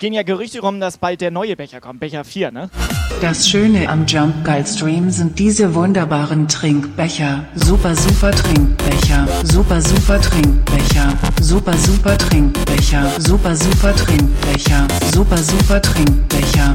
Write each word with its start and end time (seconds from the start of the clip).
Gehen 0.00 0.14
ja 0.14 0.22
Gerüchte 0.22 0.60
rum, 0.60 0.80
dass 0.80 0.96
bald 0.96 1.20
der 1.20 1.30
neue 1.30 1.56
Becher 1.56 1.80
kommt, 1.80 2.00
Becher 2.00 2.24
4, 2.24 2.50
ne? 2.50 2.70
Das 3.20 3.48
Schöne 3.48 3.88
am 3.88 4.06
Jump 4.06 4.44
Guide 4.44 4.66
Stream 4.66 5.10
sind 5.10 5.38
diese 5.38 5.74
wunderbaren 5.74 6.48
Trinkbecher. 6.48 7.44
Super, 7.54 7.94
super 7.94 8.30
Trinkbecher. 8.30 9.28
Super, 9.44 9.80
super 9.82 10.18
Trinkbecher. 10.18 11.12
Super, 11.40 11.76
super 11.76 12.16
Trinkbecher. 12.16 13.20
Super, 13.20 13.54
super 13.54 13.94
Trinkbecher. 13.94 14.88
Super, 15.12 15.36
super 15.36 15.82
Trinkbecher. 15.82 16.74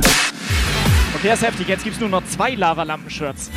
Okay, 1.16 1.28
das 1.30 1.42
ist 1.42 1.48
heftig. 1.48 1.68
Jetzt 1.68 1.84
gibt's 1.84 2.00
nur 2.00 2.10
noch 2.10 2.24
zwei 2.28 2.54
Lavalampen-Shirts. 2.54 3.50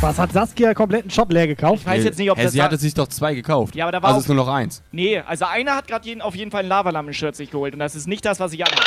Was 0.00 0.18
hat 0.18 0.32
Saskia 0.32 0.74
kompletten 0.74 1.10
Shop 1.10 1.32
leer 1.32 1.46
gekauft? 1.46 1.80
Ich 1.80 1.86
weiß 1.86 2.04
jetzt 2.04 2.18
nicht, 2.18 2.30
ob 2.30 2.36
Hä, 2.38 2.44
das 2.44 2.52
sie 2.52 2.62
hatte 2.62 2.76
sich 2.76 2.92
doch 2.92 3.08
zwei 3.08 3.34
gekauft. 3.34 3.74
Ja, 3.74 3.84
aber 3.86 3.92
da 3.92 4.02
war 4.02 4.08
Also 4.08 4.18
auch- 4.18 4.20
ist 4.22 4.28
nur 4.28 4.36
noch 4.36 4.48
eins. 4.48 4.82
Nee, 4.92 5.18
also 5.20 5.46
einer 5.46 5.74
hat 5.74 5.88
gerade 5.88 6.06
jeden, 6.06 6.20
auf 6.20 6.34
jeden 6.36 6.50
Fall 6.50 6.62
ein 6.64 6.68
Lavalampen-Shirt 6.68 7.34
sich 7.34 7.50
geholt 7.50 7.72
und 7.72 7.80
das 7.80 7.94
ist 7.94 8.06
nicht 8.06 8.24
das, 8.24 8.38
was 8.38 8.52
ich 8.52 8.62
anhabe. 8.64 8.82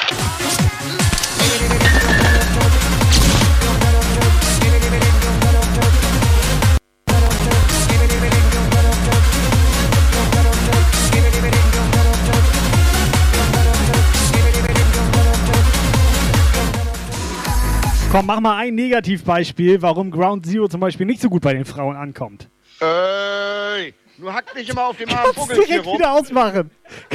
Komm, 18.12 18.26
mach 18.26 18.40
mal 18.40 18.58
ein 18.58 18.74
Negativbeispiel, 18.76 19.82
warum 19.84 20.10
Ground 20.10 20.46
Zero 20.46 20.68
zum 20.68 20.80
Beispiel 20.80 21.06
nicht 21.06 21.22
so 21.22 21.30
gut 21.30 21.44
bei 21.44 21.54
den 21.54 21.66
Frauen 21.66 21.96
ankommt. 21.96 22.50
Ey, 22.80 23.94
du 24.18 24.34
hackt 24.34 24.56
nicht 24.56 24.70
immer 24.70 24.86
auf 24.88 24.98
dem 24.98 25.10
armen 25.10 25.32
Kannst 25.36 25.52
direkt 25.52 25.86
rum. 25.86 25.98
wieder 26.00 26.12
ausmachen. 26.14 26.72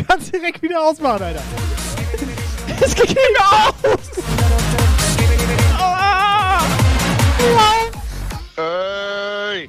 Kannst 0.08 0.32
direkt 0.32 0.62
wieder 0.62 0.80
ausmachen, 0.82 1.22
Alter. 1.22 1.42
Es 2.80 2.94
geht 2.94 3.08
nicht 3.08 3.16
mehr 3.16 3.48
aus! 3.50 3.74
Aua! 5.80 6.60
Ey, 8.56 9.68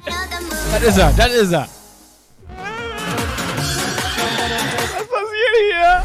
Das 0.72 0.82
ist 0.82 0.98
er, 0.98 1.12
das 1.16 1.32
ist 1.34 1.52
er. 1.52 1.68
Was 4.94 5.06
passiert 5.08 5.56
hier? 5.72 6.02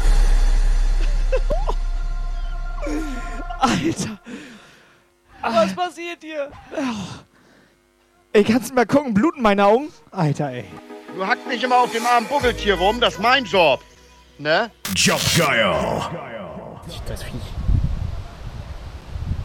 Alter. 3.60 4.18
Was 5.42 5.74
passiert 5.74 6.18
hier? 6.22 6.50
Ey, 8.32 8.44
kannst 8.44 8.70
du 8.70 8.74
mal 8.74 8.86
gucken, 8.86 9.12
Blut 9.12 9.36
in 9.36 9.42
meinen 9.42 9.60
Augen? 9.60 9.88
Alter, 10.10 10.50
ey. 10.50 10.64
du 11.14 11.26
hackt 11.26 11.46
nicht 11.48 11.62
immer 11.62 11.78
auf 11.78 11.92
dem 11.92 12.06
armen 12.06 12.26
Buggeltier 12.28 12.74
rum, 12.74 13.00
das 13.00 13.14
ist 13.14 13.20
mein 13.20 13.44
Job. 13.44 13.82
Ne? 14.38 14.70
Guile. 14.94 15.76
Das 17.06 17.22
Viech. 17.22 17.42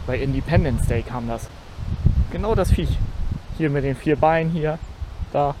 Bei 0.06 0.18
Independence 0.18 0.86
Day 0.86 1.02
kam 1.02 1.28
das. 1.28 1.48
Genau 2.30 2.54
das 2.54 2.72
Viech. 2.72 2.96
Hier 3.58 3.68
mit 3.68 3.84
den 3.84 3.96
vier 3.96 4.16
Beinen 4.16 4.50
hier. 4.50 4.78
Da. 5.32 5.54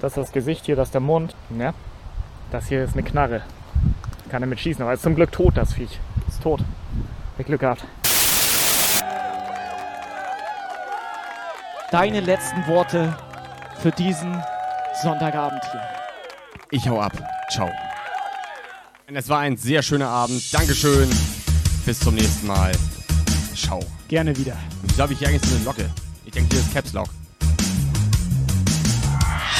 Das 0.00 0.12
ist 0.12 0.18
das 0.18 0.32
Gesicht 0.32 0.66
hier, 0.66 0.76
das 0.76 0.88
ist 0.88 0.94
der 0.94 1.00
Mund. 1.00 1.34
Ne? 1.48 1.74
Das 2.50 2.68
hier 2.68 2.84
ist 2.84 2.94
eine 2.94 3.02
Knarre. 3.02 3.42
Kann 4.28 4.42
damit 4.42 4.60
schießen, 4.60 4.82
aber 4.82 4.92
ist 4.92 5.02
zum 5.02 5.14
Glück 5.14 5.32
tot, 5.32 5.56
das 5.56 5.74
Viech. 5.74 5.98
Ist 6.28 6.42
tot. 6.42 6.60
Hab 7.38 7.46
Glück 7.46 7.60
gehabt. 7.60 7.84
Deine 11.90 12.20
letzten 12.20 12.64
Worte 12.68 13.16
für 13.82 13.90
diesen 13.90 14.40
Sonntagabend 15.02 15.60
hier. 15.72 15.82
Ich 16.70 16.88
hau 16.88 17.00
ab. 17.00 17.12
Ciao. 17.50 17.68
Und 19.08 19.16
Es 19.16 19.28
war 19.28 19.40
ein 19.40 19.56
sehr 19.56 19.82
schöner 19.82 20.08
Abend. 20.08 20.54
Dankeschön. 20.54 21.10
Bis 21.84 21.98
zum 21.98 22.14
nächsten 22.14 22.46
Mal. 22.46 22.70
Ciao. 23.56 23.80
Gerne 24.06 24.36
wieder. 24.36 24.56
Ich 24.86 24.94
glaube, 24.94 25.14
ich 25.14 25.18
hier 25.18 25.28
eigentlich 25.28 25.50
so 25.50 25.56
eine 25.56 25.64
Locke. 25.64 25.90
Ich 26.24 26.30
denke, 26.30 26.54
hier 26.54 26.60
ist 26.60 26.72
Caps 26.72 26.92
Lock. 26.92 27.08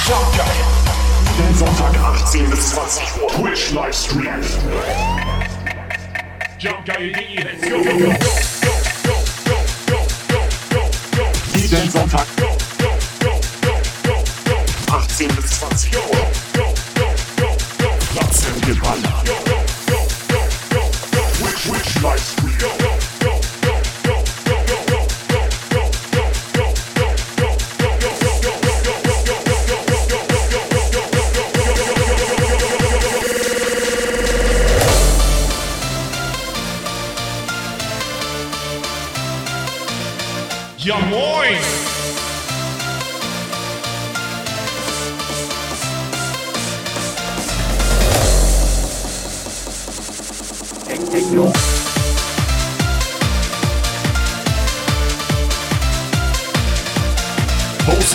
Jump 0.07 0.31
Guile. 0.31 1.47
Den 1.49 1.55
Sonntag 1.57 1.99
18 1.99 2.49
bis 2.49 2.69
20 2.69 3.03
Uhr. 3.21 3.27
Twitch 3.27 3.71
Livestream. 3.71 4.41
JumpGuile.de. 6.59 7.43
Let's 7.43 7.69
go, 7.69 7.77
go, 7.83 7.97
go, 7.97 8.05
go, 8.05 8.60
jeden 11.71 11.89
Sonntag. 11.89 12.27
Go, 12.37 12.57
go, 12.79 13.39
go, 14.45 14.93
18 14.93 15.27
bis 15.35 15.51
20 15.51 15.95
Uhr. 15.95 16.40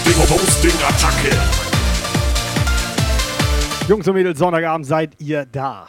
Posting, 0.07 0.39
Posting, 0.39 0.83
Attacke. 0.85 1.37
Jungs 3.89 4.07
und 4.07 4.15
Mädels, 4.15 4.39
Sonntagabend 4.39 4.87
seid 4.87 5.21
ihr 5.21 5.45
da. 5.47 5.89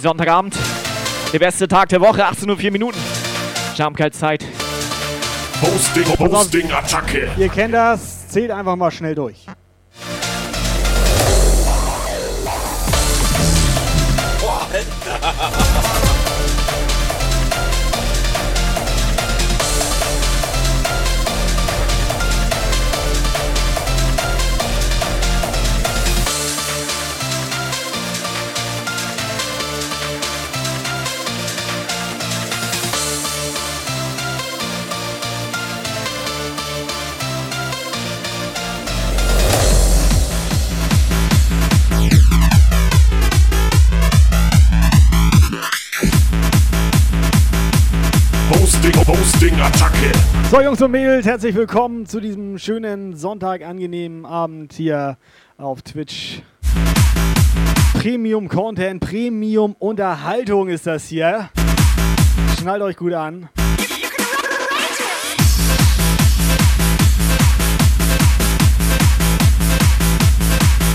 Sonntagabend. 0.00 0.54
Der 1.32 1.38
beste 1.40 1.66
Tag 1.66 1.88
der 1.88 2.00
Woche, 2.00 2.24
18.04 2.24 2.66
Uhr 2.66 2.70
Minuten. 2.70 2.98
Jumpkalt-Zeit. 3.74 4.44
Posting, 5.60 6.04
Posting, 6.04 6.70
Attacke. 6.70 7.28
Ihr 7.36 7.48
kennt 7.48 7.74
das, 7.74 8.28
zählt 8.28 8.52
einfach 8.52 8.76
mal 8.76 8.92
schnell 8.92 9.16
durch. 9.16 9.46
So, 50.56 50.62
Jungs 50.62 50.80
und 50.80 50.90
Mädels, 50.90 51.26
herzlich 51.26 51.54
willkommen 51.54 52.06
zu 52.06 52.18
diesem 52.18 52.56
schönen 52.56 53.14
Sonntag, 53.14 53.62
angenehmen 53.62 54.24
Abend 54.24 54.72
hier 54.72 55.18
auf 55.58 55.82
Twitch. 55.82 56.40
Premium 57.92 58.48
Content, 58.48 59.02
Premium 59.02 59.76
Unterhaltung 59.78 60.68
ist 60.68 60.86
das 60.86 61.08
hier. 61.08 61.50
Schnallt 62.58 62.80
euch 62.80 62.96
gut 62.96 63.12
an. 63.12 63.50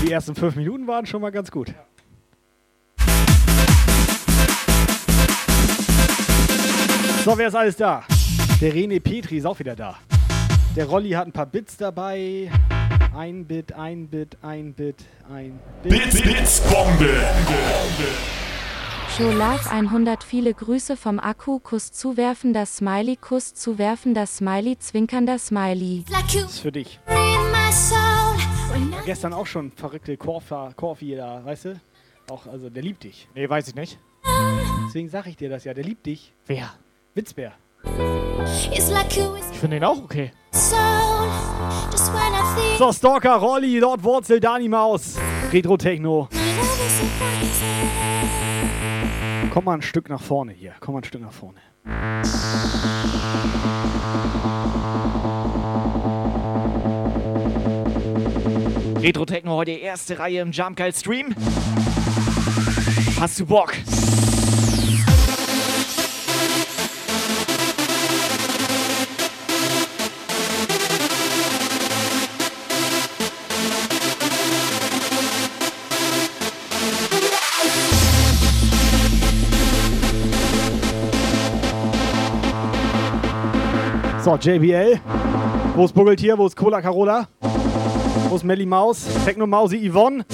Die 0.04 0.10
ersten 0.10 0.34
fünf 0.34 0.56
Minuten 0.56 0.88
waren 0.88 1.06
schon 1.06 1.22
mal 1.22 1.30
ganz 1.30 1.52
gut. 1.52 1.72
So, 7.24 7.38
wer 7.38 7.46
ist 7.46 7.54
alles 7.54 7.76
da? 7.76 8.02
Der 8.62 8.72
René 8.72 9.00
Petri 9.00 9.38
ist 9.38 9.44
auch 9.44 9.58
wieder 9.58 9.74
da. 9.74 9.98
Der 10.76 10.86
Rolli 10.86 11.10
hat 11.10 11.26
ein 11.26 11.32
paar 11.32 11.46
Bits 11.46 11.76
dabei. 11.76 12.48
Ein 13.12 13.44
Bit, 13.44 13.72
ein 13.72 14.06
Bit, 14.06 14.38
ein 14.40 14.72
Bit, 14.72 15.04
ein 15.28 15.58
Bit. 15.82 15.90
Bits, 15.90 16.22
Bits, 16.22 16.60
Bombe. 16.70 17.10
Scholaf 19.16 19.66
100 19.66 20.22
viele 20.22 20.54
Grüße 20.54 20.96
vom 20.96 21.18
Akku, 21.18 21.58
Kuss 21.58 21.90
zuwerfender 21.90 22.64
Smiley, 22.64 23.16
Kuss 23.16 23.52
zuwerfender 23.52 24.26
Smiley, 24.26 24.78
zwinkernder 24.78 25.40
Smiley. 25.40 26.04
Das 26.08 26.32
ist 26.32 26.60
für 26.60 26.70
dich. 26.70 27.00
Gestern 29.04 29.32
auch 29.32 29.46
schon 29.46 29.72
verrückte 29.72 30.16
Korfa, 30.16 30.72
Korfi 30.76 31.16
da, 31.16 31.44
weißt 31.44 31.64
du? 31.64 31.80
Auch, 32.30 32.46
also 32.46 32.70
der 32.70 32.84
liebt 32.84 33.02
dich. 33.02 33.28
Nee, 33.34 33.48
weiß 33.48 33.66
ich 33.66 33.74
nicht. 33.74 33.98
Deswegen 34.86 35.08
sag 35.08 35.26
ich 35.26 35.36
dir 35.36 35.50
das 35.50 35.64
ja, 35.64 35.74
der 35.74 35.82
liebt 35.82 36.06
dich. 36.06 36.32
Wer? 36.46 36.72
Witzbär. 37.14 37.54
Ich 37.84 39.58
finde 39.58 39.76
ihn 39.76 39.84
auch 39.84 40.02
okay. 40.02 40.32
So, 42.78 42.92
Stalker, 42.92 43.36
Rolli, 43.36 43.78
Lord 43.78 44.02
Wurzel, 44.02 44.40
Dani 44.40 44.68
Maus. 44.68 45.16
Retro 45.52 45.76
Techno. 45.76 46.28
Komm 49.52 49.64
mal 49.64 49.74
ein 49.74 49.82
Stück 49.82 50.08
nach 50.08 50.20
vorne 50.20 50.52
hier. 50.52 50.72
Komm 50.80 50.94
mal 50.94 51.00
ein 51.00 51.04
Stück 51.04 51.20
nach 51.22 51.32
vorne. 51.32 51.58
Retro 59.00 59.24
Techno 59.26 59.56
heute 59.56 59.72
erste 59.72 60.18
Reihe 60.18 60.40
im 60.40 60.52
Jump 60.52 60.76
Geil 60.76 60.94
Stream. 60.94 61.34
Hast 63.20 63.40
du 63.40 63.46
Bock? 63.46 63.74
So, 84.22 84.36
JBL. 84.36 85.00
Wo 85.74 85.84
ist 85.84 85.92
Buggeltier? 85.92 86.38
Wo 86.38 86.46
ist 86.46 86.56
Cola 86.56 86.80
Carola? 86.80 87.26
Wo 88.28 88.36
ist 88.36 88.44
Melly 88.44 88.66
Maus? 88.66 89.04
Techno 89.24 89.48
Mausi 89.48 89.84
Yvonne. 89.84 90.24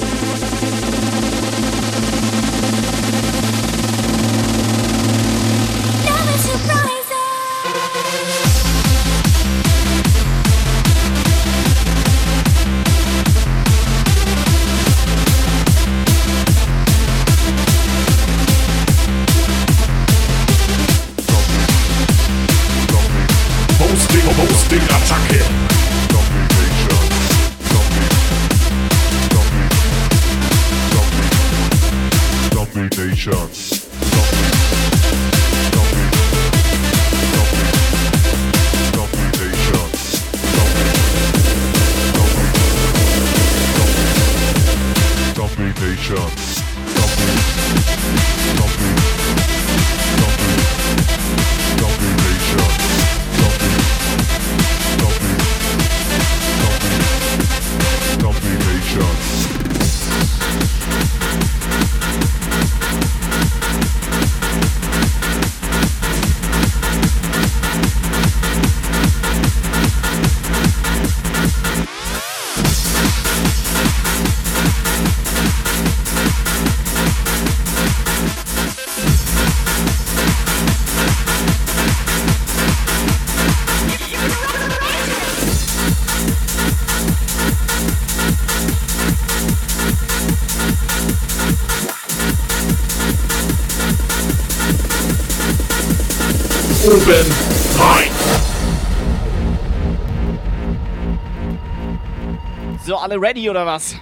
Alle 103.11 103.21
ready 103.21 103.49
oder 103.49 103.65
was? 103.65 103.97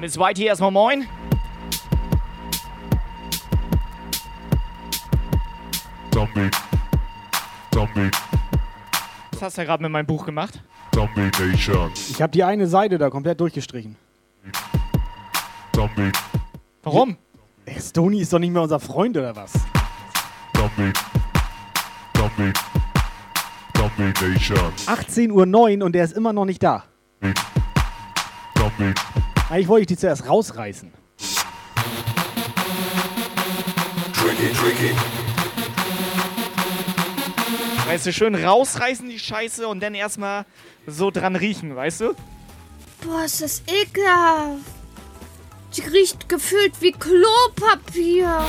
Miss 0.00 0.18
White 0.18 0.40
hier 0.40 0.48
erstmal 0.48 0.70
moin. 0.70 1.06
Domi. 6.10 6.50
Domi. 7.70 8.10
Was 9.32 9.42
hast 9.42 9.58
du 9.58 9.64
gerade 9.66 9.82
mit 9.82 9.92
meinem 9.92 10.06
Buch 10.06 10.24
gemacht? 10.24 10.62
Domination. 10.92 11.92
Ich 12.08 12.22
habe 12.22 12.32
die 12.32 12.42
eine 12.42 12.66
Seite 12.66 12.96
da 12.96 13.10
komplett 13.10 13.40
durchgestrichen. 13.40 13.96
Domi. 15.72 16.10
Warum? 16.82 17.16
Ey, 17.66 17.78
Stony 17.78 18.20
ist 18.20 18.32
doch 18.32 18.38
nicht 18.38 18.52
mehr 18.52 18.62
unser 18.62 18.80
Freund 18.80 19.18
oder 19.18 19.36
was? 19.36 19.52
Domi. 20.54 20.92
Domi. 22.14 22.52
Domination. 23.74 24.72
18.09 24.86 25.78
Uhr 25.78 25.84
und 25.84 25.92
der 25.92 26.04
ist 26.04 26.16
immer 26.16 26.32
noch 26.32 26.46
nicht 26.46 26.62
da. 26.62 26.84
Domi. 27.20 27.34
Eigentlich 29.50 29.68
wollte 29.68 29.82
ich 29.82 29.86
die 29.88 29.96
zuerst 29.96 30.28
rausreißen. 30.28 30.92
Tricky, 34.12 34.52
tricky. 34.52 34.90
Weißt 37.86 38.06
du, 38.06 38.12
schön 38.12 38.34
rausreißen 38.34 39.08
die 39.08 39.18
Scheiße 39.18 39.66
und 39.66 39.80
dann 39.80 39.94
erstmal 39.94 40.44
so 40.86 41.10
dran 41.10 41.36
riechen, 41.36 41.74
weißt 41.74 42.02
du? 42.02 42.14
Boah, 43.02 43.24
ist 43.24 43.40
das 43.40 43.62
ekelhaft. 43.66 44.60
Die 45.74 45.82
riecht 45.82 46.28
gefühlt 46.28 46.80
wie 46.80 46.92
Klopapier. 46.92 48.44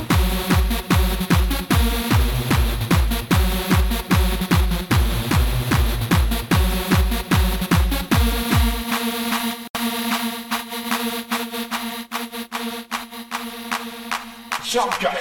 Jump 14.71 14.99
Geil. 14.99 15.17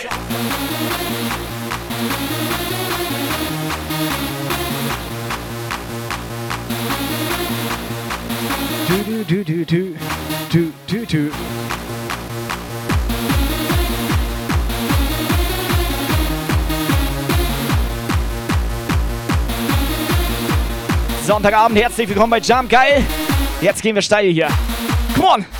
Du, 8.87 9.25
du, 9.25 9.45
du, 9.45 9.64
du, 9.64 9.97
du, 10.50 10.73
du, 10.87 11.07
du. 11.07 11.31
Sonntagabend, 21.26 21.78
herzlich 21.78 22.07
willkommen 22.07 22.33
bei 22.33 22.38
Jump 22.40 22.69
Geil. 22.69 23.02
Jetzt 23.62 23.81
gehen 23.81 23.95
wir 23.95 24.02
steil 24.02 24.31
hier. 24.31 24.49
Come 25.14 25.26
on! 25.26 25.58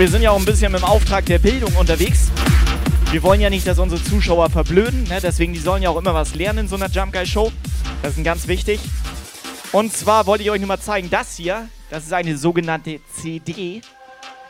Wir 0.00 0.08
sind 0.08 0.22
ja 0.22 0.30
auch 0.30 0.38
ein 0.38 0.46
bisschen 0.46 0.74
im 0.74 0.82
Auftrag 0.82 1.26
der 1.26 1.38
Bildung 1.38 1.74
unterwegs. 1.76 2.30
Wir 3.10 3.22
wollen 3.22 3.38
ja 3.40 3.50
nicht, 3.50 3.66
dass 3.66 3.78
unsere 3.78 4.02
Zuschauer 4.02 4.48
verblöden, 4.48 5.04
ne? 5.04 5.18
deswegen 5.22 5.52
die 5.52 5.58
sollen 5.58 5.82
ja 5.82 5.90
auch 5.90 5.98
immer 5.98 6.14
was 6.14 6.34
lernen 6.34 6.60
in 6.60 6.68
so 6.68 6.76
einer 6.76 6.88
Jump 6.88 7.12
Guy 7.12 7.26
Show. 7.26 7.52
Das 8.02 8.16
ist 8.16 8.24
ganz 8.24 8.48
wichtig. 8.48 8.80
Und 9.72 9.92
zwar 9.92 10.26
wollte 10.26 10.42
ich 10.42 10.50
euch 10.50 10.58
nur 10.60 10.68
mal 10.68 10.80
zeigen, 10.80 11.10
das 11.10 11.36
hier, 11.36 11.68
das 11.90 12.04
ist 12.04 12.14
eine 12.14 12.34
sogenannte 12.38 13.00
CD. 13.20 13.82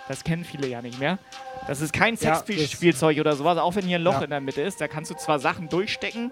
Das 0.06 0.22
kennen 0.22 0.44
viele 0.44 0.68
ja 0.68 0.82
nicht 0.82 1.00
mehr. 1.00 1.18
Das 1.66 1.80
ist 1.80 1.92
kein 1.92 2.14
Ja, 2.20 2.36
Sexspielzeug 2.46 3.18
oder 3.18 3.34
sowas, 3.34 3.58
auch 3.58 3.74
wenn 3.74 3.86
hier 3.86 3.98
ein 3.98 4.02
Loch 4.04 4.14
Ja. 4.18 4.22
in 4.22 4.30
der 4.30 4.40
Mitte 4.40 4.62
ist. 4.62 4.80
Da 4.80 4.86
kannst 4.86 5.10
du 5.10 5.14
zwar 5.16 5.40
Sachen 5.40 5.68
durchstecken, 5.68 6.30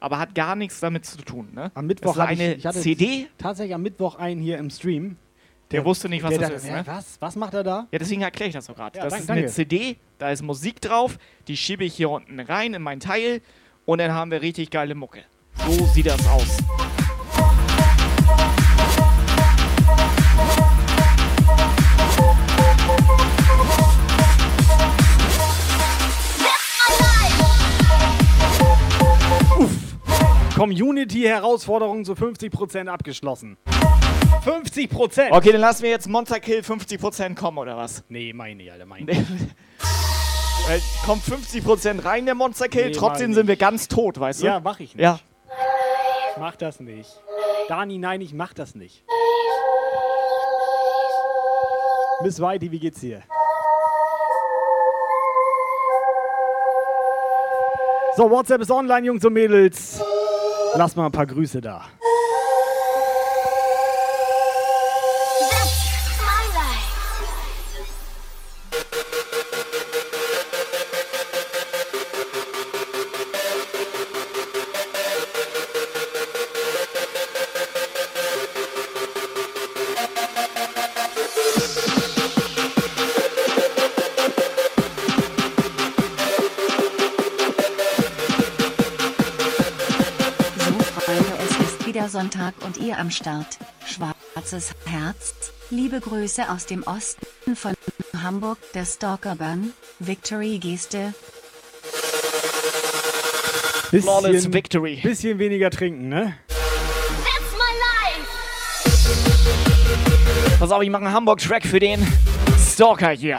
aber 0.00 0.18
hat 0.18 0.34
gar 0.34 0.56
nichts 0.56 0.80
damit 0.80 1.04
zu 1.04 1.18
tun. 1.18 1.48
Ne? 1.54 1.70
Am 1.74 1.86
Mittwoch 1.86 2.16
das 2.16 2.26
ist 2.30 2.32
ich- 2.32 2.40
eine 2.40 2.54
ich 2.54 2.64
hatte 2.66 2.80
CD. 2.80 3.26
Tatsächlich 3.36 3.74
am 3.74 3.82
Mittwoch 3.82 4.14
einen 4.16 4.40
hier 4.40 4.56
im 4.56 4.70
Stream. 4.70 5.16
Der 5.70 5.84
wusste 5.84 6.08
nicht, 6.08 6.22
was 6.22 6.30
der 6.30 6.38
das 6.38 6.48
dachte, 6.50 6.66
ist, 6.66 6.70
ne? 6.72 6.82
Was? 6.86 7.16
Was 7.20 7.36
macht 7.36 7.54
er 7.54 7.64
da? 7.64 7.86
Ja, 7.90 7.98
deswegen 7.98 8.22
erkläre 8.22 8.48
ich 8.48 8.54
das 8.54 8.66
so 8.66 8.74
gerade. 8.74 8.96
Ja, 8.98 9.04
das 9.04 9.12
dank- 9.12 9.22
ist 9.24 9.30
eine 9.30 9.40
danke. 9.42 9.54
CD, 9.54 9.96
da 10.18 10.30
ist 10.30 10.42
Musik 10.42 10.80
drauf, 10.80 11.18
die 11.48 11.56
schiebe 11.56 11.84
ich 11.84 11.94
hier 11.94 12.10
unten 12.10 12.38
rein 12.38 12.74
in 12.74 12.82
mein 12.82 13.00
Teil 13.00 13.40
und 13.86 13.98
dann 13.98 14.12
haben 14.12 14.30
wir 14.30 14.42
richtig 14.42 14.70
geile 14.70 14.94
Mucke. 14.94 15.24
So 15.66 15.86
sieht 15.86 16.06
das 16.06 16.26
aus. 16.28 16.58
Community-Herausforderung 30.74 32.04
zu 32.04 32.12
50% 32.14 32.86
abgeschlossen. 32.88 33.56
50%! 34.44 35.30
Okay, 35.30 35.52
dann 35.52 35.60
lassen 35.60 35.82
wir 35.82 35.90
jetzt 35.90 36.08
Monster 36.08 36.40
Kill 36.40 36.60
50% 36.60 37.34
kommen, 37.34 37.58
oder 37.58 37.76
was? 37.76 38.04
Nee, 38.08 38.32
meine, 38.32 38.70
Alter, 38.70 38.86
meine. 38.86 39.06
Weil 39.06 40.80
kommt 41.06 41.22
50% 41.24 42.04
rein, 42.04 42.26
der 42.26 42.34
Monster 42.34 42.68
Kill, 42.68 42.86
Nee, 42.86 42.92
trotzdem 42.92 43.32
sind 43.32 43.44
ich 43.44 43.48
wir 43.48 43.56
ganz 43.56 43.88
tot, 43.88 44.20
weißt 44.20 44.42
du? 44.42 44.46
Ja, 44.46 44.60
mach 44.60 44.80
ich 44.80 44.94
nicht. 44.94 45.02
Ja. 45.02 45.18
Ich 46.32 46.36
mach 46.38 46.56
das 46.56 46.80
nicht. 46.80 47.10
Dani, 47.68 47.98
nein, 47.98 48.20
ich 48.20 48.34
mach 48.34 48.52
das 48.52 48.74
nicht. 48.74 49.04
Miss 52.22 52.40
Whitey, 52.40 52.70
wie 52.70 52.78
geht's 52.78 53.00
dir? 53.00 53.22
So, 58.16 58.30
WhatsApp 58.30 58.60
ist 58.60 58.70
online, 58.70 59.06
Jungs 59.06 59.24
und 59.24 59.32
Mädels. 59.32 60.00
Lass 60.74 60.94
mal 60.94 61.06
ein 61.06 61.12
paar 61.12 61.26
Grüße 61.26 61.60
da. 61.60 61.84
Sonntag 92.34 92.54
und 92.64 92.78
ihr 92.78 92.98
am 92.98 93.10
Start. 93.10 93.58
Schwarzes 93.86 94.72
Herz. 94.86 95.52
Liebe 95.70 96.00
Grüße 96.00 96.50
aus 96.50 96.66
dem 96.66 96.82
Osten 96.82 97.54
von 97.54 97.74
Hamburg, 98.20 98.58
der 98.74 98.84
Stalkerbahn. 98.84 99.72
Victory 100.00 100.58
Geste. 100.58 101.14
Flawless 103.90 104.52
Victory. 104.52 105.00
Bisschen 105.02 105.38
weniger 105.38 105.70
trinken, 105.70 106.08
ne? 106.08 106.34
Pass 110.58 110.70
auf, 110.72 110.82
ich 110.82 110.90
mache 110.90 111.04
einen 111.04 111.14
Hamburg-Track 111.14 111.66
für 111.66 111.78
den 111.78 112.04
Stalker 112.58 113.10
hier. 113.10 113.38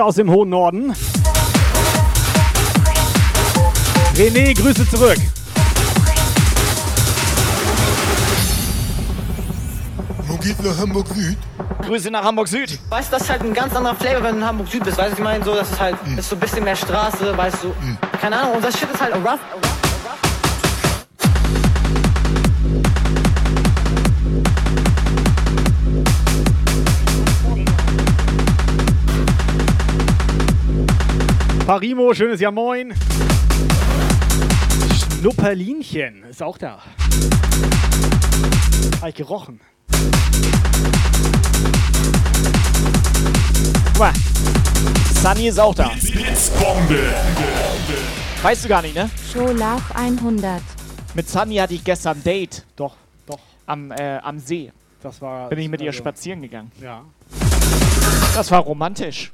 Grüße 0.00 0.04
aus 0.04 0.14
dem 0.14 0.30
hohen 0.30 0.48
Norden. 0.48 0.94
René, 4.14 4.54
Grüße 4.54 4.88
zurück. 4.88 5.18
Wo 10.26 10.36
geht 10.38 10.62
nach 10.64 10.78
Hamburg 10.78 11.06
Süd? 11.08 11.36
Grüße 11.82 12.10
nach 12.10 12.24
Hamburg 12.24 12.48
Süd. 12.48 12.78
Weißt 12.88 13.08
du, 13.08 13.16
das 13.16 13.22
ist 13.24 13.30
halt 13.30 13.42
ein 13.42 13.52
ganz 13.52 13.76
anderer 13.76 13.94
Flavor, 13.94 14.22
wenn 14.22 14.36
du 14.36 14.40
in 14.40 14.46
Hamburg 14.46 14.68
Süd 14.68 14.84
bist. 14.84 14.96
Weißt 14.96 15.10
du, 15.10 15.14
ich 15.16 15.22
meine? 15.22 15.44
So, 15.44 15.54
das 15.54 15.70
ist 15.70 15.80
halt 15.80 15.96
Hm. 16.04 16.16
das 16.16 16.24
ist 16.24 16.30
so 16.30 16.36
ein 16.36 16.40
bisschen 16.40 16.64
mehr 16.64 16.76
Straße, 16.76 17.36
weißt 17.36 17.58
du. 17.62 17.74
Keine 18.22 18.38
Ahnung, 18.38 18.54
und 18.56 18.64
das 18.64 18.78
Shit 18.78 18.88
ist 18.90 19.00
halt 19.02 19.14
rough. 19.16 19.69
Parimo, 31.70 32.12
schönes 32.12 32.40
Jahr 32.40 32.50
moin. 32.50 32.92
Schnupperlinchen 34.92 36.24
ist 36.24 36.42
auch 36.42 36.58
da. 36.58 36.82
Hab 39.00 39.08
ich 39.08 39.14
gerochen. 39.14 39.60
Guck 43.84 43.98
mal. 44.00 44.12
Sunny 45.14 45.46
ist 45.46 45.60
auch 45.60 45.72
da. 45.72 45.92
Blitzbombe. 46.00 47.14
Weißt 48.42 48.64
du 48.64 48.68
gar 48.68 48.82
nicht, 48.82 48.96
ne? 48.96 49.08
Show 49.32 49.52
Love 49.52 49.94
100. 49.94 50.60
Mit 51.14 51.28
Sunny 51.28 51.54
hatte 51.54 51.74
ich 51.74 51.84
gestern 51.84 52.16
ein 52.16 52.24
Date. 52.24 52.66
Doch, 52.74 52.96
doch. 53.26 53.38
Am, 53.66 53.92
äh, 53.92 54.18
am 54.24 54.40
See. 54.40 54.72
Das 55.04 55.22
war. 55.22 55.48
Bin 55.48 55.60
ich 55.60 55.68
mit 55.68 55.80
ihr 55.82 55.90
also- 55.90 55.98
spazieren 55.98 56.42
gegangen. 56.42 56.72
Ja. 56.82 57.04
Das 58.34 58.50
war 58.50 58.58
romantisch. 58.58 59.30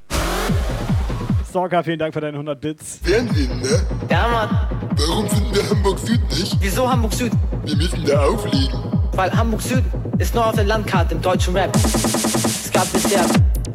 Stalker, 1.48 1.84
vielen 1.84 1.98
Dank 1.98 2.12
für 2.12 2.20
deine 2.20 2.34
100 2.34 2.60
Bits. 2.60 3.00
Fernsehen, 3.02 3.60
ne? 3.60 3.80
Ja, 4.10 4.28
Mann. 4.28 4.68
Warum 4.96 5.28
finden 5.28 5.54
wir 5.54 5.70
Hamburg 5.70 5.98
Süd 5.98 6.20
nicht? 6.30 6.56
Wieso 6.60 6.90
Hamburg 6.90 7.12
Süd? 7.12 7.32
Wir 7.64 7.76
müssen 7.76 8.04
da 8.04 8.24
auflegen. 8.26 8.78
Weil 9.12 9.30
Hamburg 9.32 9.62
Süd 9.62 9.84
ist 10.18 10.34
nur 10.34 10.46
auf 10.46 10.54
der 10.54 10.64
Landkarte 10.64 11.14
im 11.14 11.22
deutschen 11.22 11.56
Rap. 11.56 11.74
Es 11.76 12.70
gab 12.72 12.90
bisher 12.92 13.24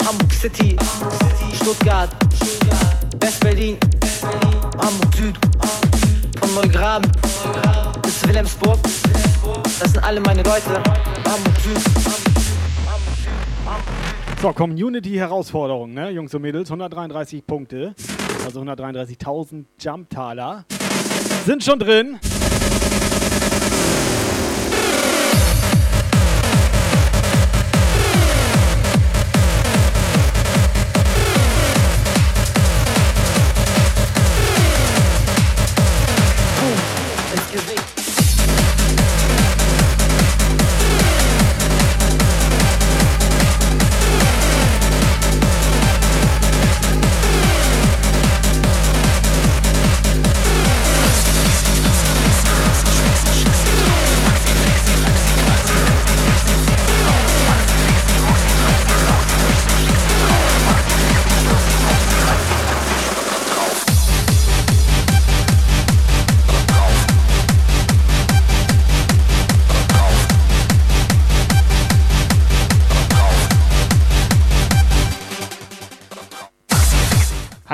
Hamburg 0.05 0.33
City, 0.33 0.75
Stuttgart, 1.55 2.09
West-Berlin, 3.19 3.77
Hamburg 4.77 5.15
Süd, 5.15 5.35
von 6.39 6.53
Neugraben 6.55 7.11
bis 8.01 8.27
Wilhelmsburg. 8.27 8.79
Das 9.79 9.91
sind 9.91 10.03
alle 10.03 10.19
meine 10.21 10.43
Leute. 10.43 10.81
Hamburg 11.25 11.59
Süd. 11.63 11.81
So, 14.41 14.51
Community-Herausforderung, 14.53 15.93
ne, 15.93 16.09
Jungs 16.09 16.33
und 16.33 16.41
Mädels. 16.41 16.71
133 16.71 17.45
Punkte. 17.45 17.93
Also 18.43 18.59
133.000 18.61 19.65
Jump-Taler. 19.79 20.65
Sind 21.45 21.63
schon 21.63 21.77
drin. 21.77 22.17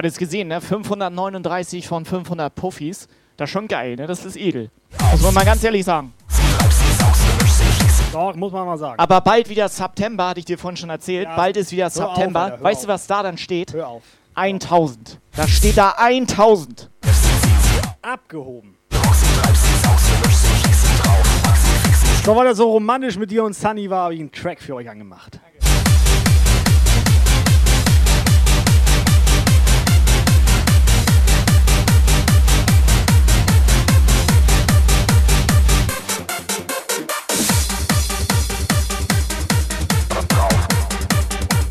Das 0.07 0.17
gesehen, 0.17 0.47
ne? 0.47 0.61
539 0.61 1.87
von 1.87 2.05
500 2.05 2.53
Puffis. 2.53 3.07
Das 3.37 3.49
ist 3.49 3.53
schon 3.53 3.67
geil, 3.67 3.95
ne? 3.95 4.07
Das 4.07 4.25
ist 4.25 4.35
edel. 4.35 4.71
Muss 5.11 5.21
man 5.21 5.33
mal 5.33 5.45
ganz 5.45 5.63
ehrlich 5.63 5.85
sagen. 5.85 6.13
Doch, 8.11 8.35
muss 8.35 8.51
man 8.51 8.65
mal 8.65 8.77
sagen. 8.77 8.99
Aber 8.99 9.21
bald 9.21 9.49
wieder 9.49 9.69
September, 9.69 10.29
hatte 10.29 10.39
ich 10.39 10.45
dir 10.45 10.57
vorhin 10.57 10.77
schon 10.77 10.89
erzählt. 10.89 11.27
Ja. 11.27 11.35
Bald 11.35 11.57
ist 11.57 11.71
wieder 11.71 11.89
September. 11.89 12.57
Weißt 12.59 12.83
du, 12.83 12.87
was 12.87 13.05
da 13.05 13.21
dann 13.21 13.37
steht? 13.37 13.73
Hör 13.73 13.87
auf. 13.89 14.03
1000. 14.35 15.19
Da 15.35 15.47
steht 15.47 15.77
da 15.77 15.93
1000. 15.97 16.89
Abgehoben. 18.01 18.77
So, 22.23 22.35
weil 22.35 22.47
er 22.47 22.55
so 22.55 22.71
romantisch 22.71 23.17
mit 23.17 23.31
dir 23.31 23.43
und 23.43 23.53
Sunny 23.53 23.89
war, 23.89 24.03
habe 24.05 24.13
ich 24.13 24.19
einen 24.19 24.31
Track 24.31 24.61
für 24.61 24.75
euch 24.75 24.89
angemacht. 24.89 25.39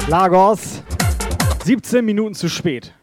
Lagos, 0.09 0.85
17 1.65 2.05
Minuten 2.05 2.37
zu 2.37 2.49
spät. 2.49 2.95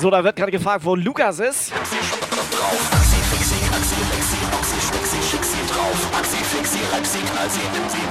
So, 0.00 0.10
da 0.10 0.22
wird 0.22 0.36
gerade 0.36 0.52
gefragt, 0.52 0.84
wo 0.84 0.94
Lukas 0.94 1.40
ist. 1.40 1.72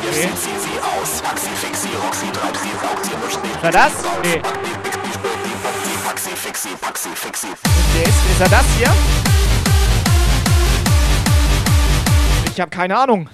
Okay. 0.02 0.30
War 3.62 3.72
das? 3.72 3.92
Nee. 4.24 4.42
Okay, 7.94 8.04
ist, 8.04 8.32
ist 8.32 8.42
er 8.42 8.50
das 8.50 8.66
hier? 8.78 8.94
Ich 12.52 12.60
habe 12.60 12.70
keine 12.70 12.98
Ahnung. 12.98 13.30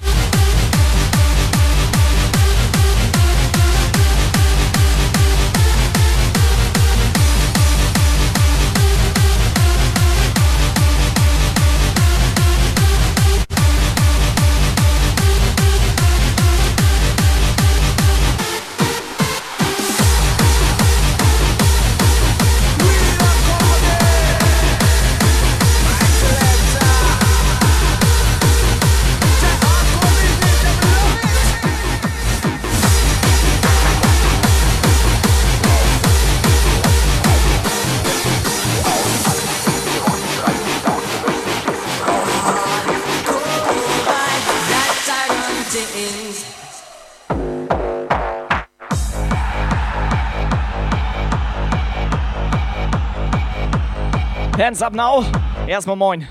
Hands 54.63 54.81
up 54.81 54.93
now. 54.95 55.25
Erstmal 55.67 55.97
moin. 55.97 56.25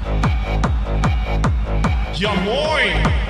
Ja 2.15 2.33
moin! 2.35 3.22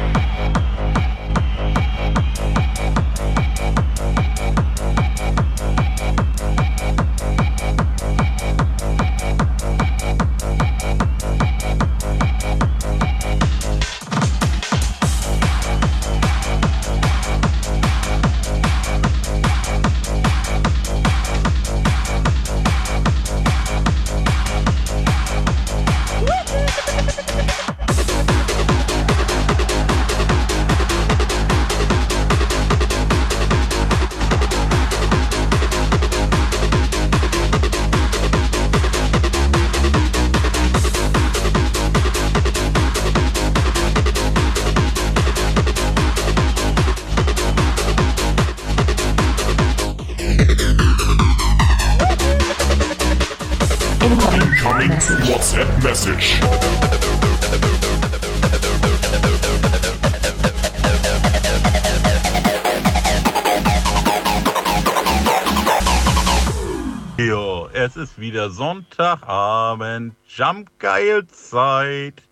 Wieder 68.23 68.51
Sonntagabend, 68.51 70.15
Jumpgeil-Zeit. 70.29 72.23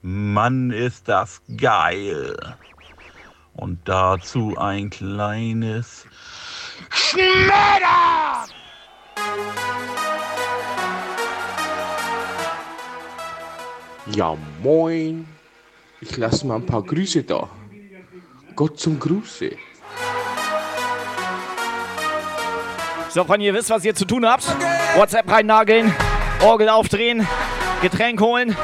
Mann, 0.00 0.70
ist 0.70 1.06
das 1.06 1.42
geil. 1.56 2.34
Und 3.52 3.78
dazu 3.84 4.56
ein 4.56 4.90
kleines 4.90 6.06
Schneller! 6.90 8.46
Ja, 14.06 14.36
moin. 14.62 15.26
Ich 16.00 16.16
lasse 16.16 16.46
mal 16.46 16.56
ein 16.56 16.66
paar 16.66 16.82
Grüße 16.82 17.22
da. 17.22 17.48
Gott 18.56 18.80
zum 18.80 18.98
Gruße. 18.98 19.56
So, 23.10 23.24
Freunde, 23.24 23.46
ihr 23.46 23.54
wisst, 23.54 23.70
was 23.70 23.84
ihr 23.84 23.94
zu 23.94 24.06
tun 24.06 24.26
habt. 24.26 24.44
WhatsApp 24.96 25.30
reinnageln, 25.30 25.92
Orgel 26.42 26.68
aufdrehen, 26.68 27.26
Getränk 27.82 28.20
holen, 28.20 28.56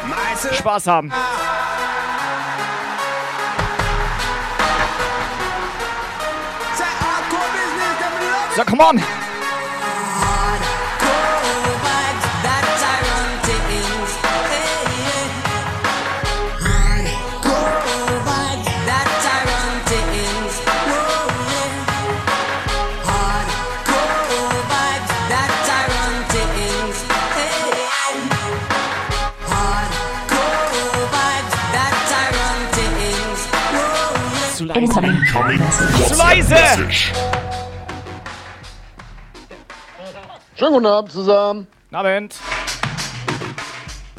Spaß 0.53 0.87
haben. 0.87 1.12
So, 8.57 8.64
come 8.64 8.83
on. 8.83 9.19
Incoming 34.90 35.22
Zu 36.09 36.16
leise. 36.16 36.53
message. 36.53 37.12
Schönen 40.57 40.72
guten 40.72 40.87
Abend 40.87 41.12
zusammen. 41.12 41.68
Abend. 41.92 42.35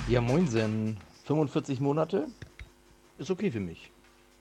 Ja, 0.08 0.22
moinsen. 0.22 0.98
45 1.26 1.82
Monate 1.82 2.28
ist 3.18 3.30
okay 3.30 3.52
für 3.52 3.60
mich. 3.60 3.92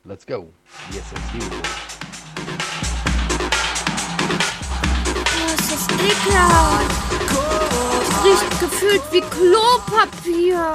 Let's 0.04 0.24
go. 0.24 0.52
Yes, 0.92 1.02
let's 1.12 1.32
do 1.32 1.38
it. 1.38 1.52
Boah, 5.24 5.54
ist 5.58 5.72
das 5.72 5.88
ekelhaft. 5.98 6.90
Es 8.02 8.24
riecht 8.24 8.60
gefühlt 8.60 9.02
wie 9.10 9.20
Klopapier. 9.22 10.74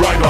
Subscriber 0.00 0.20
Alarm. 0.20 0.29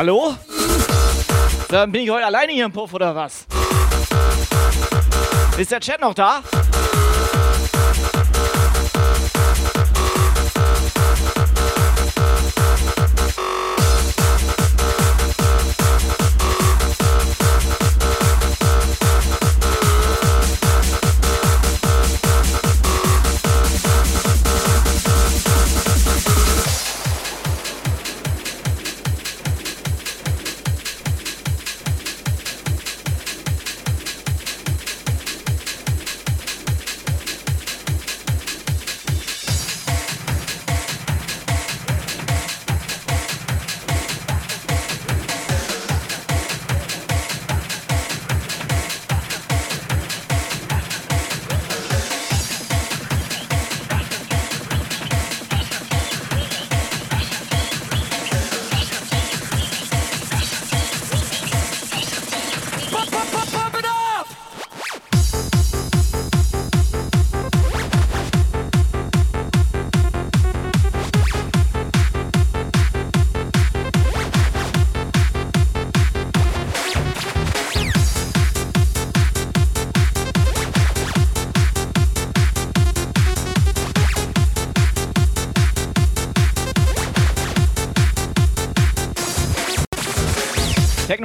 Hallo? 0.00 0.34
Dann 1.68 1.92
bin 1.92 2.04
ich 2.04 2.08
heute 2.08 2.24
alleine 2.24 2.52
hier 2.52 2.64
im 2.64 2.72
Puff 2.72 2.94
oder 2.94 3.14
was? 3.14 3.44
Ist 5.58 5.70
der 5.70 5.80
Chat 5.80 6.00
noch 6.00 6.14
da? 6.14 6.40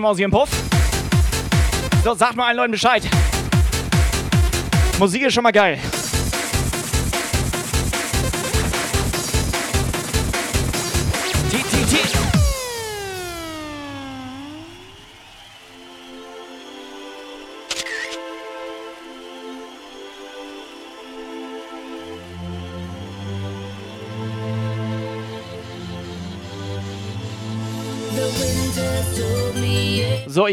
Technomaus 0.06 0.18
hier 0.18 0.26
im 0.26 0.32
Puff. 0.32 0.50
So, 2.04 2.14
sagt 2.14 2.36
mal 2.36 2.48
allen 2.48 2.58
Leuten 2.58 2.72
Bescheid. 2.72 3.02
Musik 5.00 5.24
ist 5.24 5.34
schon 5.34 5.42
mal 5.42 5.52
geil. 5.52 5.80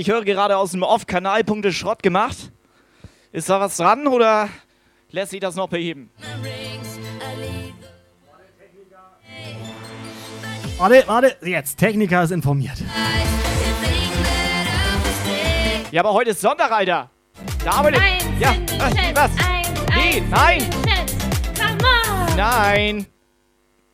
Ich 0.02 0.08
höre 0.10 0.24
gerade 0.24 0.56
aus 0.56 0.72
dem 0.72 0.82
Off-Kanal 0.82 1.44
Punkte 1.44 1.72
Schrott 1.72 2.02
gemacht. 2.02 2.50
Ist 3.30 3.48
da 3.48 3.60
was 3.60 3.76
dran 3.76 4.08
oder 4.08 4.48
lässt 5.10 5.30
sich 5.30 5.38
das 5.38 5.54
noch 5.54 5.68
beheben? 5.68 6.10
Warte, 10.76 11.04
warte, 11.06 11.36
jetzt. 11.48 11.78
Techniker 11.78 12.24
ist 12.24 12.32
informiert. 12.32 12.78
Ja, 15.92 16.00
aber 16.00 16.14
heute 16.14 16.30
ist 16.30 16.40
Sonntag, 16.40 16.72
Alter. 16.72 17.08
Da 17.64 17.70
arbeitet. 17.70 18.00
Eins 18.00 18.24
Ja, 18.40 18.56
was? 18.78 18.94
Chat, 18.94 19.14
was? 19.16 19.30
eins, 19.46 19.70
Nee, 19.94 20.22
eins 20.32 20.66
nein. 20.76 22.36
Nein. 22.36 23.06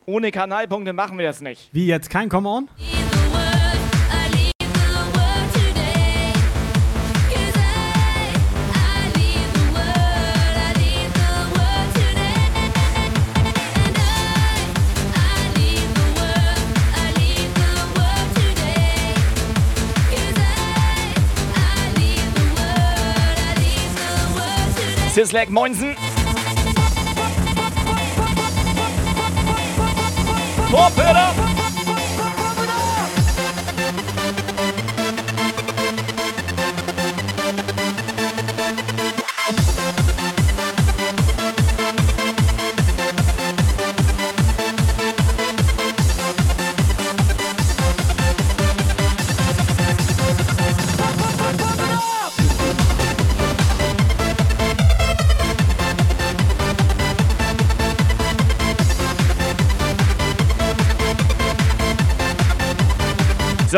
Ohne 0.07 0.31
Kanalpunkte 0.31 0.91
machen 0.91 1.19
wir 1.19 1.27
das 1.27 1.39
nicht. 1.39 1.69
Wie 1.71 1.85
jetzt? 1.85 2.09
Kein 2.09 2.29
Come 2.29 2.49
On? 2.49 2.67
Sislek 25.19 25.49
Moinsen. 25.49 25.95
Torpedo! 30.71 31.48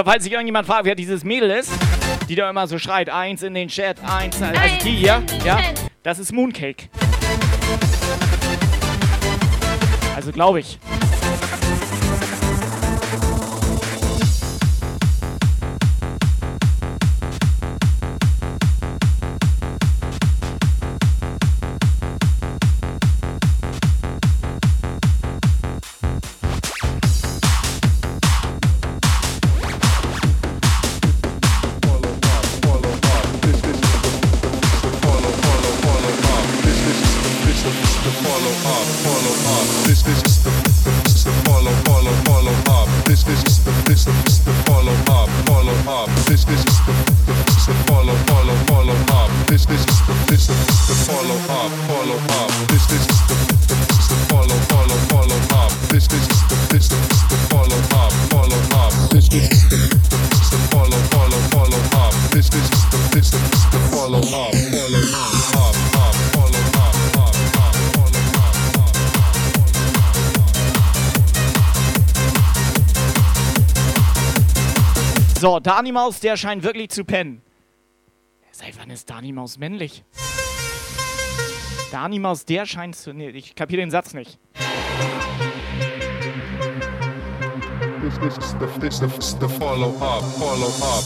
So, 0.01 0.05
falls 0.05 0.23
sich 0.23 0.33
irgendjemand 0.33 0.65
fragt, 0.65 0.85
wer 0.85 0.95
dieses 0.95 1.23
Mädel 1.23 1.51
ist, 1.51 1.71
die 2.27 2.33
da 2.33 2.49
immer 2.49 2.65
so 2.65 2.79
schreit, 2.79 3.07
eins 3.07 3.43
in 3.43 3.53
den 3.53 3.67
Chat, 3.67 3.97
eins, 4.03 4.41
also 4.41 4.59
Eins 4.59 4.83
die 4.83 4.89
hier, 4.89 5.21
ja, 5.45 5.59
das 6.01 6.17
ist 6.17 6.31
Mooncake. 6.31 6.89
Also 10.15 10.31
glaube 10.31 10.61
ich. 10.61 10.79
Dani 75.71 75.93
Maus, 75.93 76.19
der 76.19 76.35
scheint 76.35 76.63
wirklich 76.63 76.89
zu 76.89 77.05
pennen. 77.05 77.41
Seit 78.51 78.77
wann 78.77 78.89
ist 78.89 79.09
Dani 79.09 79.31
Maus 79.31 79.57
männlich? 79.57 80.03
Dani 81.93 82.19
Maus, 82.19 82.43
der 82.43 82.65
scheint 82.65 82.93
zu. 82.97 83.13
Nee, 83.13 83.29
ich 83.29 83.55
kapiere 83.55 83.79
den 83.79 83.89
Satz 83.89 84.13
nicht. 84.13 84.37
This, 88.01 88.19
this 88.19 88.37
is 88.37 88.53
the, 88.59 88.67
this, 88.81 88.99
the, 88.99 89.07
this 89.07 89.37
the 89.39 89.47
follow 89.47 89.91
up, 90.01 90.23
follow 90.37 90.67
up. 90.67 91.05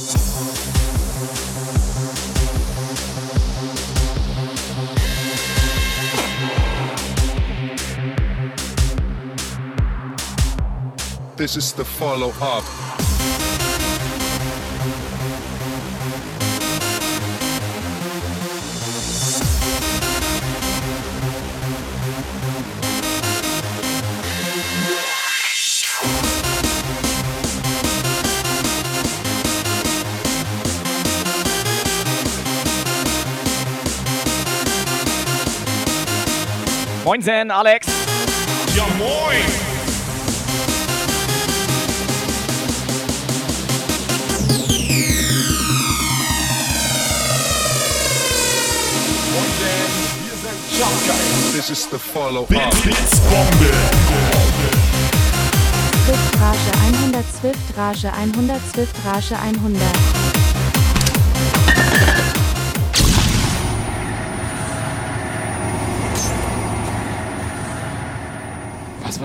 This 11.38 11.56
is 11.56 11.72
the 11.74 11.86
follow 11.86 12.34
up. 12.42 12.85
Moinsen, 37.06 37.52
Alex. 37.52 37.86
Ja, 38.76 38.88
moin! 38.98 39.46
This 51.54 51.70
is 51.70 51.88
the 51.88 52.00
follow 52.00 52.42
up. 52.42 52.50
Blitzbombe! 52.50 53.72
Swift 56.06 56.36
Rage 56.42 56.72
100, 56.74 57.26
Swift 57.40 57.78
Rage 57.78 58.04
100, 58.04 58.62
Swift 58.74 59.06
Rage 59.06 59.32
100. 59.32 60.15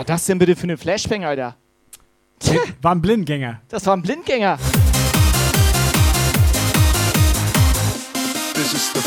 war 0.01 0.05
das 0.07 0.25
denn 0.25 0.39
bitte 0.39 0.57
für 0.57 0.63
eine 0.63 0.79
Flashbang, 0.79 1.27
Alter? 1.27 1.57
War 2.81 2.93
ein 2.93 3.03
Blindgänger. 3.03 3.61
Das 3.69 3.85
war 3.85 3.95
ein 3.95 4.01
Blindgänger. 4.01 4.57
This 8.55 8.73
is 8.73 8.93
the. 8.95 9.01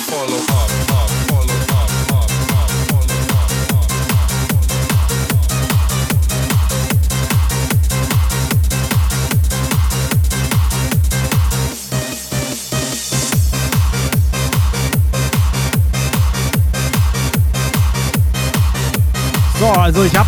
So, 19.60 19.70
also 19.70 20.04
ich 20.04 20.14
habe 20.14 20.28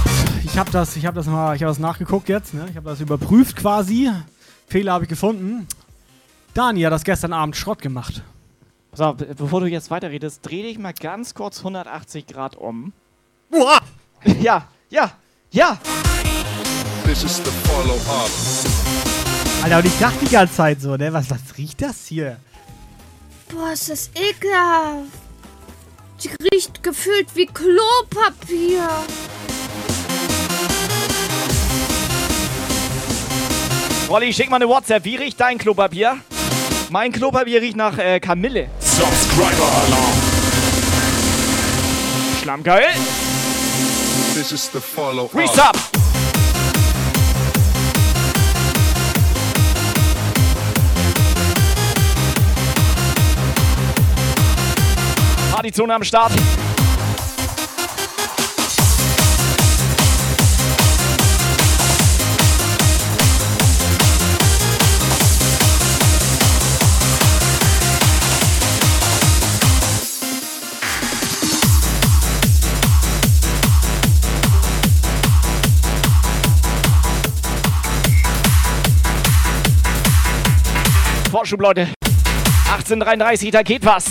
ich 0.55 0.59
hab 0.59 0.71
das, 0.71 0.95
ich 0.95 1.05
hab 1.05 1.13
das 1.15 1.25
mal, 1.25 1.53
ich 1.53 1.61
habe 1.63 1.69
das 1.71 1.79
nachgeguckt 1.79 2.29
jetzt, 2.29 2.53
ne? 2.53 2.65
Ich 2.69 2.77
habe 2.77 2.89
das 2.89 3.01
überprüft 3.01 3.57
quasi. 3.57 4.09
Fehler 4.69 4.93
habe 4.93 5.03
ich 5.03 5.09
gefunden. 5.09 5.67
Dani 6.53 6.81
hat 6.83 6.93
das 6.93 7.03
gestern 7.03 7.33
Abend 7.33 7.57
Schrott 7.57 7.81
gemacht. 7.81 8.21
Pass 8.91 9.01
auf, 9.01 9.17
be- 9.17 9.35
bevor 9.35 9.59
du 9.59 9.67
jetzt 9.67 9.91
weiterredest, 9.91 10.39
dreh 10.43 10.63
dich 10.63 10.79
mal 10.79 10.93
ganz 10.93 11.33
kurz 11.33 11.57
180 11.57 12.25
Grad 12.27 12.55
um. 12.55 12.93
Uah! 13.51 13.81
Ja, 14.41 14.69
ja, 14.89 15.11
ja. 15.51 15.77
This 17.05 17.23
is 17.25 17.35
the 17.43 17.51
follow 17.67 17.95
up. 18.07 18.29
Alter, 19.61 19.77
und 19.79 19.85
ich 19.87 19.99
dachte 19.99 20.19
die 20.25 20.31
ganze 20.31 20.53
Zeit 20.55 20.79
so, 20.79 20.95
ne? 20.95 21.11
Was, 21.11 21.29
was 21.29 21.57
riecht 21.57 21.81
das 21.81 22.05
hier? 22.05 22.37
Boah, 23.49 23.73
ist 23.73 23.89
das 23.89 24.09
ekelhaft. 24.15 25.11
Die 26.23 26.29
riecht 26.49 26.81
gefühlt 26.81 27.35
wie 27.35 27.45
Klopapier. 27.45 28.87
Rolli, 34.07 34.31
schick 34.31 34.51
mal 34.51 34.57
eine 34.57 34.69
WhatsApp. 34.69 35.03
Wie 35.03 35.15
riecht 35.15 35.39
dein 35.39 35.57
Klopapier? 35.57 36.17
Mein 36.91 37.11
Klopapier 37.11 37.59
riecht 37.59 37.75
nach 37.75 37.97
äh, 37.97 38.19
Kamille. 38.19 38.69
Subscriber 38.79 39.67
Alarm. 39.87 40.13
Schlammgeil. 42.39 42.93
This 44.35 44.51
is 44.51 44.69
the 44.71 44.79
follow 44.79 45.25
Resub. 45.33 45.75
Partyzone 55.51 55.95
am 55.95 56.03
Start. 56.03 56.31
Vorschub, 81.45 81.61
Leute. 81.61 81.89
1833, 82.71 83.51
da 83.51 83.61
geht 83.61 83.85
was. 83.85 84.07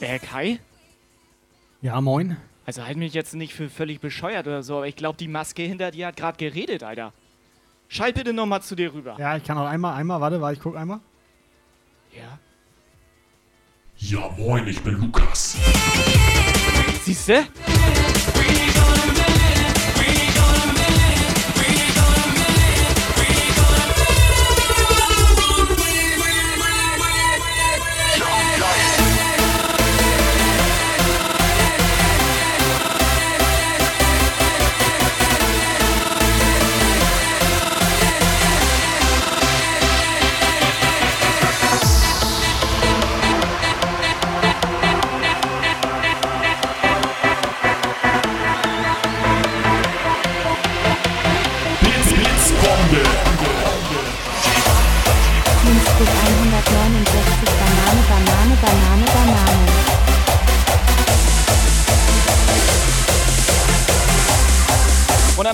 Äh, 0.00 0.18
Kai? 0.20 0.58
Ja, 1.82 2.00
moin. 2.00 2.38
Also 2.64 2.86
halt 2.86 2.96
mich 2.96 3.12
jetzt 3.12 3.34
nicht 3.34 3.52
für 3.52 3.68
völlig 3.68 4.00
bescheuert 4.00 4.46
oder 4.46 4.62
so, 4.62 4.78
aber 4.78 4.88
ich 4.88 4.96
glaube, 4.96 5.18
die 5.18 5.28
Maske 5.28 5.64
hinter 5.64 5.90
dir 5.90 6.06
hat 6.06 6.16
gerade 6.16 6.38
geredet, 6.38 6.82
Alter. 6.82 7.12
Schalt 7.94 8.16
bitte 8.16 8.32
nochmal 8.32 8.60
zu 8.60 8.74
dir 8.74 8.92
rüber. 8.92 9.14
Ja, 9.20 9.36
ich 9.36 9.44
kann 9.44 9.56
auch 9.56 9.68
einmal, 9.68 9.94
einmal, 9.94 10.20
warte, 10.20 10.40
warte, 10.40 10.54
ich 10.54 10.60
guck 10.60 10.76
einmal. 10.76 10.98
Ja. 12.12 12.40
Ja, 13.98 14.30
moin, 14.36 14.66
ich 14.66 14.82
bin 14.82 14.94
Lukas. 15.00 15.56
Siehste? 17.04 17.44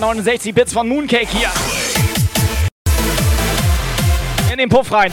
169 0.03 0.55
Bits 0.55 0.73
von 0.73 0.89
Mooncake 0.89 1.29
hier. 1.29 1.51
In 4.51 4.59
den 4.59 4.69
Puff 4.69 4.91
rein. 4.93 5.13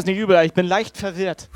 Das 0.00 0.06
nicht 0.06 0.16
übel, 0.16 0.42
ich 0.46 0.54
bin 0.54 0.66
leicht 0.66 0.96
verwirrt. 0.96 1.50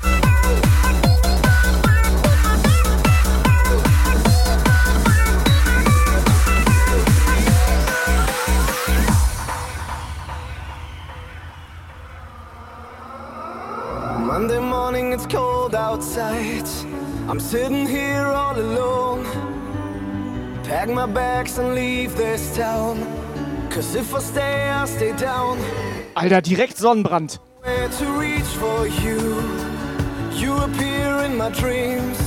Monday 14.19 14.59
morning, 14.59 15.11
it's 15.11 15.25
cold 15.27 15.73
outside. 15.73 16.69
I'm 17.27 17.39
sitting 17.39 17.87
here 17.87 18.27
all 18.27 18.55
alone. 18.55 19.25
Pack 20.63 20.89
my 20.89 21.07
bags 21.07 21.57
and 21.57 21.73
leave 21.73 22.15
this 22.15 22.55
town. 22.55 22.99
Cause 23.71 23.95
if 23.95 24.13
I 24.13 24.19
stay, 24.19 24.69
I'll 24.69 24.85
stay 24.85 25.13
down. 25.13 25.57
Alter, 26.13 26.43
direkt 26.43 26.77
Sonnenbrand. 26.77 27.39
To 27.85 28.11
reach 28.19 28.51
for 28.59 28.87
you? 28.87 29.19
You 30.33 30.57
appear 30.57 31.19
in 31.23 31.37
my 31.37 31.49
dreams. 31.49 32.19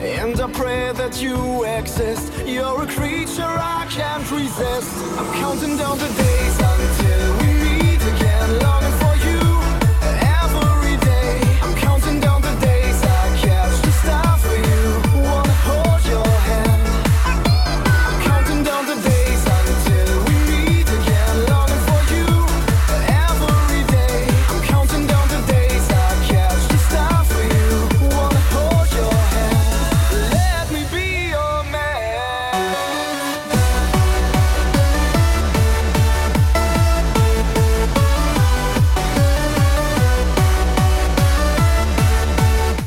And 0.00 0.40
I 0.40 0.50
pray 0.50 0.92
that 0.94 1.22
you 1.22 1.64
exist. 1.64 2.32
You're 2.46 2.82
a 2.82 2.86
creature 2.86 3.42
I 3.44 3.86
can't 3.90 4.28
resist. 4.32 4.90
I'm 5.18 5.30
counting 5.34 5.76
down 5.76 5.98
the 5.98 6.08
days 6.08 6.56
until 6.72 7.36
we 7.40 7.50
meet 7.62 8.02
again. 8.14 8.58
Longing 8.60 8.96
for 8.98 9.09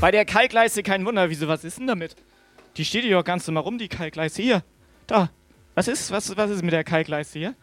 Bei 0.03 0.11
der 0.11 0.25
Kalkleiste 0.25 0.83
kein 0.83 1.05
Wunder, 1.05 1.29
wieso, 1.29 1.47
was 1.47 1.63
ist 1.63 1.79
denn 1.79 1.87
damit? 1.87 2.17
Die 2.75 2.83
steht 2.83 3.05
hier 3.05 3.15
doch 3.15 3.23
ganz 3.23 3.47
normal 3.47 3.63
rum, 3.63 3.77
die 3.77 3.87
Kalkleiste. 3.87 4.41
Hier, 4.41 4.61
da. 5.07 5.29
Was 5.75 5.87
ist, 5.87 6.11
was, 6.11 6.35
was 6.35 6.51
ist 6.51 6.61
mit 6.61 6.73
der 6.73 6.83
Kalkleiste 6.83 7.39
hier? 7.39 7.55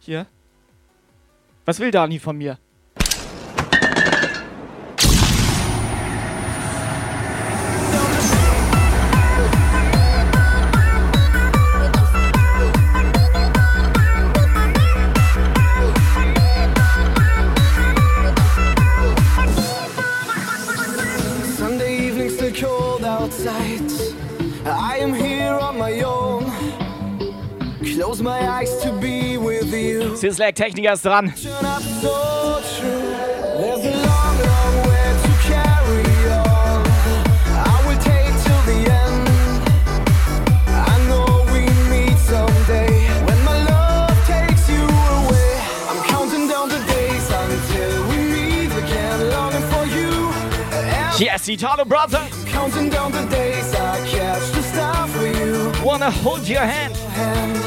Hier. 0.00 0.26
Was 1.64 1.80
will 1.80 1.90
Dani 1.90 2.18
von 2.18 2.36
mir? 2.36 2.58
Again, 48.82 49.30
longing 49.30 49.66
for 49.70 49.86
you. 49.86 50.10
Yes, 51.24 51.48
Italo 51.48 51.84
Brother. 51.84 52.26
Counting 52.46 52.90
down 52.90 53.12
the 53.12 53.24
days 53.26 53.72
I 53.74 54.04
catch 54.08 54.42
for 55.16 55.26
you. 55.26 55.72
Wanna 55.84 56.10
hold 56.10 56.48
your 56.48 56.62
hand. 56.62 57.65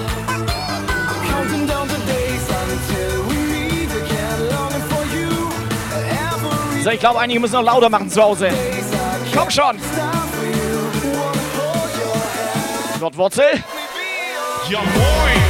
So, 6.83 6.89
ich 6.91 6.99
glaube, 6.99 7.19
einige 7.19 7.39
müssen 7.39 7.53
noch 7.53 7.63
lauter 7.63 7.89
machen 7.89 8.09
zu 8.09 8.21
Hause. 8.21 8.49
Komm 9.35 9.49
schon. 9.49 9.77
Nordwurzel. 12.99 13.63
Ja 14.69 14.79
moin! 14.79 15.48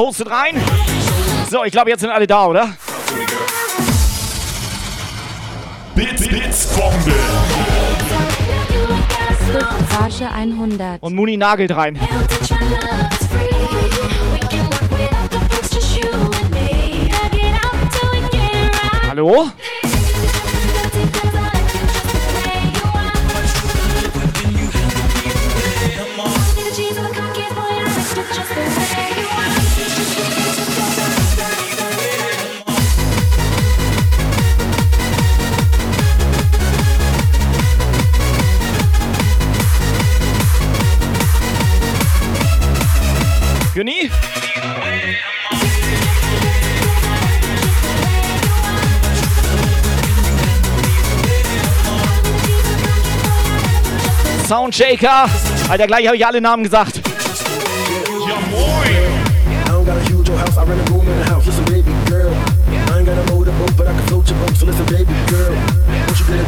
Hostet 0.00 0.30
rein. 0.30 0.60
So, 1.50 1.64
ich 1.64 1.72
glaube, 1.72 1.90
jetzt 1.90 2.00
sind 2.00 2.10
alle 2.10 2.26
da, 2.26 2.46
oder? 2.46 2.74
Bits, 5.94 6.28
Bits, 6.28 6.66
Bombe. 6.68 7.14
Rage 10.00 10.30
100. 10.32 11.02
Und 11.02 11.14
Muni 11.14 11.36
nagelt 11.36 11.76
rein. 11.76 11.98
Hallo? 19.08 19.50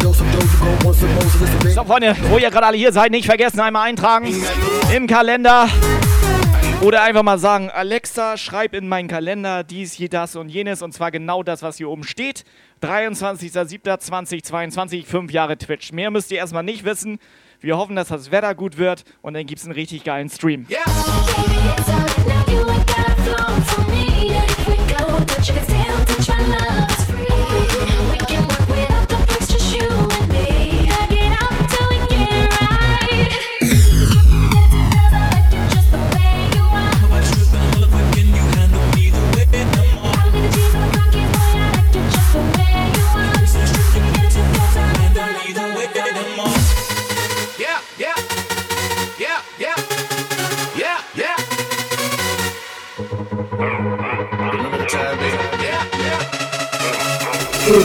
Dough, 0.01 0.17
you 0.19 0.25
gon' 0.59 0.79
want 0.85 0.97
some 0.97 1.15
more. 1.15 1.29
So 1.29 1.39
listen, 1.39 1.59
baby. 1.59 1.75
So, 1.75 1.85
Freunde, 1.85 2.17
wo 2.29 2.39
ihr 2.39 2.51
gerade 2.51 2.67
alle 2.67 2.77
hier 2.77 2.91
seid, 2.91 3.13
nicht 3.13 3.27
vergessen, 3.27 3.61
einmal 3.61 3.89
eintragen 3.89 4.35
im 4.93 5.07
Kalender. 5.07 5.69
Oder 6.81 7.05
einfach 7.05 7.23
mal 7.23 7.39
sagen, 7.39 7.71
Alexa, 7.71 8.37
schreib 8.37 8.75
in 8.75 8.89
meinen 8.89 9.07
Kalender 9.07 9.63
dies, 9.63 9.93
hier, 9.93 10.09
das 10.09 10.35
und 10.35 10.49
jenes. 10.49 10.83
Und 10.83 10.93
zwar 10.93 11.13
genau 11.13 11.45
das, 11.45 11.63
was 11.63 11.77
hier 11.77 11.89
oben 11.89 12.03
steht. 12.03 12.43
23.07.2022, 12.83 15.07
fünf 15.07 15.31
Jahre 15.31 15.57
Twitch. 15.57 15.93
Mehr 15.93 16.11
müsst 16.11 16.33
ihr 16.33 16.39
erstmal 16.39 16.65
nicht 16.65 16.85
wissen. 16.85 17.21
Wir 17.63 17.77
hoffen, 17.77 17.95
dass 17.95 18.09
das 18.09 18.33
Wetter 18.33 18.57
gut 18.57 18.77
wird 18.77 19.05
und 19.23 19.35
dann 19.35 19.47
gibt 19.47 19.61
es 19.61 19.65
einen 19.65 19.75
richtig 19.75 20.03
geilen 20.03 20.29
Stream. 20.29 20.67
Yeah, 20.69 20.83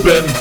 yeah. 0.08 0.37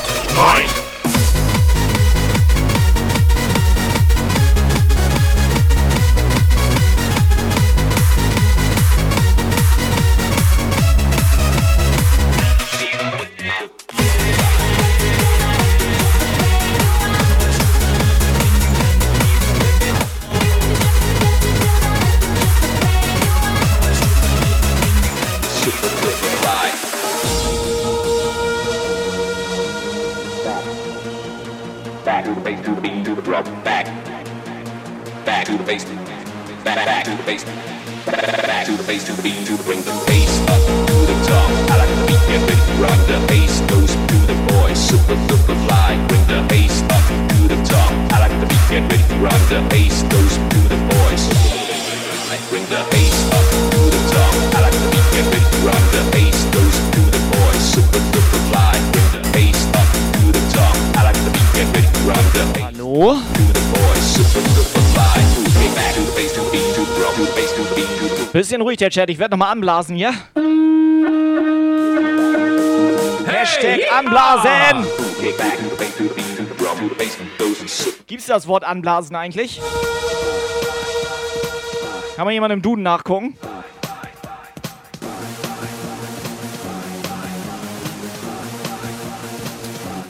Back, 36.77 37.05
to 37.05 37.17
the 37.17 37.23
bass. 37.23 37.43
Back, 38.05 38.21
back 38.45 38.65
to 38.67 38.77
the 38.77 38.83
bass, 38.83 39.03
to 39.05 39.13
the 39.13 39.23
beat, 39.23 39.47
to 39.49 39.57
bring 39.65 39.81
the 39.81 39.89
bass 40.05 40.29
up 40.45 40.61
to 40.61 40.95
the 41.09 41.17
top. 41.25 41.49
I 41.73 41.81
like 41.81 41.89
the 41.89 42.05
beat, 42.05 42.21
get 42.29 42.37
ready 42.45 42.53
to 42.53 42.75
rock. 42.77 42.99
The 43.09 43.17
bass 43.25 43.65
goes 43.65 43.97
to 43.97 44.17
the 44.29 44.37
boys, 44.45 44.77
super 44.77 45.17
super 45.25 45.57
fly. 45.65 45.97
Bring 46.05 46.21
the 46.29 46.45
bass 46.45 46.85
up 46.93 47.01
to 47.33 47.39
the 47.49 47.57
top. 47.65 47.89
I 48.13 48.29
like 48.29 48.35
the 48.37 48.45
beat, 48.45 48.61
get 48.69 48.85
ready 48.93 49.01
to 49.09 49.17
rock. 49.17 49.41
The 49.49 49.65
bass 49.73 50.05
goes 50.05 50.37
to 50.37 50.59
the 50.69 50.77
boys. 50.85 51.23
Bring 52.53 52.65
the 52.69 52.85
bass 52.93 53.17
up 53.33 53.45
to 53.73 53.81
the 53.89 54.01
top. 54.13 54.33
I 54.53 54.69
like 54.69 54.77
the 54.77 54.87
beat, 54.93 55.07
get 55.17 55.25
ready 55.33 55.49
to 55.49 55.59
rock. 55.65 55.83
The 55.97 56.03
bass 56.13 56.37
goes 56.53 56.77
to 56.93 57.01
the 57.09 57.21
boys, 57.33 57.61
super 57.73 58.01
super 58.13 58.41
fly. 58.53 58.77
Bring 58.93 59.09
the 59.17 59.21
bass 59.33 59.59
up 59.73 59.89
to 60.13 60.23
the 60.29 60.43
top. 60.53 60.77
I 60.93 61.09
like 61.09 61.19
the 61.25 61.33
beat, 61.33 61.49
get 61.57 61.67
ready 61.73 61.89
to 61.89 62.01
rock. 62.05 62.25
The 62.37 62.45
bass 62.53 62.77
Hallo? 62.77 63.17
to 63.17 63.43
the 63.49 63.63
boys, 63.73 64.03
super 64.13 64.45
super 64.53 64.76
Bisschen 68.33 68.61
ruhig, 68.61 68.77
der 68.77 68.89
Chat. 68.89 69.09
Ich 69.09 69.17
werde 69.19 69.31
nochmal 69.31 69.51
anblasen? 69.51 69.97
Hashtag 73.25 73.91
anblasen. 73.91 74.85
The 75.19 75.33
bass, 76.95 77.17
goes 77.37 77.59
and 77.61 77.69
sit. 77.69 78.07
Gibt's 78.07 78.27
das 78.27 78.47
Wort 78.47 78.63
anblasen 78.63 79.15
eigentlich? 79.15 79.59
Kann 82.15 82.25
man 82.25 82.33
jemand 82.33 82.53
im 82.53 82.61
Duden 82.61 82.83
nachgucken? 82.83 83.35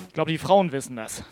Ich 0.08 0.14
glaube, 0.14 0.32
die 0.32 0.38
Frauen 0.38 0.72
wissen 0.72 0.96
das. 0.96 1.24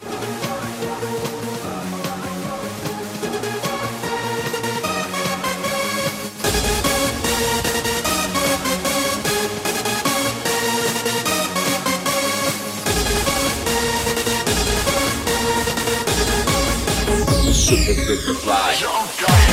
super 17.65 17.95
big 18.05 18.37
fly. 18.37 19.44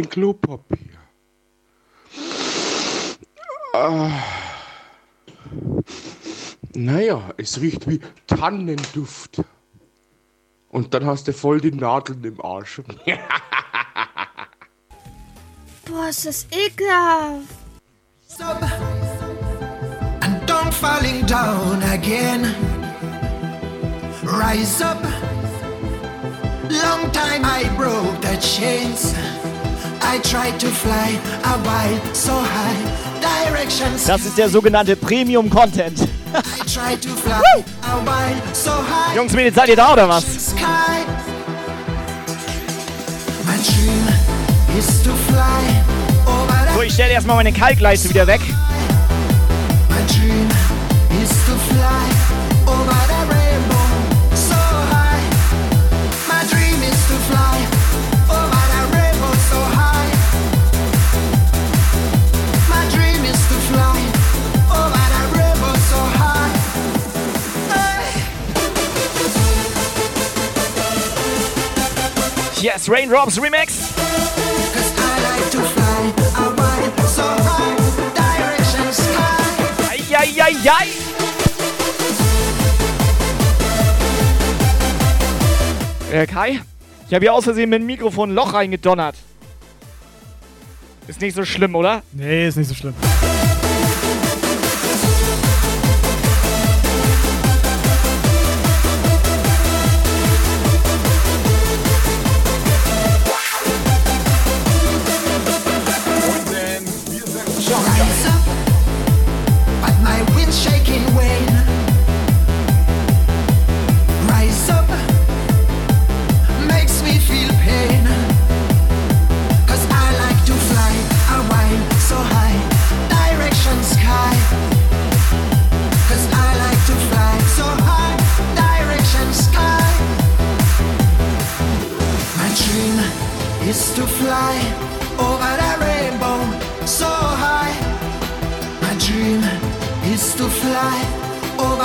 Mein 0.00 0.08
Klopapier? 0.08 0.98
Ah. 3.74 4.10
Naja, 6.74 7.34
es 7.36 7.60
riecht 7.60 7.86
wie 7.88 8.00
Tannenduft. 8.26 9.42
Und 10.70 10.94
dann 10.94 11.04
hast 11.04 11.28
du 11.28 11.32
voll 11.32 11.60
die 11.60 11.72
Nadeln 11.72 12.24
im 12.24 12.40
Arsch. 12.40 12.80
Boah, 15.84 16.08
ist 16.08 16.26
das 16.26 16.46
ekelhaft. 16.50 17.48
Sub. 18.26 18.62
And 20.22 20.48
don't 20.48 20.72
falling 20.72 21.26
down 21.26 21.82
again. 21.92 22.54
Rise 24.22 24.80
up. 24.84 25.02
Long 26.70 27.10
time 27.10 27.44
I 27.44 27.68
broke 27.76 28.22
the 28.22 28.36
chains. 28.40 29.14
Das 34.06 34.24
ist 34.24 34.38
der 34.38 34.48
sogenannte 34.48 34.96
Premium-Content. 34.96 36.00
I 36.32 36.64
tried 36.66 37.02
to 37.02 37.08
fly 37.24 37.64
a 37.82 37.98
while 38.04 38.36
so 38.54 38.70
high. 38.70 39.16
Jungs, 39.16 39.32
Mädels, 39.32 39.54
seid 39.56 39.68
ihr 39.68 39.76
da 39.76 39.92
oder 39.92 40.08
was? 40.08 40.24
So, 46.74 46.82
ich 46.82 46.94
stelle 46.94 47.12
erstmal 47.12 47.36
meine 47.36 47.52
Kalkleiste 47.52 48.08
wieder 48.08 48.26
weg. 48.26 48.40
High. 77.42 77.76
Direction 78.14 78.92
sky. 78.92 80.14
Eieiei. 80.14 80.86
Äh, 86.12 86.26
Kai? 86.26 86.60
Ich 87.08 87.14
habe 87.14 87.24
hier 87.24 87.32
aus 87.32 87.44
Versehen 87.44 87.70
mit 87.70 87.80
dem 87.80 87.86
Mikrofon 87.86 88.30
ein 88.30 88.34
Loch 88.34 88.52
reingedonnert. 88.52 89.16
Ist 91.08 91.22
nicht 91.22 91.34
so 91.34 91.46
schlimm, 91.46 91.74
oder? 91.74 92.02
Nee, 92.12 92.46
ist 92.46 92.56
nicht 92.56 92.68
so 92.68 92.74
schlimm. 92.74 92.94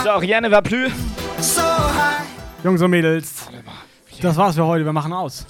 So, 0.04 0.12
Rianne 0.18 0.52
war 0.52 0.62
plü. 0.62 0.89
so 1.39 1.62
high. 1.62 2.26
Jungs 2.64 2.82
und 2.82 2.91
Mädels, 2.91 3.48
das 4.22 4.36
war's 4.38 4.56
für 4.56 4.66
heute. 4.66 4.86
Wir 4.86 4.93
machen 4.93 5.14
aus. 5.14 5.46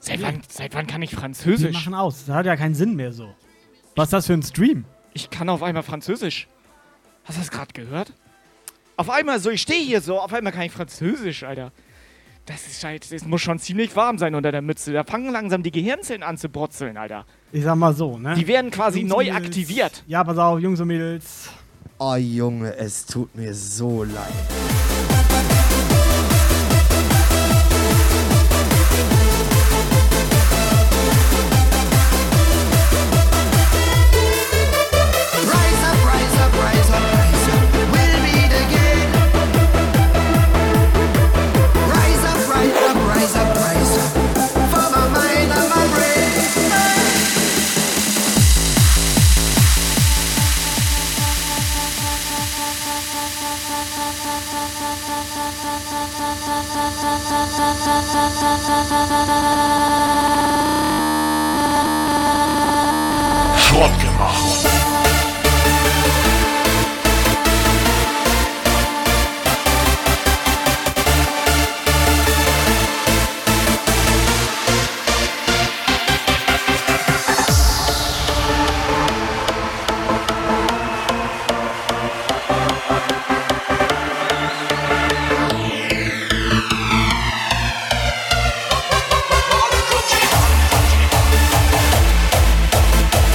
Seit 0.00 0.22
wann, 0.22 0.40
seit 0.48 0.74
wann 0.74 0.86
kann 0.86 1.02
ich 1.02 1.12
Wir 1.12 1.18
Französisch? 1.18 1.74
machen 1.74 1.94
aus. 1.94 2.24
Das 2.26 2.34
hat 2.34 2.46
ja 2.46 2.56
keinen 2.56 2.74
Sinn 2.74 2.94
mehr 2.96 3.12
so. 3.12 3.34
Was 3.96 4.06
ist 4.08 4.12
das 4.12 4.26
für 4.26 4.34
ein 4.34 4.42
Stream? 4.42 4.84
Ich 5.14 5.30
kann 5.30 5.48
auf 5.48 5.62
einmal 5.62 5.82
Französisch. 5.82 6.48
Hast 7.24 7.36
du 7.36 7.40
das 7.42 7.50
gerade 7.50 7.72
gehört? 7.72 8.12
Auf 8.96 9.10
einmal 9.10 9.38
so, 9.40 9.50
ich 9.50 9.62
stehe 9.62 9.82
hier 9.84 10.00
so, 10.00 10.18
auf 10.20 10.32
einmal 10.32 10.52
kann 10.52 10.62
ich 10.62 10.72
Französisch, 10.72 11.42
Alter. 11.44 11.72
Das 12.46 12.66
ist 12.66 12.82
halt, 12.84 13.10
es 13.12 13.24
muss 13.26 13.42
schon 13.42 13.58
ziemlich 13.58 13.94
warm 13.96 14.16
sein 14.18 14.34
unter 14.34 14.50
der 14.52 14.62
Mütze. 14.62 14.92
Da 14.92 15.04
fangen 15.04 15.30
langsam 15.32 15.62
die 15.62 15.70
Gehirnzellen 15.70 16.22
an 16.22 16.38
zu 16.38 16.48
brotzeln, 16.48 16.96
Alter. 16.96 17.26
Ich 17.52 17.64
sag 17.64 17.76
mal 17.76 17.92
so, 17.92 18.16
ne? 18.18 18.34
Die 18.34 18.46
werden 18.46 18.70
quasi 18.70 19.00
Jungs 19.00 19.10
neu 19.10 19.24
Mädels. 19.24 19.36
aktiviert. 19.36 20.04
Ja, 20.06 20.24
pass 20.24 20.38
auf, 20.38 20.58
Jungs 20.60 20.80
und 20.80 20.88
Mädels. 20.88 21.50
Oh 22.00 22.14
Junge, 22.14 22.76
es 22.76 23.06
tut 23.06 23.34
mir 23.34 23.52
so 23.52 24.04
leid. 24.04 25.27
Schrottgemacht. 63.56 64.57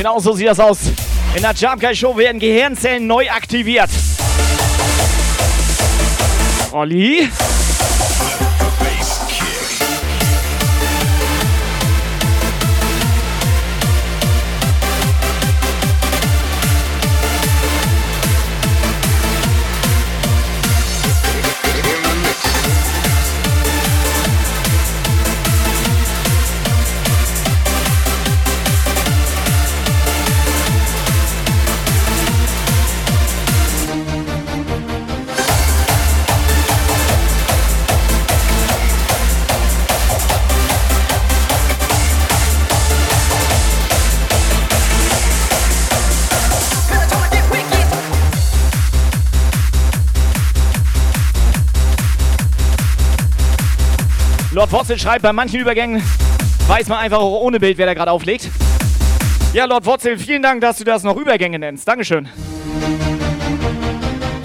Genau 0.04 0.20
so 0.20 0.34
sieht 0.34 0.50
das 0.50 0.60
aus. 0.60 0.80
In 1.34 1.44
der 1.44 1.54
Guy 1.80 1.96
Show 1.96 2.18
werden 2.18 2.38
Gehirnzellen 2.38 3.08
neu 3.08 3.30
aktiviert. 3.30 3.90
Olli? 6.74 7.30
Lord 54.64 54.72
Wurzel 54.72 54.98
schreibt, 54.98 55.24
bei 55.24 55.34
manchen 55.34 55.60
Übergängen 55.60 56.02
weiß 56.68 56.88
man 56.88 57.00
einfach 57.00 57.20
auch 57.20 57.42
ohne 57.42 57.60
Bild, 57.60 57.78
wer 57.78 57.86
da 57.86 57.94
gerade 57.94 58.12
auflegt. 58.12 58.50
Ja, 59.52 59.66
Lord 59.66 59.86
Wurzel, 59.86 60.18
vielen 60.18 60.42
Dank, 60.42 60.62
dass 60.62 60.78
du 60.78 60.86
das 60.86 61.04
noch 61.04 61.18
Übergänge 61.18 61.60
nennst. 61.60 61.86
Dankeschön. 61.86 62.30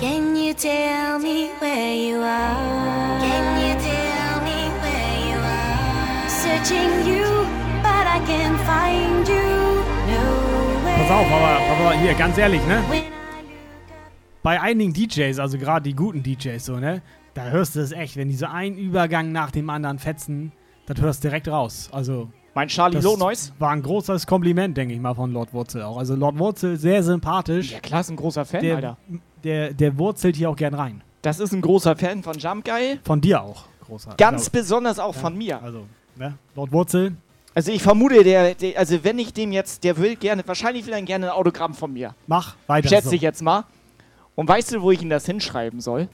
Can 0.00 0.34
you 0.34 0.52
tell 0.54 1.20
me 1.20 1.50
where 1.60 1.94
you 1.94 2.20
are? 2.20 3.20
Can 3.20 3.60
you 3.62 3.76
tell 3.78 4.42
me 4.42 4.72
where 4.82 5.30
you 5.30 5.38
are? 5.38 6.28
Searching 6.28 7.06
you, 7.06 7.46
but 7.80 8.04
I 8.04 8.18
can't 8.26 8.58
find 8.66 9.28
you. 9.28 9.84
Pass 10.96 11.10
auf, 11.12 11.26
aber, 11.30 11.60
aber 11.70 11.92
hier, 12.00 12.14
ganz 12.14 12.36
ehrlich, 12.38 12.66
ne? 12.66 12.82
Bei 14.42 14.60
einigen 14.60 14.92
DJs, 14.92 15.38
also 15.38 15.58
gerade 15.58 15.84
die 15.84 15.94
guten 15.94 16.24
DJs, 16.24 16.64
so, 16.64 16.78
ne? 16.78 17.02
Da 17.38 17.50
hörst 17.50 17.76
du 17.76 17.80
es 17.80 17.92
echt, 17.92 18.16
wenn 18.16 18.28
die 18.28 18.34
so 18.34 18.46
einen 18.46 18.76
Übergang 18.76 19.30
nach 19.30 19.52
dem 19.52 19.70
anderen 19.70 20.00
fetzen, 20.00 20.50
das 20.86 21.00
hörst 21.00 21.22
du 21.22 21.28
direkt 21.28 21.46
raus. 21.46 21.88
Also. 21.92 22.28
Mein 22.54 22.66
Charlie 22.66 22.98
Low 22.98 23.16
Noise? 23.16 23.52
War 23.60 23.70
ein 23.70 23.82
großes 23.82 24.26
Kompliment, 24.26 24.76
denke 24.76 24.92
ich 24.92 25.00
mal, 25.00 25.14
von 25.14 25.32
Lord 25.32 25.52
Wurzel 25.54 25.82
auch. 25.82 25.98
Also 25.98 26.16
Lord 26.16 26.36
Wurzel 26.40 26.76
sehr 26.76 27.00
sympathisch. 27.04 27.70
Ja, 27.70 27.78
klar, 27.78 28.00
ist 28.00 28.10
ein 28.10 28.16
großer 28.16 28.44
Fan, 28.44 28.62
der, 28.62 28.74
Alter. 28.76 28.96
Der, 29.44 29.72
der 29.72 29.96
wurzelt 29.98 30.34
hier 30.34 30.50
auch 30.50 30.56
gern 30.56 30.74
rein. 30.74 31.00
Das 31.22 31.38
ist 31.38 31.52
ein 31.52 31.60
großer 31.60 31.94
Fan 31.94 32.24
von 32.24 32.36
Jump 32.38 32.64
Guy. 32.64 32.98
Von 33.04 33.20
dir 33.20 33.40
auch. 33.40 33.66
Großer. 33.86 34.14
Ganz 34.16 34.46
Ja. 34.46 34.50
besonders 34.60 34.98
auch 34.98 35.14
Ja, 35.14 35.20
von 35.20 35.38
mir. 35.38 35.62
Also, 35.62 35.84
ne? 36.16 36.34
Lord 36.56 36.72
Wurzel. 36.72 37.12
Also 37.54 37.70
ich 37.70 37.82
vermute, 37.82 38.24
der, 38.24 38.54
der, 38.56 38.76
also 38.78 39.04
wenn 39.04 39.20
ich 39.20 39.32
dem 39.32 39.52
jetzt, 39.52 39.84
der 39.84 39.96
will 39.96 40.16
gerne, 40.16 40.42
wahrscheinlich 40.44 40.86
will 40.86 40.92
er 40.94 41.02
gerne 41.02 41.26
ein 41.26 41.32
Autogramm 41.38 41.74
von 41.74 41.92
mir. 41.92 42.14
Mach 42.26 42.56
weiter. 42.66 42.88
Schätze 42.88 43.10
so. 43.10 43.14
ich 43.14 43.22
jetzt 43.22 43.42
mal. 43.42 43.64
Und 44.34 44.48
weißt 44.48 44.72
du, 44.74 44.82
wo 44.82 44.90
ich 44.90 45.02
ihn 45.02 45.10
das 45.10 45.26
hinschreiben 45.26 45.80
soll? 45.80 46.08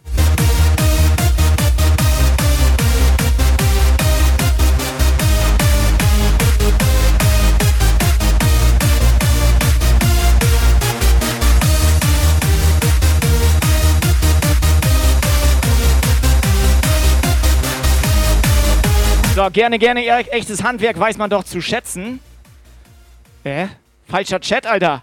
Gerne, 19.53 19.79
gerne, 19.79 20.05
echtes 20.31 20.63
Handwerk 20.63 20.99
weiß 20.99 21.17
man 21.19 21.31
doch 21.31 21.45
zu 21.45 21.61
schätzen. 21.61 22.21
Hä? 23.45 23.69
Falscher 24.09 24.41
Chat, 24.41 24.67
Alter. 24.67 25.03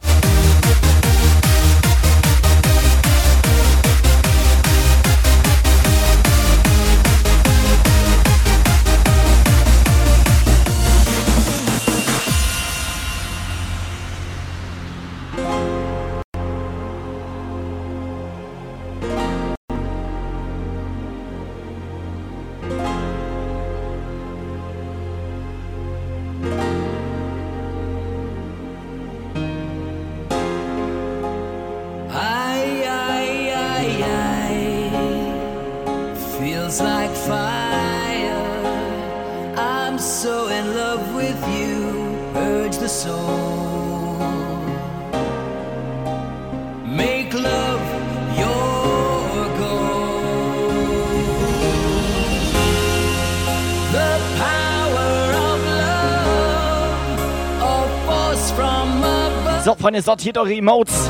Freunde, 60.02 60.04
sortiert 60.04 60.38
eure 60.38 60.54
Emotes. 60.54 61.10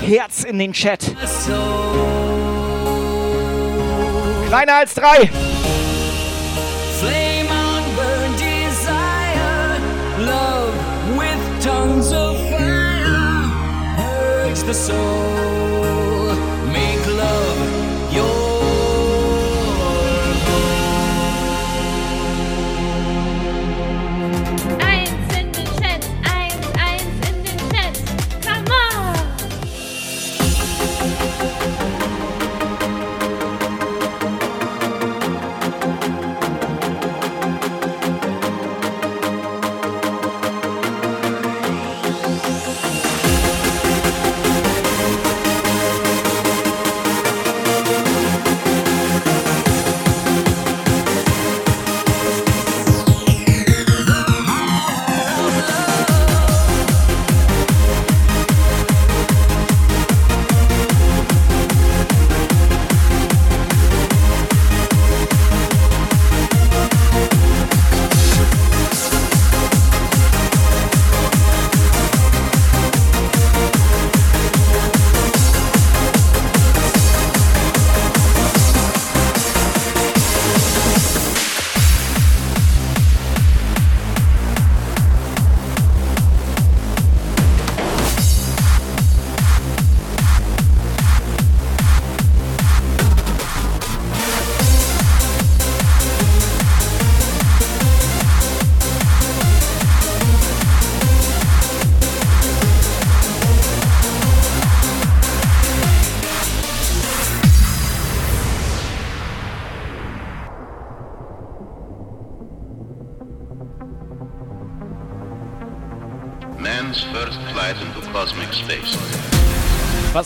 Herz 0.00 0.44
in 0.44 0.58
den 0.58 0.72
Chat. 0.72 1.00
Kleiner 4.48 4.74
als 4.74 4.94
drei. 4.94 5.30
Flame 7.00 7.48
on 7.50 7.88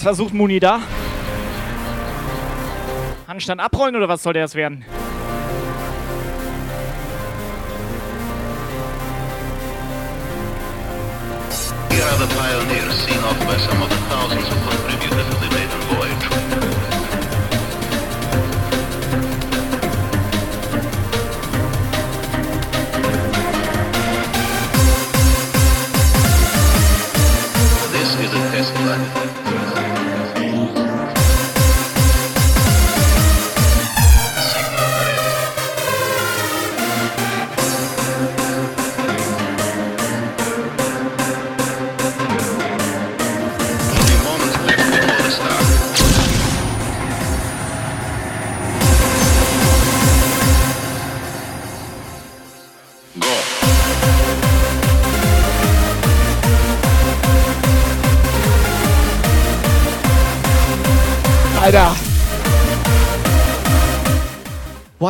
Was 0.03 0.16
versucht 0.16 0.34
Muni 0.34 0.59
da? 0.59 0.80
Handstand 3.28 3.61
abrollen 3.61 3.94
oder 3.94 4.09
was 4.09 4.20
soll 4.20 4.32
der 4.32 4.42
das 4.42 4.57
werden? 4.57 4.84
Here 11.88 12.05
are 12.05 12.18
the 12.18 12.26
pioneers 12.34 12.98
seen 13.05 13.22
off 13.22 13.38
by 13.46 13.57
some 13.59 13.80
of 13.80 13.90
the 13.90 13.96
thousands 14.11 14.48
who 14.48 14.81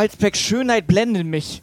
Wildspec 0.03 0.37
Schönheit 0.37 0.89
blendet 0.89 1.25
mich. 1.25 1.63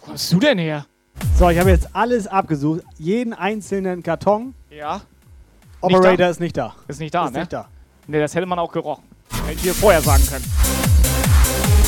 Wo 0.00 0.06
kommst 0.06 0.32
du 0.32 0.38
denn 0.38 0.58
her? 0.58 0.86
So, 1.36 1.48
ich 1.50 1.58
habe 1.58 1.70
jetzt 1.70 1.88
alles 1.96 2.28
abgesucht. 2.28 2.82
Jeden 2.98 3.32
einzelnen 3.32 4.04
Karton. 4.04 4.54
Ja. 4.70 5.00
Operator 5.80 6.16
da? 6.18 6.30
ist 6.30 6.38
nicht 6.38 6.56
da. 6.56 6.76
Ist 6.86 7.00
nicht 7.00 7.12
da, 7.12 7.24
Ist 7.24 7.32
ne? 7.32 7.40
nicht 7.40 7.52
da. 7.52 7.66
Ne, 8.06 8.20
das 8.20 8.32
hätte 8.36 8.46
man 8.46 8.60
auch 8.60 8.70
gerochen. 8.70 9.02
Hätte 9.48 9.68
ich 9.68 9.72
vorher 9.72 10.00
sagen 10.02 10.24
können. 10.24 10.44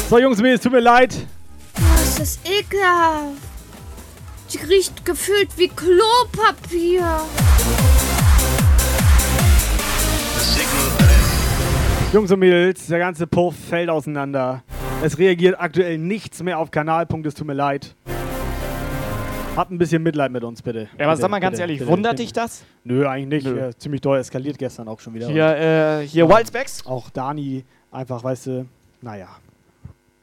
So, 0.08 0.18
Jungs, 0.18 0.40
mir 0.40 0.54
es 0.54 0.60
tut 0.60 0.72
mir 0.72 0.80
leid. 0.80 1.14
Oh, 1.78 2.02
ist 2.02 2.20
das 2.20 2.38
ekelhaft. 2.44 3.38
Die 4.52 4.58
riecht 4.58 5.04
gefühlt 5.04 5.48
wie 5.56 5.68
Klopapier. 5.68 7.20
Jungs 12.12 12.30
und 12.30 12.38
Mädels, 12.38 12.86
der 12.86 12.98
ganze 13.00 13.26
Puff 13.26 13.56
fällt 13.56 13.88
auseinander. 13.90 14.62
Es 15.02 15.18
reagiert 15.18 15.56
aktuell 15.58 15.98
nichts 15.98 16.42
mehr 16.42 16.58
auf 16.58 16.70
Kanalpunkt, 16.70 17.26
es 17.26 17.34
tut 17.34 17.46
mir 17.46 17.54
leid. 17.54 17.96
Habt 19.56 19.70
ein 19.72 19.78
bisschen 19.78 20.02
Mitleid 20.02 20.30
mit 20.30 20.44
uns, 20.44 20.62
bitte. 20.62 20.88
Ja, 20.98 21.06
aber 21.06 21.12
bitte, 21.12 21.22
sag 21.22 21.30
mal 21.30 21.40
ganz 21.40 21.52
bitte, 21.52 21.62
ehrlich, 21.62 21.78
bitte, 21.80 21.90
wundert 21.90 22.18
dich 22.18 22.32
das? 22.32 22.64
Nö, 22.84 23.06
eigentlich 23.08 23.44
nicht. 23.44 23.54
Nö. 23.54 23.60
Ja, 23.60 23.76
ziemlich 23.76 24.00
doll 24.00 24.18
eskaliert 24.18 24.58
gestern 24.58 24.86
auch 24.88 25.00
schon 25.00 25.14
wieder. 25.14 25.28
Hier, 25.28 25.46
Und- 25.46 26.02
äh, 26.02 26.06
hier 26.06 26.28
Wildspecs? 26.28 26.86
Auch 26.86 27.10
Dani, 27.10 27.64
einfach, 27.90 28.22
weißt 28.22 28.46
du, 28.46 28.66
naja. 29.00 29.28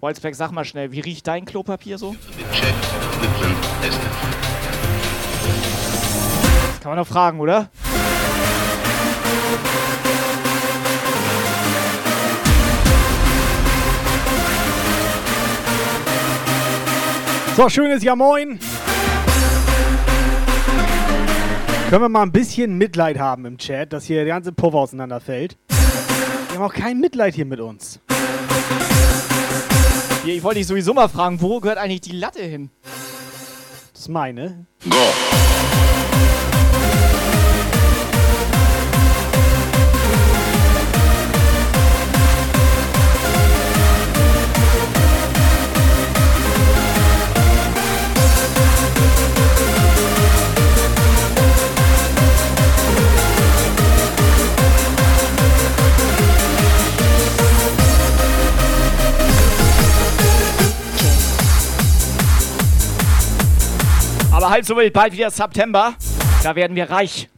Wildspecs, 0.02 0.38
sag 0.40 0.52
mal 0.52 0.66
schnell, 0.66 0.92
wie 0.92 1.00
riecht 1.00 1.28
dein 1.28 1.46
Klopapier 1.46 2.00
so? 2.00 2.16
Das 6.72 6.80
kann 6.82 6.92
man 6.92 6.98
doch 6.98 7.08
fragen, 7.08 7.40
oder? 7.40 7.70
So, 17.56 17.70
schönes 17.70 18.02
Ja 18.04 18.16
Moin. 18.16 18.58
Können 21.90 22.02
wir 22.02 22.10
mal 22.10 22.24
ein 22.24 22.32
bisschen 22.32 22.78
Mitleid 22.78 23.20
haben 23.20 23.46
im 23.46 23.60
Chat, 23.60 23.94
dass 23.94 24.06
hier 24.06 24.16
der 24.16 24.26
ganze 24.26 24.52
Puff 24.52 24.74
auseinanderfällt? 24.74 25.58
Wir 25.68 26.56
haben 26.56 26.64
auch 26.64 26.74
kein 26.74 27.00
Mitleid 27.00 27.36
hier 27.36 27.46
mit 27.46 27.60
uns. 27.60 28.00
Hier, 30.24 30.36
ich 30.36 30.44
wollte 30.44 30.60
dich 30.60 30.68
sowieso 30.68 30.94
mal 30.94 31.08
fragen, 31.08 31.42
wo 31.42 31.60
gehört 31.60 31.80
eigentlich 31.80 32.02
die 32.02 32.12
Latte 32.12 32.44
hin? 32.44 32.70
Das 33.92 34.02
ist 34.02 34.10
meine. 34.10 34.68
Aber 64.42 64.50
halt 64.50 64.66
so 64.66 64.76
wild, 64.76 64.92
bald 64.92 65.14
wieder 65.14 65.30
September. 65.30 65.94
Da 66.42 66.56
werden 66.56 66.76
wir 66.76 66.90
reich. 66.90 67.30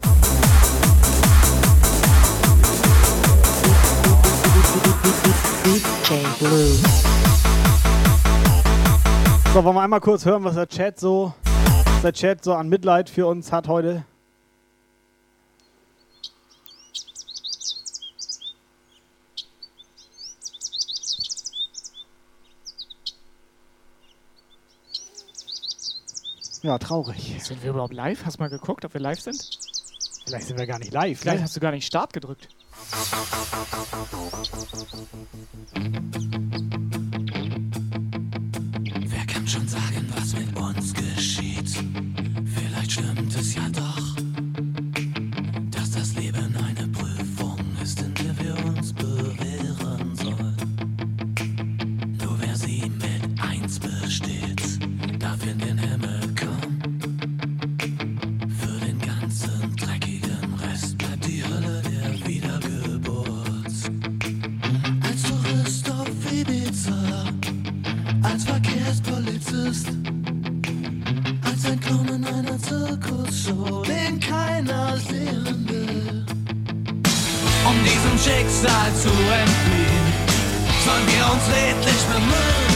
So, 9.54 9.64
wollen 9.66 9.76
wir 9.76 9.82
einmal 9.82 10.00
kurz 10.00 10.26
hören, 10.26 10.46
was 10.46 10.56
der 10.56 10.70
Chat 10.70 10.98
so, 10.98 11.34
der 12.02 12.14
Chat 12.14 12.42
so 12.42 12.54
an 12.54 12.70
Mitleid 12.70 13.10
für 13.10 13.28
uns 13.28 13.52
hat 13.52 13.68
heute? 13.68 14.06
Ja, 26.64 26.78
traurig. 26.78 27.36
Sind 27.44 27.62
wir 27.62 27.72
überhaupt 27.72 27.94
live? 27.94 28.24
Hast 28.24 28.40
du 28.40 28.44
mal 28.44 28.50
geguckt, 28.50 28.86
ob 28.86 28.94
wir 28.94 29.02
live 29.02 29.20
sind? 29.20 29.38
Vielleicht 30.26 30.48
sind 30.48 30.58
wir 30.58 30.66
gar 30.66 30.80
nicht 30.80 30.94
live. 30.94 31.20
Vielleicht 31.20 31.40
ne? 31.40 31.44
hast 31.44 31.56
du 31.58 31.60
gar 31.60 31.72
nicht 31.72 31.86
Start 31.86 32.14
gedrückt. 32.14 32.48
Uns 81.44 81.56
redlich 81.56 82.04
bemühen. 82.06 82.74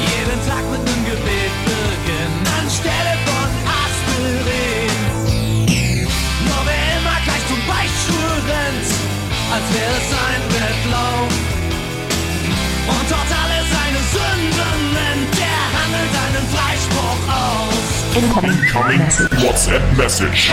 Jeden 0.00 0.40
Tag 0.46 0.64
mit 0.70 0.82
nem 0.84 1.04
Gebet 1.04 1.54
beginnen, 1.64 2.44
anstelle 2.60 3.14
von 3.26 3.50
Aspirin. 3.82 4.98
Nur 6.46 6.62
wer 6.66 6.82
immer 6.98 7.18
gleich 7.24 7.44
zum 7.48 7.60
Beichtstuhl 7.66 8.36
rennt, 8.50 8.88
als 9.54 9.66
wäre 9.74 9.96
es 10.00 10.08
ein 10.28 10.42
Wettlauf. 10.54 11.32
Und 12.88 13.06
dort 13.10 13.30
alle 13.42 13.60
seine 13.74 14.00
Sünden 14.14 14.78
nennt, 14.96 15.32
der 15.38 15.62
handelt 15.76 16.14
einen 16.24 16.46
Freispruch 16.54 17.22
aus. 17.28 17.86
Incoming 18.16 18.60
WhatsApp 19.42 19.82
Message. 19.96 20.50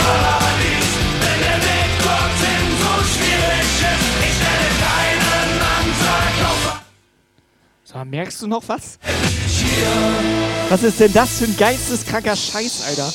Merkst 8.10 8.42
du 8.42 8.46
noch 8.48 8.68
was? 8.68 8.98
Was 10.68 10.82
ist 10.82 11.00
denn 11.00 11.12
das 11.12 11.38
für 11.38 11.44
ein 11.44 11.56
geisteskranker 11.56 12.34
Scheiß, 12.36 12.84
Alter? 12.88 13.12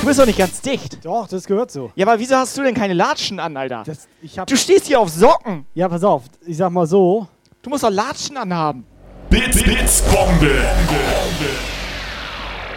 Du 0.00 0.06
bist 0.06 0.18
doch 0.18 0.26
nicht 0.26 0.38
ganz 0.38 0.60
dicht. 0.60 1.04
Doch, 1.04 1.28
das 1.28 1.44
gehört 1.46 1.70
so. 1.70 1.92
Ja, 1.94 2.06
aber 2.06 2.18
wieso 2.18 2.36
hast 2.36 2.56
du 2.56 2.62
denn 2.62 2.74
keine 2.74 2.94
Latschen 2.94 3.38
an, 3.38 3.56
Alter? 3.56 3.82
Das, 3.84 4.08
ich 4.22 4.38
hab, 4.38 4.46
Du 4.46 4.56
stehst 4.56 4.86
hier 4.86 4.98
auf 5.00 5.10
Socken. 5.10 5.66
ja, 5.74 5.88
pass 5.88 6.02
auf. 6.04 6.24
Ich 6.46 6.56
sag 6.56 6.70
mal 6.70 6.86
so. 6.86 7.28
Du 7.62 7.70
musst 7.70 7.84
doch 7.84 7.90
Latschen 7.90 8.36
anhaben. 8.36 8.84
Bits, 9.30 9.62
Bits, 9.62 10.02
Bombe. 10.02 10.62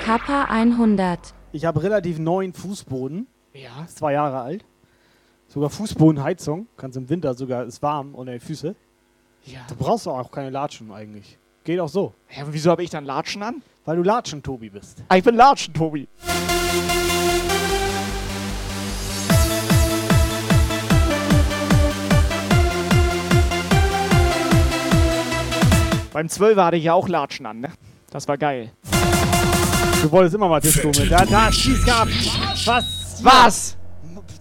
Kappa 0.04 0.46
100. 0.46 1.20
Ich 1.52 1.66
habe 1.66 1.84
relativ 1.84 2.20
neuen 2.20 2.54
Fußboden. 2.54 3.28
Ja. 3.54 3.84
Ist 3.86 3.98
zwei 3.98 4.14
Jahre 4.14 4.42
alt. 4.42 4.66
Sogar 5.48 5.70
Fußbodenheizung. 5.70 6.68
Kannst 6.78 6.98
im 6.98 7.10
Winter 7.10 7.34
sogar, 7.34 7.64
ist 7.66 7.82
warm 7.82 8.16
unter 8.16 8.32
den 8.32 8.42
Füße. 8.42 8.76
Ja. 9.48 9.62
Du 9.70 9.76
brauchst 9.76 10.06
auch 10.10 10.30
keine 10.30 10.50
Latschen 10.50 10.92
eigentlich. 10.92 11.38
Geht 11.64 11.80
auch 11.80 11.88
so. 11.88 12.14
Ja, 12.36 12.44
aber 12.44 12.54
wieso 12.54 12.70
habe 12.70 12.84
ich 12.84 12.90
dann 12.90 13.06
Latschen 13.06 13.42
an? 13.42 13.62
Weil 13.86 13.96
du 13.96 14.04
Latschen-Tobi 14.04 14.70
bist. 14.70 15.04
Ah, 15.08 15.16
ich 15.16 15.24
bin 15.24 15.36
Latschen, 15.36 15.74
Tobi. 15.74 16.06
Beim 26.12 26.28
12 26.28 26.58
hatte 26.58 26.76
ich 26.76 26.84
ja 26.84 26.94
auch 26.94 27.08
Latschen 27.08 27.46
an, 27.46 27.62
ne? 27.62 27.70
Das 28.10 28.28
war 28.28 28.38
geil. 28.38 28.72
Du 30.02 30.12
wolltest 30.12 30.36
immer 30.36 30.50
mal 30.50 30.60
Disco 30.60 30.88
mit. 30.88 31.10
Da, 31.10 31.26
da, 31.26 31.52
schieß 31.52 31.86
gehabt. 31.86 32.12
Was? 32.66 33.24
Was? 33.24 33.78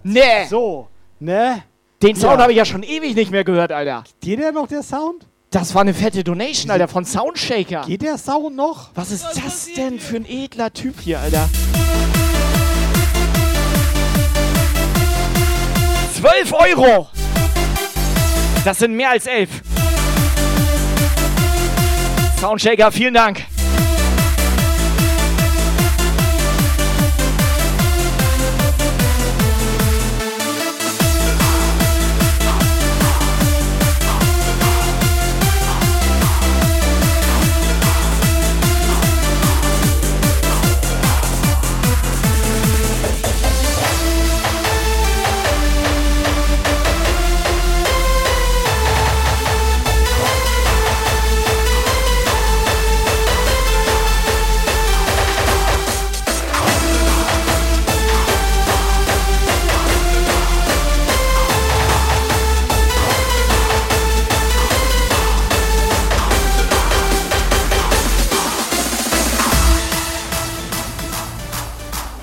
Nee. 0.03 0.47
So. 0.49 0.89
Ne? 1.21 1.63
Den 2.03 2.15
Sound 2.15 2.35
Ja. 2.37 2.43
habe 2.43 2.53
ich 2.53 2.59
ja 2.59 2.65
schon 2.65 2.83
ewig 2.83 3.15
nicht 3.15 3.31
mehr 3.31 3.45
gehört, 3.45 3.73
Alter. 3.73 4.05
Geht 4.21 4.39
der 4.39 4.53
noch, 4.53 4.69
der 4.69 4.83
Sound? 4.83 5.27
Das 5.51 5.75
war 5.75 5.81
eine 5.83 5.95
fette 5.95 6.23
Donation, 6.23 6.71
Alter, 6.71 6.89
von 6.89 7.05
Soundshaker. 7.07 7.85
Geht 7.87 8.03
der 8.03 8.19
Sound 8.19 8.55
noch? 8.55 8.91
Was 8.95 9.11
ist 9.11 9.25
das 9.35 9.69
denn 9.75 9.99
für 9.99 10.17
ein 10.17 10.27
edler 10.29 10.73
Typ 10.73 11.01
hier, 11.01 11.21
Alter? 11.21 11.49
12 16.21 16.53
Euro! 16.53 17.09
Das 18.65 18.79
sind 18.79 18.95
mehr 18.95 19.11
als 19.11 19.27
11. 19.27 19.49
Soundshaker, 22.41 22.93
vielen 22.93 23.15
Dank. 23.15 23.45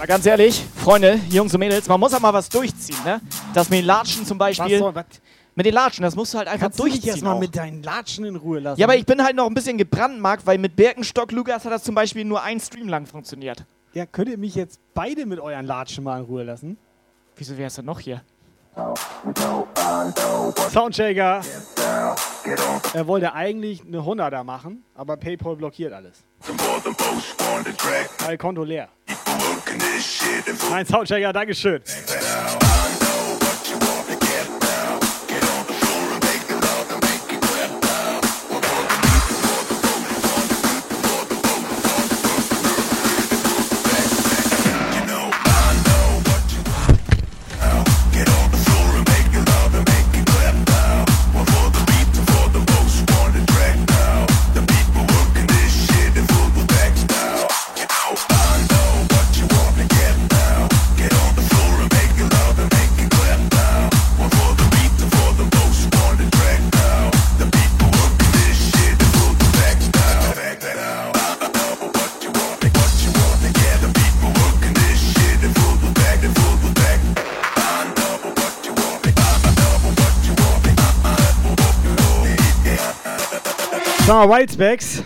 Mal 0.04 0.08
ganz 0.08 0.26
ehrlich, 0.26 0.62
Freunde, 0.76 1.18
Jungs 1.30 1.54
und 1.54 1.62
Mädels, 1.62 1.88
man 1.88 1.98
muss 1.98 2.14
auch 2.14 2.20
mal 2.20 2.34
was 2.34 2.50
durchziehen, 2.50 2.98
ne? 3.06 3.22
Das 3.54 3.70
mit 3.70 3.80
den 3.80 3.86
Latschen 3.86 4.26
zum 4.26 4.38
Beispiel. 4.38 4.74
Was 4.74 4.80
soll, 4.80 4.96
was? 4.96 5.06
Mit 5.56 5.66
den 5.66 5.74
Latschen, 5.74 6.04
das 6.04 6.14
musst 6.14 6.34
du 6.34 6.40
halt 6.40 6.50
einfach 6.50 6.66
Kannst 6.66 6.78
du 6.78 6.84
dich 6.84 6.96
durchziehen. 6.96 7.12
erstmal 7.12 7.40
mit 7.40 7.56
deinen 7.56 7.82
Latschen 7.82 8.26
in 8.26 8.36
Ruhe 8.36 8.60
lassen? 8.60 8.82
Ja, 8.82 8.86
aber 8.86 8.98
ich 8.98 9.06
bin 9.06 9.24
halt 9.24 9.38
noch 9.38 9.48
ein 9.48 9.54
bisschen 9.54 9.78
gebrandmarkt, 9.78 10.46
weil 10.46 10.58
mit 10.58 10.76
Birkenstock 10.76 11.32
Lukas 11.32 11.64
hat 11.64 11.72
das 11.72 11.84
zum 11.86 11.96
Beispiel 11.96 12.26
nur 12.26 12.44
ein 12.44 12.60
Stream 12.60 12.90
lang 12.90 13.06
funktioniert. 13.06 13.64
Ja, 13.94 14.06
könnt 14.06 14.28
ihr 14.28 14.38
mich 14.38 14.56
jetzt 14.56 14.82
beide 14.94 15.26
mit 15.26 15.40
euren 15.40 15.66
Latschen 15.66 16.04
mal 16.04 16.20
in 16.20 16.26
Ruhe 16.26 16.44
lassen? 16.44 16.78
Wieso 17.38 17.58
wär's 17.58 17.76
denn 17.76 17.86
noch 17.86 18.02
hier? 18.02 18.24
Soundshaker. 20.70 21.40
Er 22.94 23.08
wollte 23.08 23.34
eigentlich 23.34 23.84
eine 23.88 24.00
100er 24.00 24.44
machen, 24.44 24.84
aber 24.96 25.16
PayPal 25.16 25.56
blockiert 25.56 25.94
alles. 25.94 26.26
Weil 28.26 28.38
Konto 28.38 28.66
leer. 28.66 28.90
Mein 30.70 30.86
Soundshaker, 30.86 31.34
Dankeschön. 31.34 31.82
Sag 84.14 84.30
mal, 84.30 84.38
Whitespecs. 84.38 85.04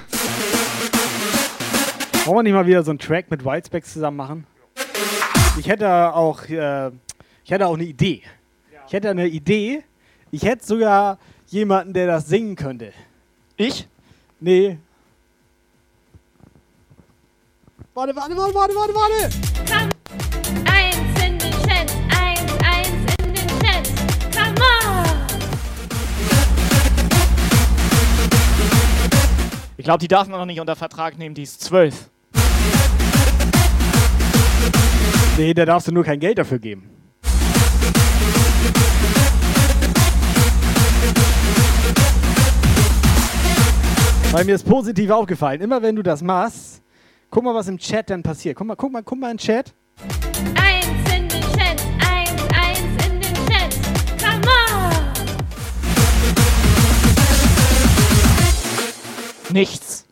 Wollen 2.26 2.40
wir 2.40 2.44
nicht 2.44 2.54
mal 2.54 2.68
wieder 2.68 2.84
so 2.84 2.92
einen 2.92 3.00
Track 3.00 3.32
mit 3.32 3.46
Whitespecs 3.46 3.94
zusammen 3.94 4.18
machen? 4.18 4.48
Ich 5.58 5.70
hätte 5.70 6.14
auch, 6.14 6.44
äh, 6.50 6.92
ich 7.46 7.50
hätte 7.50 7.68
auch 7.68 7.76
eine 7.76 7.86
Idee. 7.86 8.22
Ich 8.86 8.92
hätte 8.92 9.10
eine 9.10 9.28
Idee. 9.28 9.86
Ich 10.30 10.44
hätte 10.44 10.66
sogar 10.66 11.20
jemanden, 11.46 11.94
der 11.94 12.08
das 12.08 12.28
singen 12.28 12.58
könnte. 12.58 12.92
Ich? 13.56 13.88
Nee. 14.42 14.78
Warte, 17.94 18.14
warte, 18.14 18.36
warte, 18.36 18.56
warte, 18.56 18.76
warte, 18.76 18.94
warte. 18.94 19.87
Glaube, 29.88 30.00
die 30.00 30.10
darf 30.10 30.28
man 30.28 30.38
noch 30.38 30.46
nicht 30.46 30.60
unter 30.60 30.76
Vertrag 30.76 31.18
nehmen, 31.18 31.34
die 31.34 31.44
ist 31.44 31.62
12. 31.62 32.10
Nee, 35.38 35.54
da 35.54 35.64
darfst 35.64 35.88
du 35.88 35.94
nur 35.94 36.04
kein 36.04 36.20
Geld 36.20 36.38
dafür 36.38 36.60
geben. 36.60 36.90
Weil 44.32 44.44
mir 44.44 44.56
ist 44.56 44.68
positiv 44.68 45.10
aufgefallen, 45.10 45.62
immer 45.62 45.82
wenn 45.82 45.96
du 45.96 46.04
das 46.04 46.22
machst, 46.22 46.82
guck 47.30 47.46
mal, 47.46 47.56
was 47.56 47.70
im 47.70 47.78
Chat 47.78 48.10
dann 48.10 48.24
passiert. 48.24 48.58
Guck 48.58 48.68
mal, 48.68 48.76
guck 48.76 48.92
mal, 48.92 49.04
guck 49.04 49.18
mal 49.18 49.32
in 49.32 49.38
den 49.38 49.40
Chat. 49.40 49.74
Nichts. 59.58 60.06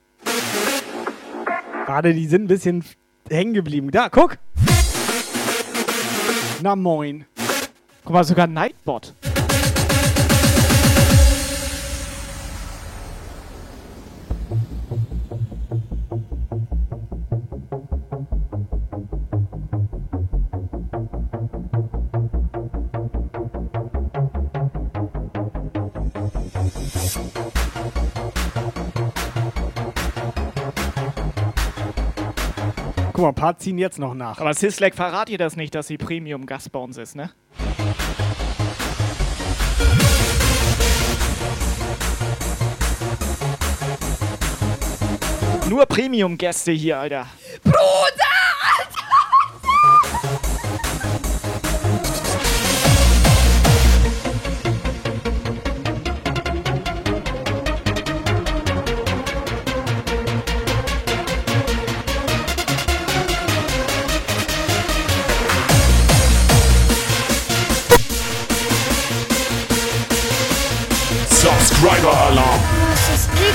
Warte, 1.85 2.15
die 2.15 2.25
sind 2.25 2.45
ein 2.45 2.47
bisschen 2.47 2.83
hängen 3.29 3.53
geblieben. 3.53 3.91
Da, 3.91 4.09
guck! 4.09 4.39
Na 6.63 6.75
moin. 6.75 7.25
Guck 8.03 8.13
mal, 8.13 8.23
sogar 8.23 8.47
Nightbot. 8.47 9.13
Guck 33.15 33.23
mal, 33.23 33.29
ein 33.29 33.35
paar 33.35 33.57
ziehen 33.57 33.77
jetzt 33.77 33.97
noch 33.97 34.13
nach. 34.13 34.41
Aber 34.41 34.53
Sislek, 34.53 34.93
verrat 34.93 35.29
ihr 35.29 35.37
das 35.37 35.55
nicht, 35.55 35.73
dass 35.73 35.87
sie 35.87 35.95
Premium-Gast 35.97 36.69
bei 36.73 36.79
uns 36.79 36.97
ist, 36.97 37.15
ne? 37.15 37.31
Nur 45.69 45.85
Premium-Gäste 45.85 46.73
hier, 46.73 46.99
Alter. 46.99 47.27
Bruder! 47.63 48.44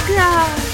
Was 0.08 0.69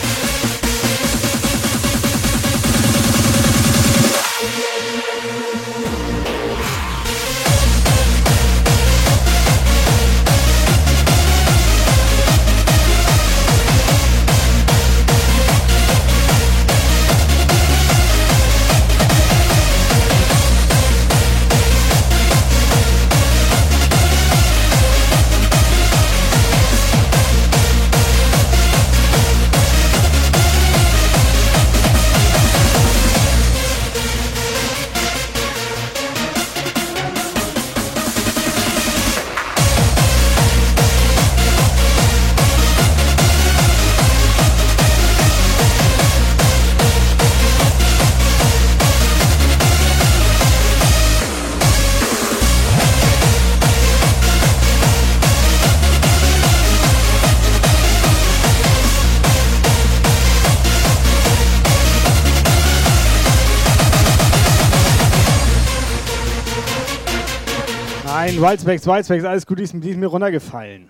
Wildspecs, 68.47 68.87
Wildspecs, 68.87 69.25
alles 69.25 69.45
gut, 69.45 69.59
die 69.59 69.65
ist, 69.65 69.75
die 69.75 69.91
ist 69.91 69.99
mir 69.99 70.07
runtergefallen. 70.07 70.89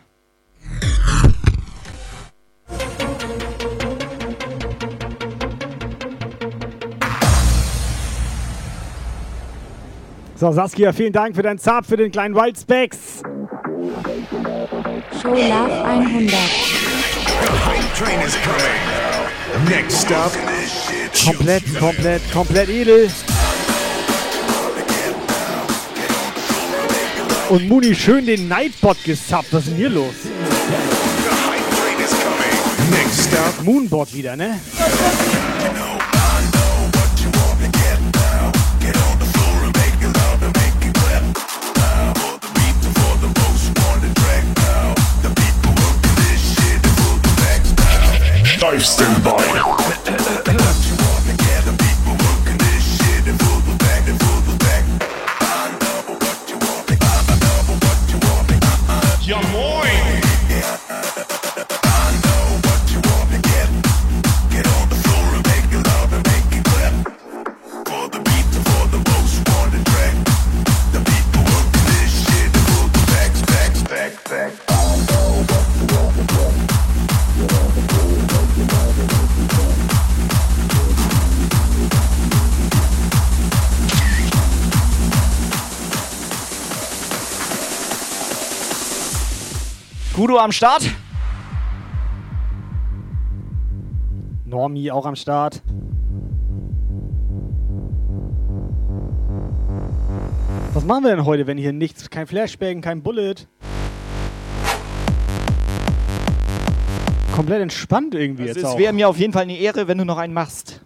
So, 10.35 10.53
Saskia, 10.53 10.93
vielen 10.93 11.15
Dank 11.15 11.35
für 11.35 11.41
deinen 11.41 11.59
Zap 11.59 11.87
für 11.87 11.97
den 11.97 12.13
kleinen 12.13 12.35
Wildspecs. 12.35 13.23
Show 15.23 15.31
Love 15.31 15.83
100. 15.83 16.35
Train 17.95 18.21
is 18.21 18.37
coming. 18.45 19.71
Next 19.71 20.13
up. 20.13 20.31
Komplett, 21.25 21.63
komplett, 21.79 22.33
komplett 22.33 22.69
edel. 22.69 23.09
Und 27.49 27.69
Muni 27.69 27.95
schön 27.95 28.27
den 28.27 28.49
Nightbot 28.49 29.03
gesubbt. 29.05 29.53
Was 29.53 29.63
ist 29.65 29.71
denn 29.71 29.77
hier 29.77 29.89
los? 29.89 30.15
Moonbot 33.63 34.13
wieder, 34.15 34.37
ne? 34.37 34.61
Dive 48.61 48.81
standby. 48.81 49.46
Am 90.39 90.53
Start. 90.53 90.91
Normi 94.45 94.91
auch 94.91 95.07
am 95.07 95.17
Start. 95.17 95.63
Was 100.73 100.85
machen 100.85 101.05
wir 101.05 101.17
denn 101.17 101.25
heute, 101.25 101.47
wenn 101.47 101.59
hier 101.59 101.73
nichts, 101.73 102.11
kein 102.11 102.27
Flashbang, 102.27 102.81
kein 102.81 103.03
Bullet? 103.03 103.35
Komplett 107.35 107.61
entspannt 107.63 108.15
irgendwie 108.15 108.45
Also 108.45 108.55
jetzt 108.61 108.67
es 108.67 108.73
auch. 108.75 108.79
wäre 108.79 108.93
mir 108.93 109.09
auf 109.09 109.19
jeden 109.19 109.33
Fall 109.33 109.43
eine 109.43 109.59
Ehre, 109.59 109.89
wenn 109.89 109.99
du 109.99 110.05
noch 110.05 110.17
einen 110.19 110.33
machst. 110.33 110.81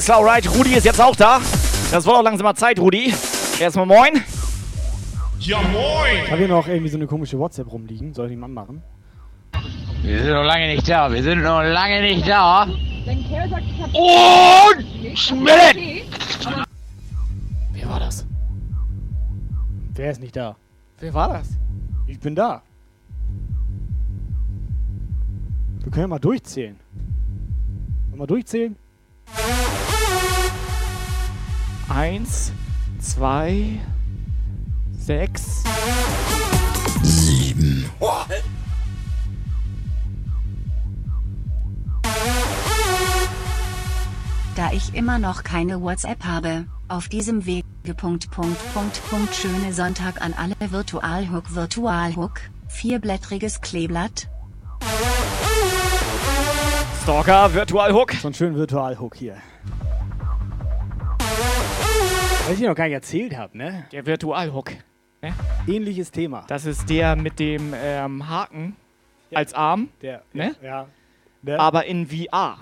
Alles 0.00 0.06
klar, 0.06 0.18
alright. 0.18 0.56
Rudi 0.56 0.74
ist 0.74 0.84
jetzt 0.84 1.00
auch 1.00 1.14
da. 1.14 1.40
Das 1.90 2.06
wird 2.06 2.16
auch 2.16 2.22
langsam 2.22 2.44
mal 2.44 2.54
Zeit, 2.54 2.78
Rudi. 2.78 3.12
Erstmal 3.58 3.84
moin. 3.84 4.24
Ja 5.40 5.60
moin! 5.60 6.24
Ich 6.24 6.30
habe 6.30 6.38
hier 6.38 6.48
noch 6.48 6.66
irgendwie 6.66 6.88
so 6.88 6.96
eine 6.96 7.06
komische 7.06 7.38
WhatsApp 7.38 7.70
rumliegen. 7.70 8.14
Soll 8.14 8.26
ich 8.26 8.32
die 8.32 8.36
mal 8.36 8.46
anmachen? 8.46 8.82
Wir 10.02 10.22
sind 10.22 10.32
noch 10.32 10.44
lange 10.44 10.68
nicht 10.68 10.88
da. 10.88 11.12
Wir 11.12 11.22
sind 11.22 11.42
noch 11.42 11.62
lange 11.62 12.00
nicht 12.00 12.26
da. 12.26 12.62
Und 12.62 12.78
Schmidt! 15.18 16.06
Wer 17.72 17.88
war 17.88 18.00
das? 18.00 18.24
Wer 19.94 20.10
ist 20.12 20.20
nicht 20.22 20.34
da? 20.34 20.56
Wer 20.98 21.12
war 21.12 21.28
das? 21.28 21.50
Ich 22.06 22.18
bin 22.18 22.34
da. 22.34 22.62
Wir 25.82 25.92
können 25.92 26.04
ja 26.04 26.08
mal 26.08 26.18
durchzählen. 26.18 26.76
Mal 28.14 28.26
durchzählen? 28.26 28.76
Eins, 31.90 32.52
zwei, 33.00 33.80
sechs, 34.96 35.64
Sieben. 37.02 37.90
Da 44.54 44.70
ich 44.72 44.94
immer 44.94 45.18
noch 45.18 45.42
keine 45.42 45.82
WhatsApp 45.82 46.24
habe, 46.24 46.66
auf 46.86 47.08
diesem 47.08 47.44
Wege. 47.44 47.64
Punkt, 47.96 48.30
Punkt, 48.30 48.58
Punkt, 48.72 49.02
Punkt. 49.10 49.34
Schöne 49.34 49.72
Sonntag 49.72 50.22
an 50.22 50.32
alle 50.36 50.54
Virtualhook, 50.60 51.54
Virtualhook. 51.56 52.40
Vierblättriges 52.68 53.62
Kleeblatt. 53.62 54.28
Stalker, 57.02 57.52
Virtualhook. 57.52 58.12
So 58.12 58.28
ein 58.28 58.34
schönen 58.34 58.54
Virtualhook 58.54 59.16
hier. 59.16 59.36
Was 62.50 62.58
ich 62.58 62.66
noch 62.66 62.74
gar 62.74 62.86
nicht 62.86 62.94
erzählt 62.94 63.36
habe, 63.36 63.56
ne? 63.56 63.84
Der 63.92 64.04
Virtualhook. 64.04 64.72
Ne? 65.22 65.32
Ähnliches 65.68 66.10
Thema. 66.10 66.44
Das 66.48 66.64
ist 66.64 66.90
der 66.90 67.14
mit 67.14 67.38
dem 67.38 67.72
ähm, 67.76 68.28
Haken 68.28 68.74
als 69.32 69.54
Arm. 69.54 69.88
Der, 70.02 70.24
ne? 70.32 70.56
ja. 70.60 70.88
Ne? 71.42 71.60
Aber 71.60 71.84
in 71.84 72.08
VR. 72.08 72.58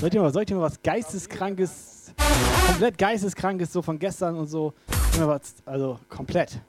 Soll 0.00 0.08
ich 0.08 0.10
dir 0.10 0.22
mal, 0.22 0.32
soll 0.32 0.42
ich 0.42 0.48
dir 0.48 0.56
mal 0.56 0.62
was 0.62 0.82
Geisteskrankes, 0.82 2.12
komplett 2.66 2.98
Geisteskrankes, 2.98 3.72
so 3.72 3.80
von 3.80 3.96
gestern 4.00 4.34
und 4.34 4.48
so, 4.48 4.74
also 5.64 5.98
komplett. 6.08 6.60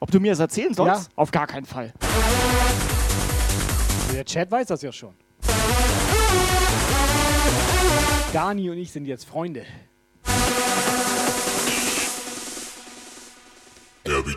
Ob 0.00 0.10
du 0.10 0.20
mir 0.20 0.32
das 0.32 0.40
erzählen 0.40 0.72
sollst? 0.74 1.08
Ja. 1.08 1.12
Auf 1.16 1.30
gar 1.30 1.46
keinen 1.46 1.66
Fall. 1.66 1.92
Der 4.12 4.24
Chat 4.24 4.50
weiß 4.50 4.68
das 4.68 4.82
ja 4.82 4.92
schon. 4.92 5.14
Dani 8.32 8.70
und 8.70 8.78
ich 8.78 8.92
sind 8.92 9.06
jetzt 9.06 9.24
Freunde. 9.24 9.64
David. 14.04 14.36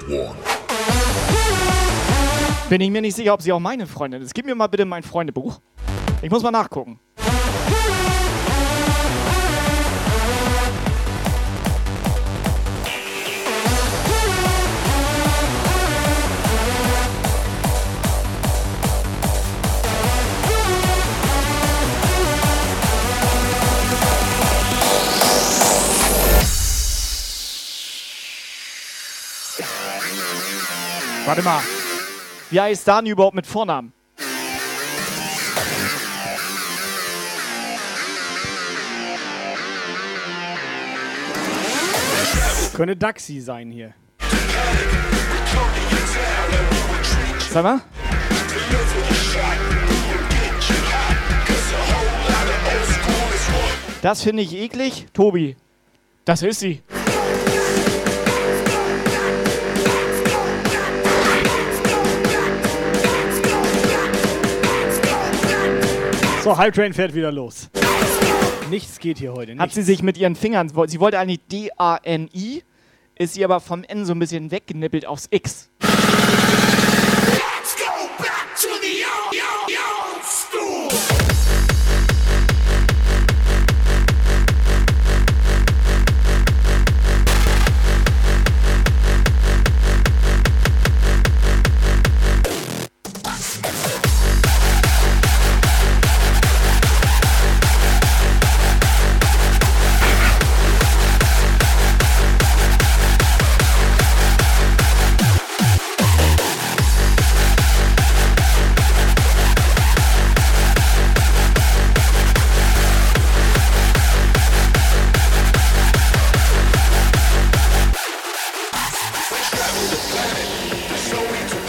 Bin 2.69 2.81
ich 2.81 2.89
mir 2.89 3.01
nicht 3.01 3.15
sicher, 3.15 3.33
ob 3.33 3.41
sie 3.41 3.51
auch 3.51 3.59
meine 3.59 3.85
Freundin 3.87 4.21
ist. 4.21 4.33
Gib 4.33 4.45
mir 4.45 4.55
mal 4.55 4.67
bitte 4.67 4.85
mein 4.85 5.03
Freundebuch. 5.03 5.59
Ich 6.21 6.29
muss 6.29 6.43
mal 6.43 6.51
nachgucken. 6.51 6.99
Warte 31.31 31.43
mal. 31.43 31.61
Wie 32.49 32.59
heißt 32.59 32.85
Dani 32.85 33.11
überhaupt 33.11 33.37
mit 33.37 33.47
Vornamen? 33.47 33.93
Könnte 42.73 42.97
Daxi 42.97 43.39
sein 43.39 43.71
hier. 43.71 43.93
Sag 47.49 47.63
mal. 47.63 47.79
Das 54.01 54.21
finde 54.21 54.43
ich 54.43 54.53
eklig. 54.53 55.05
Tobi, 55.13 55.55
das 56.25 56.43
ist 56.43 56.59
sie. 56.59 56.83
So, 66.43 66.57
Hype 66.57 66.73
Train 66.73 66.91
fährt 66.91 67.13
wieder 67.13 67.31
los. 67.31 67.69
Nichts 68.71 68.97
geht 68.97 69.19
hier 69.19 69.31
heute. 69.33 69.55
Hat 69.59 69.71
sie 69.73 69.83
sich 69.83 70.01
mit 70.01 70.17
ihren 70.17 70.35
Fingern, 70.35 70.71
sie 70.87 70.99
wollte 70.99 71.19
eigentlich 71.19 71.39
D-A-N-I, 71.51 72.63
ist 73.15 73.35
sie 73.35 73.45
aber 73.45 73.59
vom 73.59 73.83
N 73.83 74.07
so 74.07 74.13
ein 74.13 74.19
bisschen 74.19 74.49
weggenippelt 74.49 75.05
aufs 75.05 75.27
X. 75.29 75.69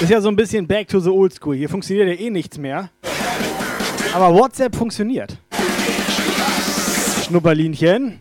Ist 0.02 0.10
ja 0.10 0.20
so 0.20 0.26
ein 0.26 0.34
bisschen 0.34 0.66
back 0.66 0.88
to 0.88 0.98
the 0.98 1.10
old 1.10 1.32
school. 1.32 1.54
Hier 1.54 1.68
funktioniert 1.68 2.08
ja 2.08 2.26
eh 2.26 2.28
nichts 2.28 2.58
mehr. 2.58 2.90
Aber 4.12 4.34
WhatsApp 4.34 4.74
funktioniert. 4.74 5.38
Schnupperlinchen. 7.24 8.20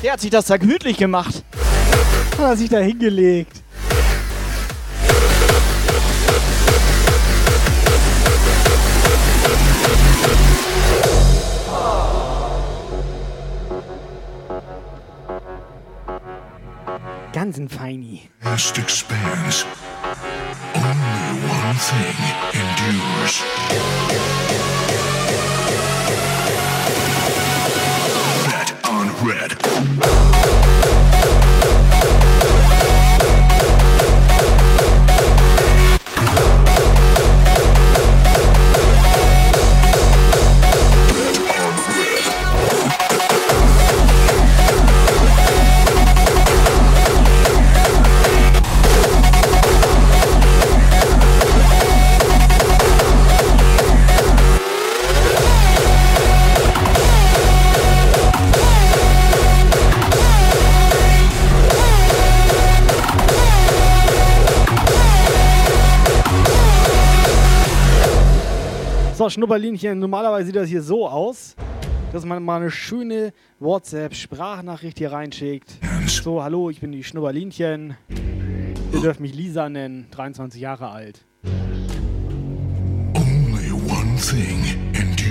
Der 0.00 0.12
hat 0.12 0.20
sich 0.20 0.30
das 0.30 0.46
da 0.46 0.56
gemütlich 0.56 0.96
gemacht. 0.96 1.42
Hat 2.38 2.50
er 2.50 2.56
sich 2.56 2.70
da 2.70 2.78
hingelegt. 2.78 3.57
Hansenfeini. 17.48 18.28
Must 18.44 18.76
expands. 18.76 19.64
Only 20.74 21.48
one 21.48 21.76
thing 21.76 22.14
endures. 22.52 24.67
Schnupperlinchen, 69.38 70.00
normalerweise 70.00 70.46
sieht 70.46 70.56
das 70.56 70.68
hier 70.68 70.82
so 70.82 71.08
aus, 71.08 71.54
dass 72.10 72.24
man 72.24 72.42
mal 72.42 72.56
eine 72.56 72.72
schöne 72.72 73.32
WhatsApp-Sprachnachricht 73.60 74.98
hier 74.98 75.12
reinschickt. 75.12 75.78
So, 76.08 76.42
hallo, 76.42 76.70
ich 76.70 76.80
bin 76.80 76.90
die 76.90 77.04
Schnupperlinchen. 77.04 77.96
Ihr 78.92 79.00
dürft 79.00 79.20
mich 79.20 79.32
Lisa 79.36 79.68
nennen, 79.68 80.08
23 80.10 80.60
Jahre 80.60 80.88
alt. 80.90 81.24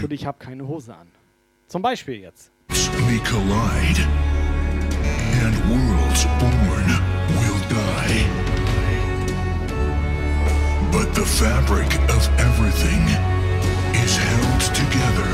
Und 0.02 0.14
ich 0.14 0.26
habe 0.26 0.38
keine 0.40 0.66
Hose 0.70 0.96
an. 0.96 1.10
Zum 1.68 1.82
Beispiel 1.82 2.22
jetzt. 2.22 2.50
may 2.70 3.20
collide, 3.26 4.08
and 5.44 5.54
worlds 5.68 6.24
born 6.40 6.88
will 7.42 7.60
die. 7.68 8.26
But 10.94 11.14
the 11.14 11.26
fabric 11.26 11.94
of 12.10 12.30
everything 12.40 13.37
is 14.04 14.18
held 14.18 14.62
together 14.76 15.28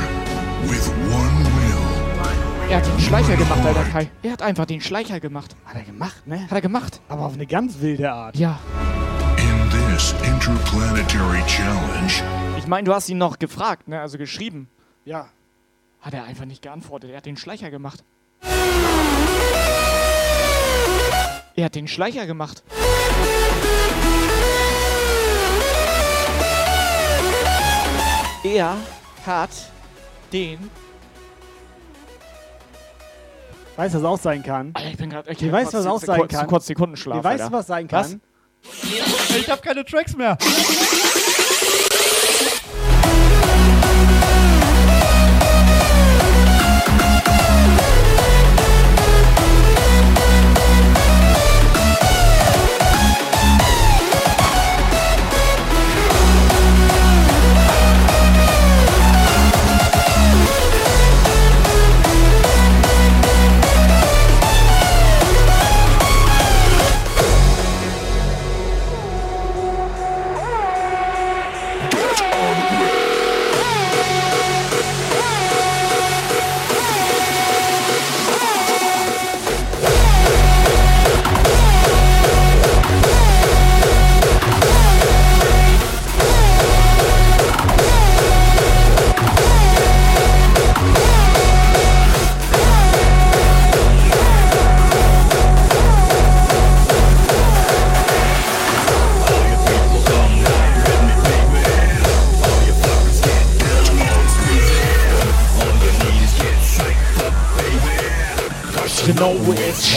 with 0.69 0.88
one 1.11 1.44
will. 1.44 2.69
Er 2.69 2.77
hat 2.77 2.88
den 2.88 2.99
Schleicher 2.99 3.35
gemacht, 3.35 3.65
Alter 3.65 3.84
Kai. 3.85 4.10
Er 4.23 4.31
hat 4.31 4.41
einfach 4.41 4.65
den 4.65 4.81
Schleicher 4.81 5.19
gemacht. 5.19 5.56
Hat 5.65 5.76
er 5.76 5.84
gemacht, 5.84 6.26
ne? 6.26 6.44
Hat 6.44 6.52
er 6.52 6.61
gemacht. 6.61 7.02
Aber 7.10 7.26
auf 7.26 7.34
eine 7.34 7.45
ganz 7.45 7.80
wilde 7.81 8.11
Art. 8.11 8.35
Ja. 8.35 8.60
In 9.38 9.69
this 9.69 10.15
interplanetary 10.23 11.44
challenge, 11.48 12.23
Ich 12.57 12.68
meine, 12.68 12.85
du 12.85 12.94
hast 12.94 13.10
ihn 13.10 13.18
noch 13.18 13.38
gefragt, 13.40 13.88
ne? 13.88 13.99
Also 13.99 14.18
geschrieben. 14.18 14.68
Ja. 15.06 15.27
Hat 16.02 16.14
er 16.14 16.23
einfach 16.23 16.45
nicht 16.45 16.61
geantwortet. 16.61 17.11
Er 17.11 17.18
hat 17.18 17.26
den 17.26 17.38
Schleicher 17.38 17.69
gemacht. 17.69 18.03
Er 21.56 21.65
hat 21.65 21.76
den 21.76 21.88
Schleicher 21.88 22.26
gemacht. 22.26 22.64
Er 28.44 28.76
hat 29.26 29.49
den. 30.32 30.70
Weißt 33.76 33.95
du, 33.95 33.99
was 33.99 34.06
auch 34.06 34.20
sein 34.20 34.44
kann? 34.44 34.74
Ich 34.91 34.98
bin 34.98 35.10
gerade. 35.10 35.32
Ihr 35.34 35.52
weißt, 35.52 35.74
was 35.74 35.86
auch 35.86 35.99
sein 35.99 36.28
kann? 36.28 36.48
Kurz 36.48 36.68
Sekundenschlaf. 36.68 37.24
Weißt, 37.24 37.44
Alter. 37.44 37.57
was 37.57 37.68
sein 37.68 37.88
kann? 37.88 38.22
Ich 38.61 39.49
habe 39.49 39.61
keine 39.61 39.84
Tracks 39.86 40.15
mehr. 40.15 40.38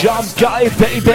Jump 0.02 0.36
geil, 0.38 0.70
baby. 0.78 1.14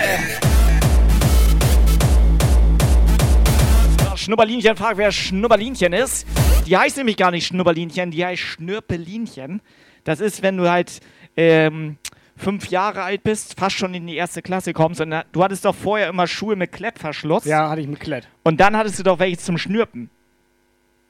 Schnubberlinchen 4.15 4.75
fragt, 4.75 4.97
wer 4.97 5.11
Schnubberlinchen 5.11 5.93
ist. 5.93 6.27
Die 6.67 6.77
heißt 6.77 6.97
nämlich 6.97 7.17
gar 7.17 7.31
nicht 7.31 7.47
Schnubberlinchen, 7.47 8.11
die 8.11 8.23
heißt 8.23 8.41
Schnürpelinchen. 8.41 9.61
Das 10.03 10.19
ist, 10.19 10.43
wenn 10.43 10.57
du 10.57 10.69
halt 10.69 10.99
ähm, 11.35 11.97
fünf 12.37 12.67
Jahre 12.69 13.01
alt 13.01 13.23
bist, 13.23 13.59
fast 13.59 13.75
schon 13.77 13.93
in 13.95 14.05
die 14.05 14.15
erste 14.15 14.41
Klasse 14.43 14.73
kommst. 14.73 15.01
Und 15.01 15.09
da- 15.11 15.23
du 15.31 15.43
hattest 15.43 15.65
doch 15.65 15.75
vorher 15.75 16.07
immer 16.09 16.27
Schuhe 16.27 16.55
mit 16.55 16.71
Klettverschluss. 16.71 17.45
Ja, 17.45 17.69
hatte 17.69 17.81
ich 17.81 17.87
mit 17.87 17.99
Klett. 17.99 18.27
Und 18.43 18.59
dann 18.59 18.77
hattest 18.77 18.99
du 18.99 19.03
doch 19.03 19.17
welche 19.19 19.37
zum 19.39 19.57
Schnürpen. 19.57 20.09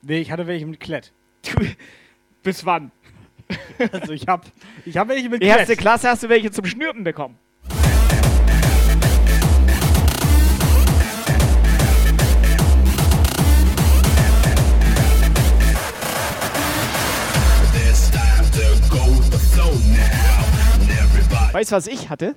Nee, 0.04 0.20
ich 0.20 0.32
hatte 0.32 0.48
welche 0.48 0.66
mit 0.66 0.80
Klett. 0.80 1.12
Bis 2.44 2.66
wann? 2.66 2.92
Also 3.92 4.14
ich 4.14 4.26
hab, 4.28 4.46
ich 4.86 4.96
hab 4.96 5.10
welche 5.10 5.28
mit 5.30 5.44
Erste 5.44 5.66
Klett. 5.74 5.80
Klasse 5.80 6.10
hast 6.10 6.24
du 6.24 6.30
welche 6.30 6.50
zum 6.52 6.66
Schnürpen 6.66 7.04
bekommen. 7.04 7.38
Weißt 21.52 21.72
du, 21.72 21.76
was 21.76 21.88
ich 21.88 22.10
hatte? 22.10 22.36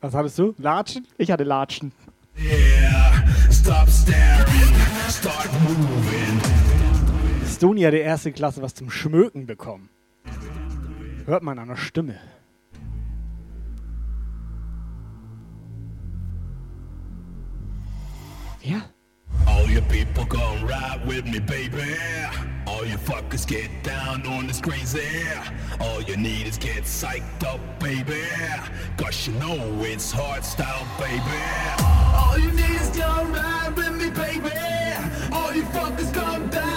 Was 0.00 0.14
hattest 0.14 0.38
du? 0.38 0.54
Latschen? 0.58 1.06
Ich 1.16 1.30
hatte 1.30 1.44
Latschen. 1.44 1.92
stop 3.52 3.88
staring, 3.88 4.74
start 5.08 5.48
moving. 5.62 6.40
Stoni 7.48 7.82
hat 7.82 7.92
der 7.92 8.02
erste 8.02 8.32
Klasse 8.32 8.60
was 8.62 8.74
zum 8.74 8.90
Schmöken 8.90 9.46
bekommen. 9.46 9.90
Hört 11.24 11.44
man 11.44 11.58
an 11.58 11.68
der 11.68 11.76
Stimme. 11.76 12.18
Ja. 18.60 18.93
People 19.94 20.26
come 20.26 20.66
ride 20.66 21.06
with 21.06 21.24
me, 21.24 21.38
baby. 21.38 21.94
All 22.66 22.84
you 22.84 22.96
fuckers 22.96 23.46
get 23.46 23.70
down 23.84 24.26
on 24.26 24.48
this 24.48 24.60
crazy. 24.60 25.06
All 25.80 26.02
you 26.02 26.16
need 26.16 26.48
is 26.48 26.58
get 26.58 26.82
psyched 26.82 27.44
up, 27.44 27.60
baby. 27.78 28.24
Cause 28.96 29.28
you 29.28 29.34
know 29.34 29.56
it's 29.84 30.10
hard 30.10 30.44
style, 30.44 30.84
baby. 30.98 31.38
All 32.18 32.36
you 32.36 32.50
need 32.50 32.80
is 32.80 32.90
come 32.90 33.32
ride 33.32 33.72
with 33.76 33.94
me, 33.94 34.10
baby. 34.10 34.56
All 35.32 35.54
you 35.54 35.62
fuckers 35.62 36.12
come 36.12 36.48
down 36.48 36.73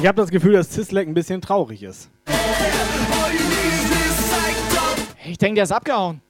Ich 0.00 0.06
habe 0.06 0.16
das 0.16 0.30
Gefühl, 0.30 0.54
dass 0.54 0.70
Zislek 0.70 1.06
ein 1.06 1.12
bisschen 1.12 1.42
traurig 1.42 1.82
ist. 1.82 2.08
Ich 5.26 5.36
denke, 5.36 5.56
der 5.56 5.64
ist 5.64 5.72
abgehauen. 5.72 6.22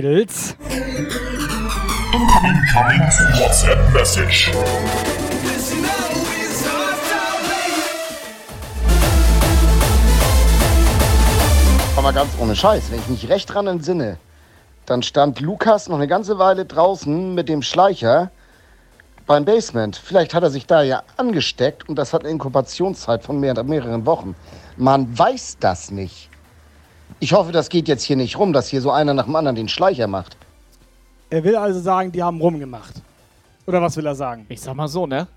Mädels. 0.00 0.56
Incoming 2.12 2.56
WhatsApp 3.38 3.92
Message. 3.92 4.50
Aber 11.98 12.14
ganz 12.14 12.30
ohne 12.40 12.56
Scheiß, 12.56 12.90
wenn 12.90 13.00
ich 13.00 13.08
mich 13.08 13.28
recht 13.28 13.52
dran 13.52 13.66
entsinne, 13.66 14.16
dann 14.86 15.02
stand 15.02 15.40
Lukas 15.40 15.88
noch 15.90 15.96
eine 15.96 16.08
ganze 16.08 16.38
Weile 16.38 16.64
draußen 16.64 17.34
mit 17.34 17.50
dem 17.50 17.60
Schleicher 17.60 18.30
beim 19.26 19.44
Basement. 19.44 20.00
Vielleicht 20.02 20.32
hat 20.32 20.42
er 20.42 20.50
sich 20.50 20.66
da 20.66 20.80
ja 20.80 21.02
angesteckt 21.18 21.90
und 21.90 21.96
das 21.96 22.14
hat 22.14 22.22
eine 22.22 22.30
Inkubationszeit 22.30 23.22
von 23.22 23.38
mehr, 23.38 23.62
mehreren 23.64 24.06
Wochen. 24.06 24.34
Man 24.78 25.18
weiß 25.18 25.58
das 25.60 25.90
nicht. 25.90 26.29
Ich 27.22 27.34
hoffe, 27.34 27.52
das 27.52 27.68
geht 27.68 27.86
jetzt 27.86 28.02
hier 28.02 28.16
nicht 28.16 28.38
rum, 28.38 28.54
dass 28.54 28.68
hier 28.68 28.80
so 28.80 28.90
einer 28.90 29.12
nach 29.12 29.26
dem 29.26 29.36
anderen 29.36 29.54
den 29.54 29.68
Schleicher 29.68 30.06
macht. 30.06 30.38
Er 31.28 31.44
will 31.44 31.54
also 31.54 31.78
sagen, 31.78 32.10
die 32.10 32.22
haben 32.22 32.40
rumgemacht. 32.40 32.94
Oder 33.66 33.82
was 33.82 33.94
will 33.98 34.06
er 34.06 34.14
sagen? 34.14 34.46
Ich 34.48 34.62
sag 34.62 34.74
mal 34.74 34.88
so, 34.88 35.06
ne? 35.06 35.28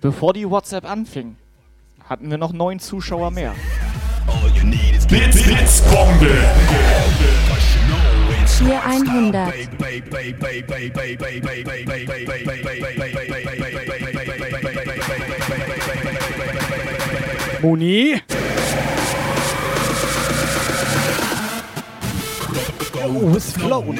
Bevor 0.00 0.32
die 0.32 0.50
WhatsApp 0.50 0.84
anfing, 0.84 1.36
hatten 2.08 2.28
wir 2.28 2.38
noch 2.38 2.52
neun 2.52 2.80
Zuschauer 2.80 3.30
mehr. 3.30 3.54
Blitz, 5.06 5.42
Blitzbombe. 5.42 6.26
4100. 8.46 9.52
Moni. 17.62 18.20
Oh, 23.04 23.34
ist 23.36 23.54
flown. 23.58 23.98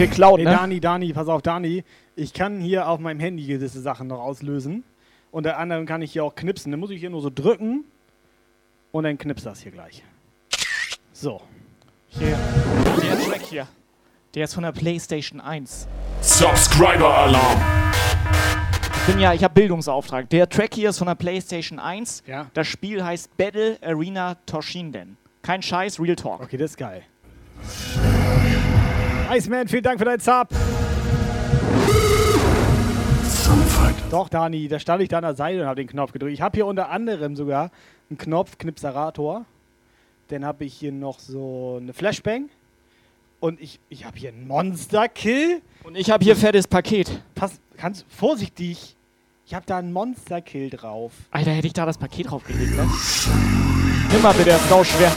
Geklaut, 0.00 0.38
Hey, 0.38 0.46
ne? 0.46 0.52
Dani, 0.52 0.80
Dani, 0.80 1.12
pass 1.12 1.28
auf, 1.28 1.42
Dani. 1.42 1.84
Ich 2.16 2.32
kann 2.32 2.58
hier 2.58 2.88
auf 2.88 3.00
meinem 3.00 3.20
Handy 3.20 3.44
gewisse 3.44 3.82
Sachen 3.82 4.06
noch 4.06 4.18
auslösen. 4.20 4.82
Unter 5.30 5.58
anderem 5.58 5.84
kann 5.84 6.00
ich 6.00 6.12
hier 6.12 6.24
auch 6.24 6.34
knipsen. 6.34 6.72
Dann 6.72 6.80
muss 6.80 6.88
ich 6.90 7.00
hier 7.00 7.10
nur 7.10 7.20
so 7.20 7.28
drücken 7.28 7.84
und 8.92 9.04
dann 9.04 9.18
knipst 9.18 9.44
das 9.44 9.60
hier 9.60 9.72
gleich. 9.72 10.02
So. 11.12 11.42
Hier, 12.08 12.38
der 13.02 13.18
Track 13.20 13.42
hier. 13.42 13.68
Der 14.34 14.44
ist 14.44 14.54
von 14.54 14.62
der 14.62 14.72
PlayStation 14.72 15.38
1. 15.38 15.86
Subscriber 16.22 17.14
Alarm. 17.18 17.60
Ich 18.94 19.12
bin 19.12 19.20
ja, 19.20 19.34
ich 19.34 19.44
habe 19.44 19.52
Bildungsauftrag. 19.52 20.30
Der 20.30 20.48
Track 20.48 20.72
hier 20.72 20.88
ist 20.90 20.98
von 20.98 21.08
der 21.08 21.14
PlayStation 21.14 21.78
1. 21.78 22.22
Ja. 22.26 22.46
Das 22.54 22.66
Spiel 22.66 23.04
heißt 23.04 23.36
Battle 23.36 23.76
Arena 23.82 24.36
Toshinden. 24.46 25.18
Kein 25.42 25.60
Scheiß, 25.60 26.00
Real 26.00 26.16
Talk. 26.16 26.40
Okay, 26.40 26.56
das 26.56 26.70
ist 26.70 26.76
geil. 26.78 27.02
Iceman, 29.32 29.68
vielen 29.68 29.84
Dank 29.84 30.00
für 30.00 30.04
deinen 30.04 30.18
Sub. 30.18 30.48
Doch, 34.10 34.28
Dani, 34.28 34.66
da 34.66 34.80
stand 34.80 35.02
ich 35.02 35.08
da 35.08 35.18
an 35.18 35.22
der 35.22 35.36
Seite 35.36 35.60
und 35.60 35.66
habe 35.66 35.76
den 35.76 35.86
Knopf 35.86 36.10
gedrückt. 36.10 36.32
Ich 36.32 36.40
habe 36.40 36.56
hier 36.56 36.66
unter 36.66 36.90
anderem 36.90 37.36
sogar 37.36 37.70
einen 38.08 38.18
Knopf, 38.18 38.58
Knipserator. 38.58 39.44
Dann 40.28 40.44
habe 40.44 40.64
ich 40.64 40.74
hier 40.74 40.90
noch 40.90 41.20
so 41.20 41.78
eine 41.80 41.92
Flashbang. 41.92 42.48
Und 43.38 43.60
ich, 43.60 43.78
ich 43.88 44.04
habe 44.04 44.18
hier 44.18 44.30
einen 44.30 44.48
Monster-Kill. 44.48 45.62
Und 45.84 45.96
ich 45.96 46.10
habe 46.10 46.24
hier 46.24 46.34
fettes 46.34 46.66
Paket. 46.66 47.22
Pass, 47.36 47.60
kannst, 47.76 48.06
vorsichtig. 48.08 48.96
Ich 49.46 49.54
habe 49.54 49.64
da 49.64 49.78
einen 49.78 49.92
Monster-Kill 49.92 50.70
drauf. 50.70 51.12
Alter, 51.30 51.52
hätte 51.52 51.68
ich 51.68 51.72
da 51.72 51.86
das 51.86 51.98
Paket 51.98 52.32
draufgelegt, 52.32 52.76
ne? 52.76 52.90
Nimm 54.12 54.22
mal 54.22 54.34
bitte, 54.34 54.50
das 54.50 54.60
ist 54.64 54.88
schwer. 54.88 55.12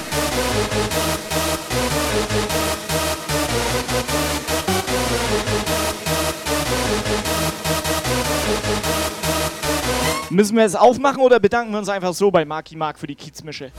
Müssen 10.30 10.58
wir 10.58 10.66
es 10.66 10.76
aufmachen 10.76 11.22
oder 11.22 11.40
bedanken 11.40 11.74
wir 11.74 11.78
uns 11.78 11.90
einfach 11.90 12.14
so 12.14 12.32
bei 12.32 12.44
Marky 12.44 12.76
Mark 12.76 12.98
für 12.98 13.06
die 13.06 13.14
Kiezmische? 13.14 13.72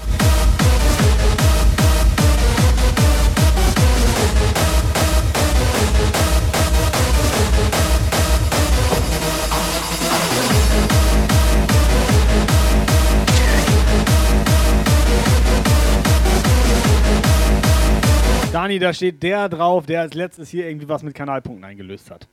Dani, 18.54 18.78
da 18.78 18.92
steht 18.92 19.20
der 19.24 19.48
drauf, 19.48 19.84
der 19.84 20.02
als 20.02 20.14
letztes 20.14 20.48
hier 20.48 20.68
irgendwie 20.68 20.88
was 20.88 21.02
mit 21.02 21.12
Kanalpunkten 21.12 21.64
eingelöst 21.64 22.08
hat. 22.08 22.28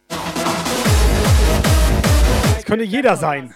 Das 2.53 2.63
könnte 2.63 2.85
jeder 2.85 3.17
sein. 3.17 3.55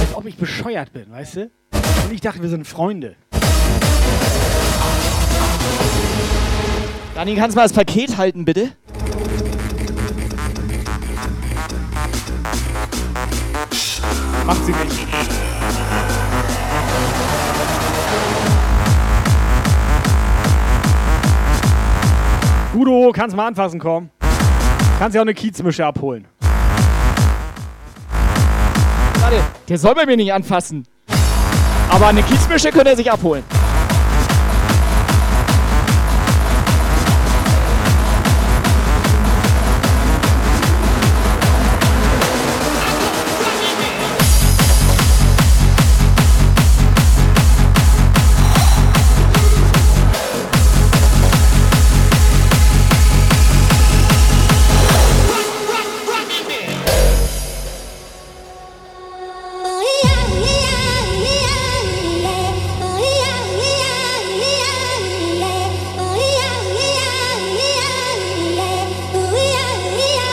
Als 0.00 0.14
ob 0.14 0.24
ich 0.24 0.38
bescheuert 0.38 0.94
bin, 0.94 1.10
weißt 1.10 1.36
du? 1.36 1.50
Und 2.06 2.10
ich 2.10 2.22
dachte, 2.22 2.40
wir 2.40 2.48
sind 2.48 2.66
Freunde. 2.66 3.16
Dani, 7.14 7.34
kannst 7.34 7.54
du 7.54 7.60
mal 7.60 7.64
das 7.64 7.74
Paket 7.74 8.16
halten, 8.16 8.46
bitte? 8.46 8.70
Macht 14.46 14.64
sie 14.64 14.72
nicht. 14.72 15.37
Udo, 22.78 23.10
kannst 23.12 23.34
mal 23.34 23.48
anfassen 23.48 23.80
kommen. 23.80 24.10
Kannst 25.00 25.16
ja 25.16 25.20
auch 25.20 25.24
eine 25.24 25.34
Kiezmische 25.34 25.84
abholen. 25.84 26.28
Warte, 29.18 29.42
der 29.68 29.78
soll 29.78 29.96
bei 29.96 30.06
mir 30.06 30.16
nicht 30.16 30.32
anfassen. 30.32 30.86
Aber 31.90 32.06
eine 32.06 32.22
Kiezmische 32.22 32.70
könnte 32.70 32.90
er 32.90 32.96
sich 32.96 33.10
abholen. 33.10 33.42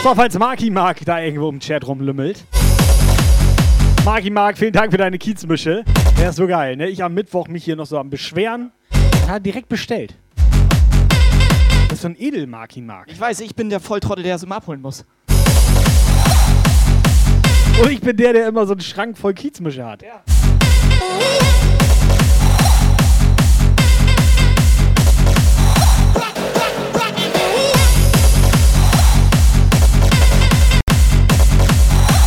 Mal, 0.06 0.14
falls 0.14 0.38
Marki 0.38 0.70
Mark 0.70 1.04
da 1.04 1.20
irgendwo 1.20 1.48
im 1.48 1.58
Chat 1.58 1.84
rumlümmelt. 1.84 2.44
Marki 4.04 4.30
Mark, 4.30 4.56
vielen 4.56 4.72
Dank 4.72 4.92
für 4.92 4.98
deine 4.98 5.18
Kiezmische. 5.18 5.84
Ist 6.24 6.36
so 6.36 6.46
geil, 6.46 6.76
ne? 6.76 6.88
Ich 6.88 7.02
am 7.02 7.12
Mittwoch 7.12 7.48
mich 7.48 7.64
hier 7.64 7.74
noch 7.74 7.86
so 7.86 7.98
am 7.98 8.08
Beschweren. 8.08 8.70
Hat 9.26 9.44
direkt 9.44 9.68
bestellt. 9.68 10.14
Das 11.88 11.94
ist 11.94 12.02
so 12.02 12.08
ein 12.08 12.16
edel 12.16 12.46
Marki 12.46 12.82
Mark. 12.82 13.08
Ich 13.10 13.18
weiß, 13.18 13.40
ich 13.40 13.56
bin 13.56 13.68
der 13.68 13.80
Volltrottel, 13.80 14.22
der 14.22 14.36
es 14.36 14.44
immer 14.44 14.56
abholen 14.56 14.80
muss. 14.80 15.04
Und 17.82 17.90
ich 17.90 18.00
bin 18.00 18.16
der, 18.16 18.32
der 18.32 18.46
immer 18.46 18.64
so 18.64 18.74
einen 18.74 18.82
Schrank 18.82 19.18
voll 19.18 19.34
Kiezmische 19.34 19.84
hat. 19.84 20.02
Ja. 20.02 20.22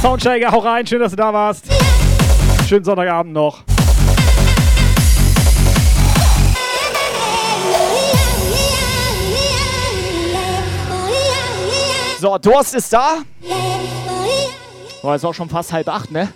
Soundsteiger, 0.02 0.50
hau 0.52 0.60
rein, 0.60 0.88
schön, 0.88 1.02
dass 1.02 1.12
du 1.12 1.18
da 1.18 1.34
warst. 1.34 1.66
Schönen 2.68 2.86
Sonntagabend 2.86 3.34
noch. 3.34 3.64
So, 12.22 12.38
Durst 12.38 12.76
ist 12.76 12.94
da. 12.94 13.18
Boah, 15.02 15.16
ist 15.16 15.26
auch 15.26 15.34
schon 15.34 15.50
fast 15.50 15.74
halb 15.74 15.90
acht, 15.90 16.12
ne? 16.12 16.30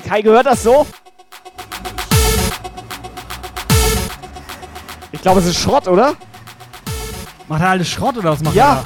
Kai, 0.00 0.22
gehört 0.22 0.46
das 0.46 0.62
so? 0.62 0.86
Ich 5.12 5.20
glaube, 5.22 5.40
es 5.40 5.46
ist 5.46 5.58
Schrott, 5.58 5.86
oder? 5.88 6.14
Macht 7.48 7.62
er 7.62 7.68
alles 7.70 7.88
Schrott 7.88 8.16
oder 8.18 8.32
was 8.32 8.40
macht 8.42 8.54
Ja. 8.54 8.82
er? 8.82 8.84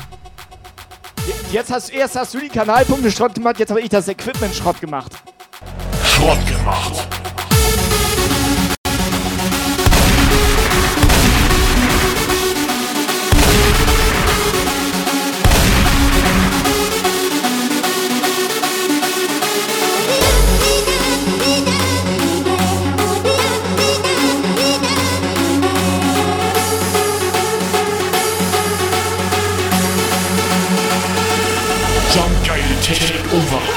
Je- 1.27 1.35
Jetzt 1.59 1.73
hast, 1.73 1.91
erst 1.91 2.17
hast 2.17 2.35
du 2.35 2.39
die 2.41 2.49
Kanalpunkte 2.49 3.11
Schrott 3.11 3.35
gemacht, 3.35 3.59
jetzt 3.59 3.71
habe 3.71 3.81
ich 3.81 3.89
das 3.89 4.09
Equipment 4.09 4.55
Schrott 4.55 4.81
gemacht. 4.81 5.13
Schrott 6.05 6.39
gemacht. 6.47 7.08
Geil 33.31 33.43
Take 33.43 33.68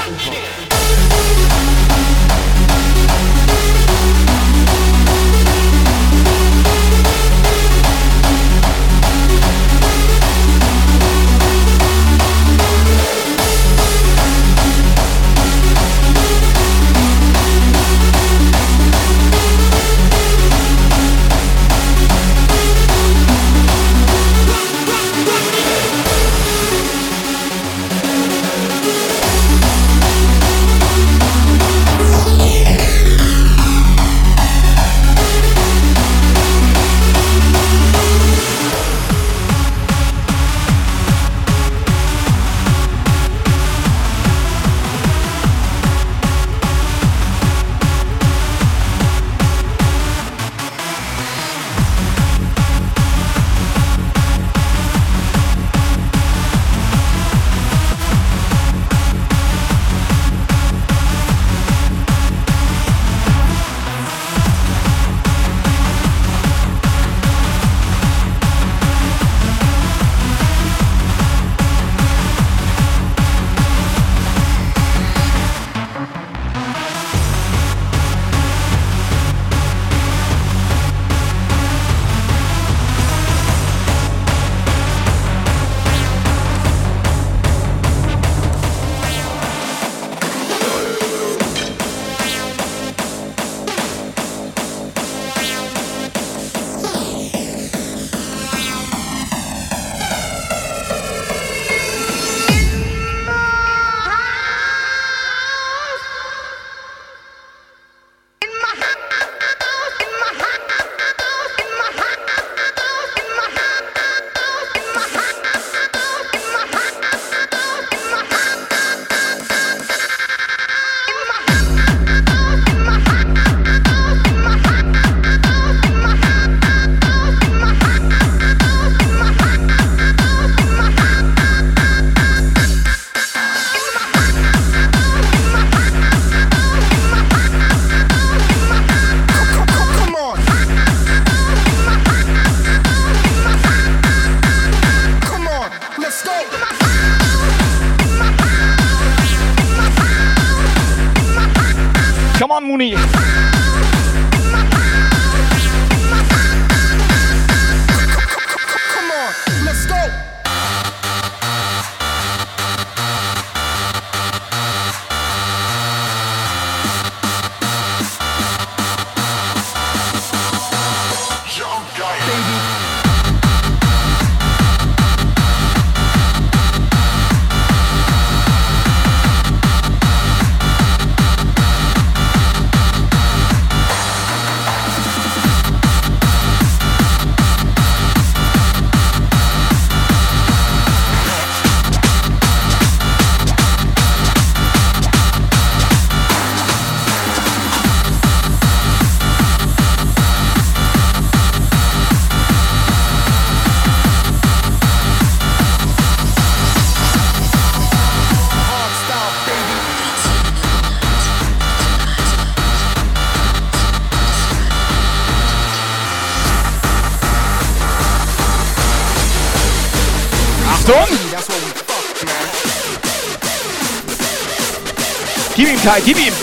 takibim. 225.82 226.41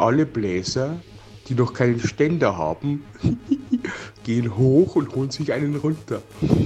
Alle 0.00 0.26
Bläser, 0.26 0.96
die 1.48 1.54
noch 1.54 1.74
keinen 1.74 2.00
Ständer 2.00 2.56
haben, 2.56 3.04
gehen 4.24 4.56
hoch 4.56 4.96
und 4.96 5.14
holen 5.14 5.30
sich 5.30 5.52
einen 5.52 5.76
runter. 5.76 6.22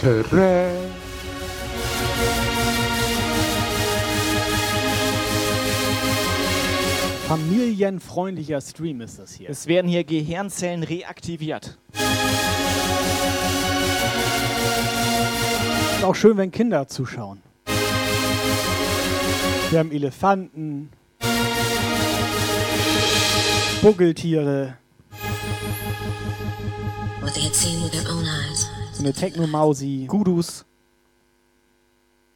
Tada! 0.00 0.70
Familienfreundlicher 7.26 8.60
Stream 8.60 9.00
ist 9.02 9.20
das 9.20 9.34
hier. 9.34 9.48
Es 9.48 9.68
werden 9.68 9.88
hier 9.88 10.02
Gehirnzellen 10.02 10.82
reaktiviert. 10.82 11.78
Ist 15.94 16.04
auch 16.04 16.16
schön, 16.16 16.36
wenn 16.38 16.50
Kinder 16.50 16.88
zuschauen. 16.88 17.40
Wir 19.70 19.78
haben 19.78 19.92
Elefanten, 19.92 20.90
eyes. 28.26 28.68
so 28.92 29.02
eine 29.02 29.14
Technomausi. 29.14 30.04
Gudus. 30.06 30.66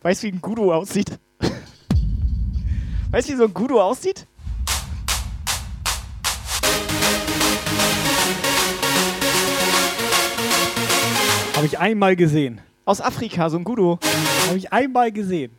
Weißt 0.01 0.23
du, 0.23 0.27
wie 0.29 0.33
ein 0.33 0.41
Gudu 0.41 0.73
aussieht? 0.73 1.19
weißt 3.11 3.29
du, 3.29 3.33
wie 3.35 3.37
so 3.37 3.45
ein 3.45 3.53
Gudu 3.53 3.79
aussieht? 3.79 4.27
Habe 11.57 11.67
ich 11.67 11.79
einmal 11.79 12.17
gesehen. 12.17 12.63
Aus 12.87 13.03
Afrika, 13.03 13.51
so 13.51 13.59
ein 13.59 13.65
Gudu. 13.65 13.99
Habe 14.49 14.57
ich 14.57 14.73
einmal 14.73 15.13
gesehen. 15.13 15.53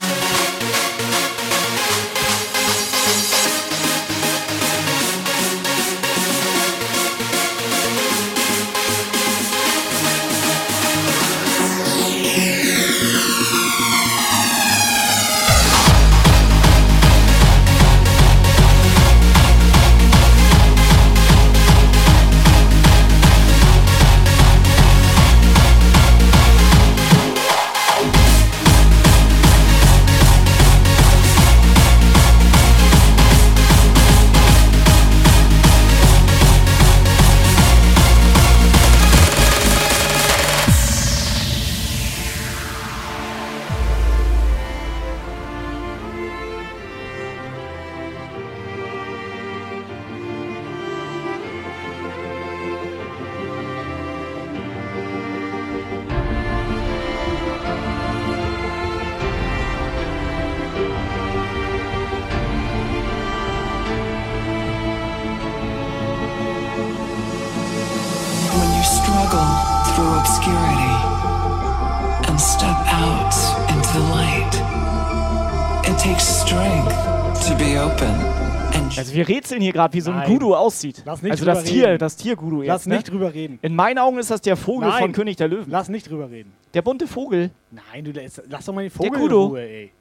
Rätseln 79.56 79.62
hier 79.62 79.74
gerade, 79.74 79.94
wie 79.94 80.02
so 80.02 80.12
ein 80.12 80.18
Nein. 80.18 80.30
Gudu 80.30 80.56
aussieht. 80.56 81.02
Lass 81.06 81.22
nicht 81.22 81.32
also 81.32 81.46
das 81.46 81.60
drüber 81.60 81.70
Tier, 81.70 81.88
reden. 81.88 82.00
das 82.00 82.16
Tier 82.16 82.36
Gudu 82.36 82.62
jetzt. 82.62 82.68
Lass 82.68 82.86
ne? 82.86 82.96
nicht 82.96 83.10
drüber 83.10 83.34
reden. 83.34 83.60
In 83.62 83.76
meinen 83.76 83.98
Augen 83.98 84.18
ist 84.18 84.32
das 84.32 84.42
der 84.42 84.58
Vogel 84.58 84.90
Nein. 84.90 85.02
von 85.02 85.12
König 85.12 85.38
der 85.38 85.48
Löwen. 85.48 85.70
Lass 85.70 85.90
nicht 85.90 86.10
drüber 86.10 86.30
reden. 86.30 86.54
Der 86.74 86.82
bunte 86.82 87.08
Vogel. 87.08 87.52
Nein, 87.72 88.04
du 88.04 88.12
lässt, 88.12 88.44
lass 88.50 88.66
doch 88.66 88.74
mal 88.74 88.82
den 88.82 88.92
Vogel 88.92 89.14
in 89.14 89.20
Gudo. 89.20 89.46
Ruhe, 89.46 89.62
ey. 89.62 89.92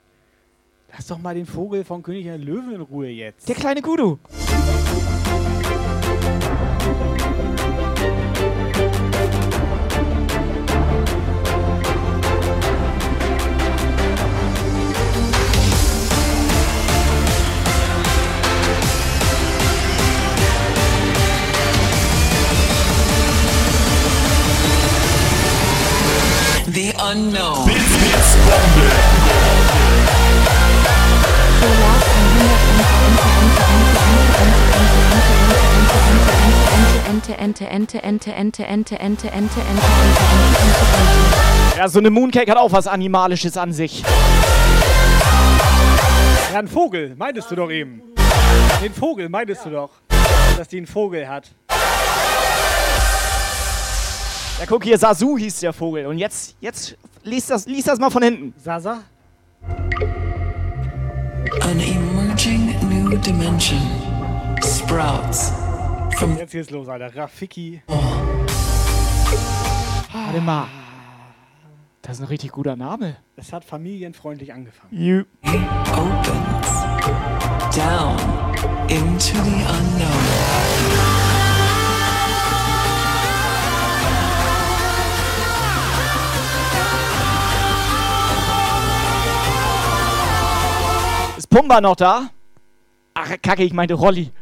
Lass 0.93 1.07
doch 1.07 1.19
mal 1.19 1.35
den 1.35 1.47
Vogel 1.47 1.85
von 1.85 2.03
König 2.03 2.25
der 2.25 2.39
Löwen 2.39 2.73
in 2.73 2.81
Ruhe 2.81 3.09
jetzt. 3.09 3.49
Der 3.49 3.55
kleine 3.55 3.83
Gudu. 3.83 4.19
Ente, 37.37 37.37
Ente, 37.39 38.03
Ente, 38.03 38.33
Ente, 38.65 38.65
Ente, 38.65 39.61
Ja, 41.77 41.89
so 41.89 42.01
eine 42.01 42.11
Mooncake 42.11 42.51
hat 42.51 42.59
auch 42.59 42.73
was 42.73 42.89
Animalisches 42.89 43.57
an 43.57 43.73
sich. 43.73 44.03
Ja, 46.53 46.59
ein 46.59 46.67
Vogel, 46.67 47.15
meintest 47.17 47.53
du 47.53 47.55
doch 47.55 47.71
eben. 47.71 48.03
Den 48.83 48.93
Vogel, 48.93 49.29
meintest 49.29 49.65
du 49.65 49.71
doch, 49.71 49.91
dass 50.59 50.67
die 50.67 50.79
einen 50.79 50.87
Vogel 50.89 51.29
hat. 51.29 51.55
Ja, 54.59 54.67
guck 54.67 54.85
hier, 54.85 54.97
Sasu 54.97 55.37
hieß 55.37 55.61
der 55.61 55.73
Vogel. 55.73 56.07
Und 56.07 56.19
jetzt, 56.19 56.57
jetzt 56.61 56.97
lies 57.25 57.47
das, 57.49 57.67
lies 57.67 57.85
das 57.87 57.99
mal 57.99 58.11
von 58.11 58.23
hinten. 58.23 58.55
Sasa? 58.57 59.03
An 61.61 61.81
emerging 61.81 62.75
new 62.89 63.17
dimension 63.19 63.81
sprouts 64.63 65.53
from 66.17 66.37
Jetzt 66.37 66.53
geht's 66.53 66.71
los, 66.71 66.89
Alter. 66.89 67.15
Rafiki. 67.17 67.83
Warte 70.13 70.41
mal. 70.41 70.69
Das 72.03 72.19
ist 72.19 72.23
ein 72.23 72.29
richtig 72.29 72.53
guter 72.53 72.77
Name. 72.77 73.17
Es 73.37 73.53
hat 73.53 73.65
familienfreundlich 73.65 74.53
angefangen. 74.53 74.93
You. 74.93 75.25
opens 75.93 76.69
down 77.75 78.17
into 78.89 79.37
the 79.43 79.65
unknown. 79.67 81.24
Pumba 91.55 91.81
noch 91.81 91.95
da? 91.95 92.31
Ach, 93.15 93.31
kacke, 93.41 93.63
ich 93.63 93.73
meinte 93.73 93.95
Rolli. 93.95 94.33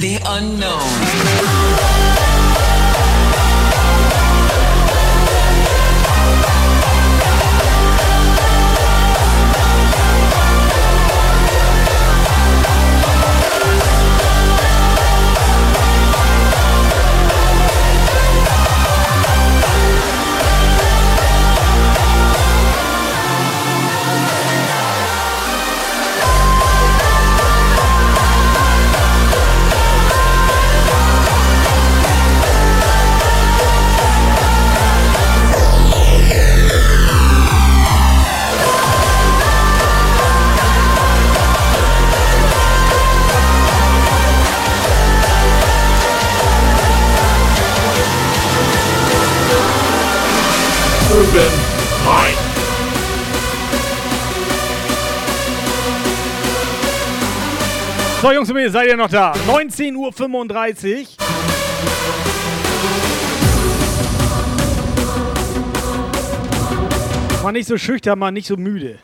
The 0.00 0.18
unknown. 0.24 1.09
So, 58.20 58.30
Jungs 58.30 58.50
und 58.50 58.56
Mädels, 58.56 58.74
seid 58.74 58.86
ihr 58.86 58.98
noch 58.98 59.08
da? 59.08 59.32
19.35 59.48 59.96
Uhr. 59.96 61.06
Mal 67.42 67.52
nicht 67.52 67.66
so 67.66 67.78
schüchtern, 67.78 68.18
mal 68.18 68.30
nicht 68.30 68.46
so 68.46 68.58
müde. 68.58 68.98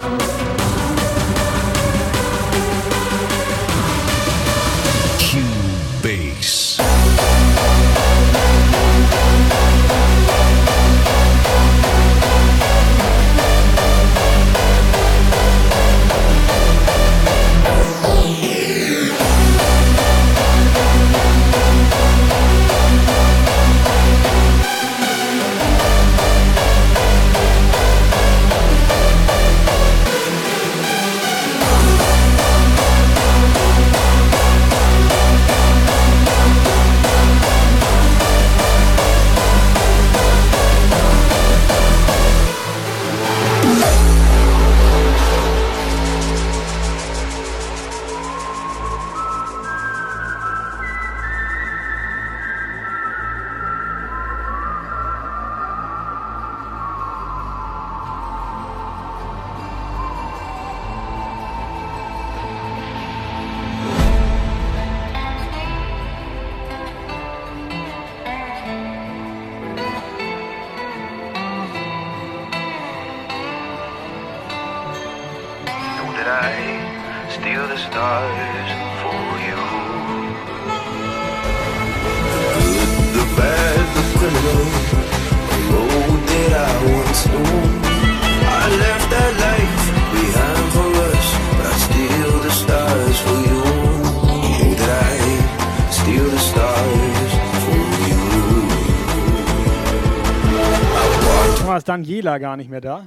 Daniela 102.26 102.38
gar 102.38 102.56
nicht 102.56 102.68
mehr 102.68 102.80
da. 102.80 103.06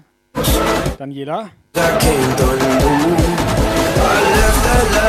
Daniela? 0.98 1.52
I 1.76 1.80
can't 2.00 2.40
undo. 2.40 2.88
I 4.02 4.22
left 4.34 4.64
that 4.64 5.00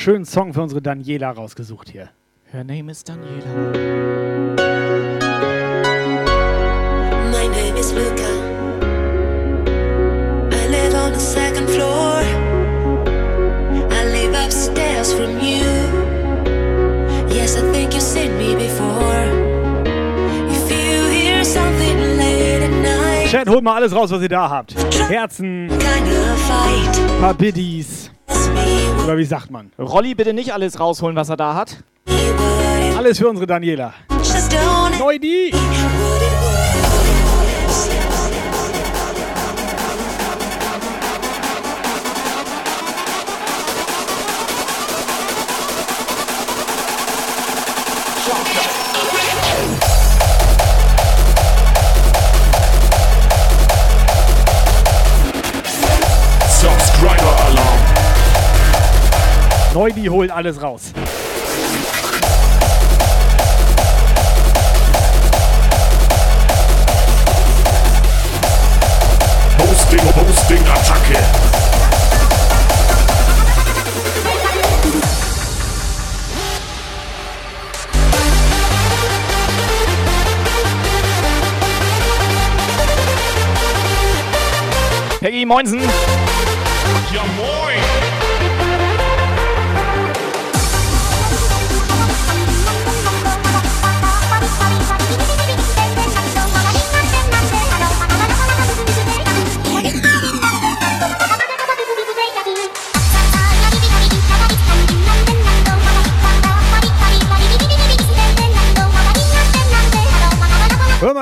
schönen 0.00 0.24
Song 0.24 0.54
für 0.54 0.62
unsere 0.62 0.80
Daniela 0.80 1.30
rausgesucht 1.30 1.90
hier. 1.90 2.08
Her 2.50 2.64
name 2.64 2.90
is 2.90 3.04
Daniela. 3.04 3.44
My 7.30 7.46
name 7.48 7.76
is 7.78 7.92
Luca. 7.92 8.30
I 10.50 10.68
live 10.68 10.94
on 10.94 11.12
the 11.12 11.20
second 11.20 11.68
floor. 11.68 12.22
I 13.90 14.04
live 14.10 14.34
upstairs 14.42 15.12
from 15.12 15.38
you. 15.38 15.66
Yes, 17.28 17.58
I 17.58 17.70
think 17.70 17.92
you've 17.92 18.00
seen 18.00 18.38
me 18.38 18.54
before. 18.54 19.26
If 20.48 20.70
you 20.70 21.08
hear 21.10 21.44
something 21.44 22.16
late 22.16 22.62
at 22.62 22.70
night, 22.70 23.28
Chat, 23.30 23.48
holt 23.48 23.62
mal 23.62 23.76
alles 23.76 23.92
raus, 23.92 24.10
was 24.10 24.22
ihr 24.22 24.30
da 24.30 24.48
habt. 24.48 24.74
Herzen, 25.10 25.68
kind 25.68 26.08
of 26.08 26.40
fight. 26.48 27.20
paar 27.20 27.34
Biddies. 27.34 28.09
Oder 29.10 29.18
wie 29.18 29.24
sagt 29.24 29.50
man? 29.50 29.72
Rolli, 29.76 30.14
bitte 30.14 30.32
nicht 30.32 30.54
alles 30.54 30.78
rausholen, 30.78 31.16
was 31.16 31.28
er 31.28 31.36
da 31.36 31.54
hat. 31.54 31.82
Alles 32.96 33.18
für 33.18 33.28
unsere 33.28 33.44
Daniela. 33.44 33.92
Neudi! 35.00 35.50
Toybi 59.80 60.08
holt 60.08 60.30
alles 60.30 60.60
raus. 60.60 60.82
Hosting, 69.58 70.00
Hosting, 70.14 70.68
Attacke. 70.68 71.18
Peggy 85.20 85.46
Moinsen. 85.46 85.80
Ja 87.12 87.22
moin. 87.36 87.89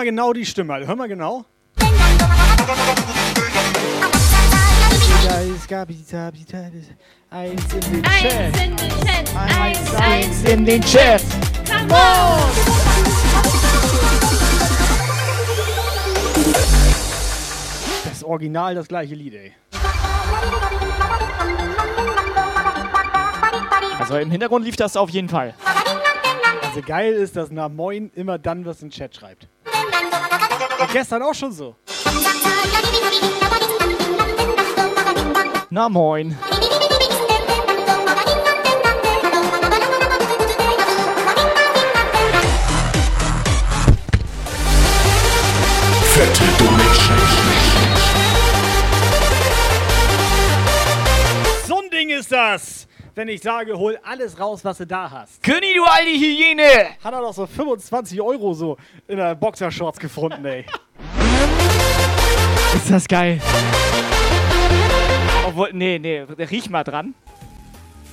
Genau 0.09 0.33
die 0.33 0.47
Stimme, 0.47 0.73
Alter. 0.73 0.87
hör 0.87 0.97
mal 0.97 1.07
genau. 1.07 1.45
Eins 7.31 7.75
in 7.75 7.81
den 7.93 8.05
Eins 8.05 8.55
in 8.65 8.77
den 8.77 8.77
Chat. 8.87 9.37
Eins, 9.61 9.95
eins 9.97 10.45
in 10.45 10.65
den 10.65 10.83
Chat. 10.83 11.23
Come 11.69 11.95
on! 11.95 12.51
Das 18.05 18.25
Original, 18.25 18.75
das 18.75 18.89
gleiche 18.89 19.15
Lied, 19.15 19.35
ey. 19.35 19.53
Also 23.99 24.17
im 24.17 24.31
Hintergrund 24.31 24.65
lief 24.65 24.77
das 24.77 24.97
auf 24.97 25.11
jeden 25.11 25.29
Fall. 25.29 25.53
Also 26.63 26.81
geil 26.81 27.13
ist, 27.13 27.37
dass 27.37 27.51
nach 27.51 27.69
Moin 27.69 28.11
immer 28.15 28.39
dann 28.39 28.65
was 28.65 28.81
im 28.83 28.89
Chat 28.89 29.15
schreibt. 29.15 29.49
Und 30.81 30.93
gestern 30.93 31.23
auch 31.23 31.35
schon 31.35 31.53
so. 31.53 31.77
Na 35.71 35.89
moin. 35.89 36.37
Fette 46.15 46.45
Donation. 46.59 47.19
So 51.67 51.81
ein 51.81 51.91
Ding 51.91 52.11
ist 52.11 52.33
das! 52.33 52.78
Wenn 53.19 53.27
ich 53.27 53.43
sage, 53.43 53.77
hol 53.77 53.99
alles 54.05 54.39
raus, 54.39 54.65
was 54.65 54.79
du 54.79 54.87
da 54.87 55.11
hast. 55.11 55.43
König, 55.43 55.75
du 55.75 55.83
alte 55.83 56.09
Hyäne! 56.09 56.91
Hat 57.03 57.13
er 57.13 57.21
doch 57.21 57.35
so 57.35 57.49
25 57.49 58.21
Euro 58.21 58.55
so 58.55 58.77
in 59.09 59.17
der 59.17 59.35
Boxershorts 59.35 59.99
gefunden, 59.99 60.45
ey. 60.45 60.65
Ist 62.77 62.89
das 62.89 63.09
geil. 63.09 63.41
Obwohl, 65.49 65.71
nee, 65.73 65.99
nee, 65.99 66.21
riech 66.21 66.71
mal 66.71 66.85
dran. 66.85 67.13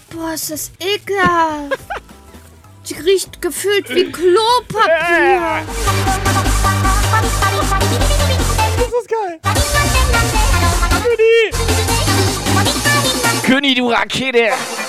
Boah, 0.10 0.34
ist 0.34 0.50
das 0.50 0.72
ekelhaft. 0.80 1.78
Die 2.90 2.96
riecht 2.96 3.40
gefühlt 3.44 3.88
wie 3.94 4.12
Klopapier. 4.12 5.68
Das 8.76 8.88
ist 8.88 9.08
geil. 9.08 9.40
König, 13.44 13.76
du 13.76 13.92
Rakete! 13.92 14.50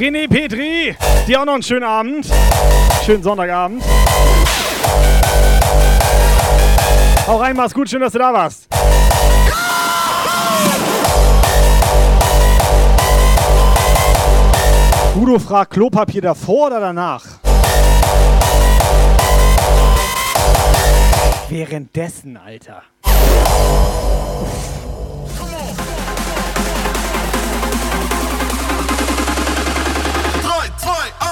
René 0.00 0.26
Petri, 0.28 0.96
dir 1.26 1.42
auch 1.42 1.44
noch 1.44 1.52
einen 1.52 1.62
schönen 1.62 1.84
Abend. 1.84 2.26
Schönen 3.04 3.22
Sonntagabend. 3.22 3.82
Hau 7.26 7.36
rein, 7.36 7.54
mach's 7.54 7.74
gut, 7.74 7.90
schön, 7.90 8.00
dass 8.00 8.14
du 8.14 8.18
da 8.18 8.32
warst. 8.32 8.66
Udo 15.16 15.38
fragt 15.38 15.74
Klopapier 15.74 16.22
davor 16.22 16.68
oder 16.68 16.80
danach? 16.80 17.26
Währenddessen, 21.50 22.38
Alter. 22.38 22.84
Drei, 23.02 24.69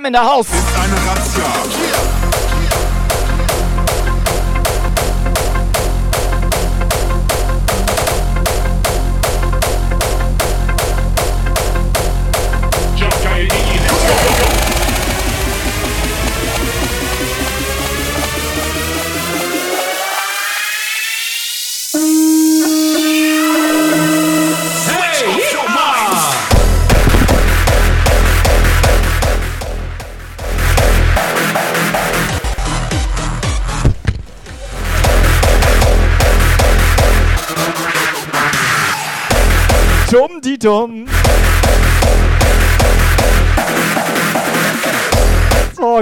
Jam 0.00 0.06
in 0.06 0.12
der 0.14 0.24
Haus! 0.24 0.46
Ist 0.46 0.78
eine. 0.78 2.19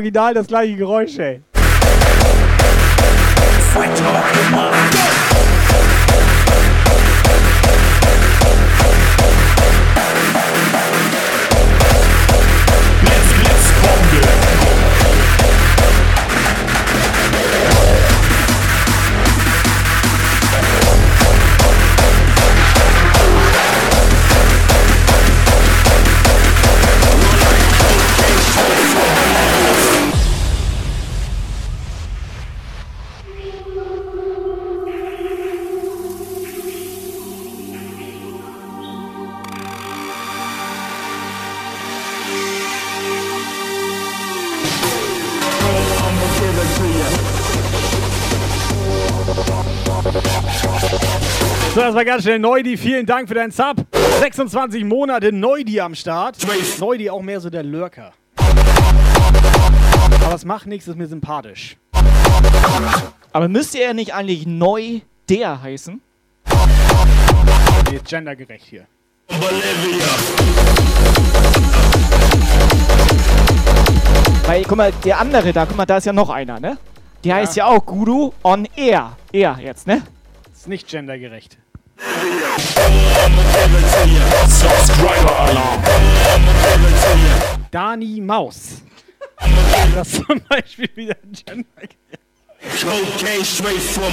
Original 0.09 0.32
das 0.32 0.47
gleiche 0.47 0.76
Geräusch, 0.76 1.18
ey. 1.18 1.43
So, 51.74 51.80
das 51.80 51.94
war 51.94 52.05
ganz 52.05 52.22
schnell 52.22 52.39
Neudi. 52.39 52.76
Vielen 52.78 53.05
Dank 53.05 53.28
für 53.28 53.35
deinen 53.35 53.51
Sub. 53.51 53.76
26 54.20 54.85
Monate 54.85 55.32
Neudi 55.32 55.80
am 55.80 55.94
Start. 55.94 56.39
Neudi 56.80 57.10
auch 57.10 57.20
mehr 57.20 57.40
so 57.40 57.51
der 57.51 57.62
Lurker. 57.62 58.12
Aber 60.24 60.35
es 60.35 60.44
macht 60.44 60.66
nichts, 60.66 60.89
ist 60.89 60.97
mir 60.97 61.06
sympathisch. 61.06 61.76
Aber 63.32 63.48
müsste 63.48 63.78
er 63.78 63.93
nicht 63.93 64.14
eigentlich 64.14 64.47
neu 64.47 65.01
der 65.28 65.62
heißen? 65.62 66.01
Jetzt 67.93 68.09
gendergerecht 68.09 68.64
hier. 68.64 68.86
Weil, 74.47 74.62
guck 74.62 74.76
mal, 74.78 74.93
der 75.05 75.20
andere 75.20 75.52
da, 75.52 75.66
guck 75.66 75.76
mal, 75.76 75.85
da 75.85 75.98
ist 75.98 76.06
ja 76.06 76.12
noch 76.14 76.30
einer, 76.30 76.59
ne? 76.59 76.78
Der 77.24 77.35
heißt 77.35 77.57
ja 77.57 77.66
auch 77.66 77.85
Guru 77.85 78.32
on 78.45 78.69
Air. 78.77 79.16
Er 79.32 79.59
jetzt, 79.61 79.86
ne? 79.86 80.03
Ist 80.53 80.69
nicht 80.69 80.86
gendergerecht. 80.89 81.59
Dani 87.70 88.20
Maus. 88.20 88.82
Das 89.95 90.09
ist 90.09 90.27
zum 90.27 90.40
Beispiel 90.49 90.89
wieder 90.95 91.16
gendergerecht. 91.24 91.99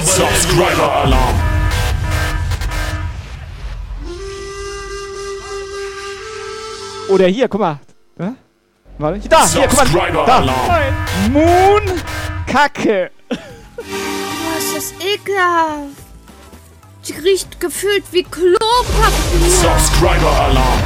Subscriber-Alarm. 0.02 1.34
Oder 7.08 7.28
hier, 7.28 7.48
guck 7.48 7.60
mal. 7.60 7.78
Hä? 8.18 8.32
Warte. 8.98 9.28
Da, 9.28 9.46
hier, 9.46 9.68
guck 9.68 9.76
mal. 9.76 10.26
Da. 10.26 10.40
Moon 11.30 11.82
Kacke. 12.46 13.10
Boah, 13.28 14.58
ist 14.58 14.76
das 14.76 14.94
ekelhaft. 15.00 15.96
Die 17.06 17.12
riecht 17.12 17.60
gefühlt 17.60 18.04
wie 18.12 18.22
Klopapier. 18.24 19.50
Subscriber-Alarm. 19.62 20.80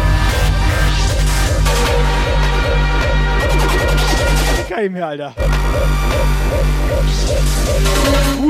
Kein 4.69 4.93
mehr, 4.93 5.07
Alter. 5.09 5.35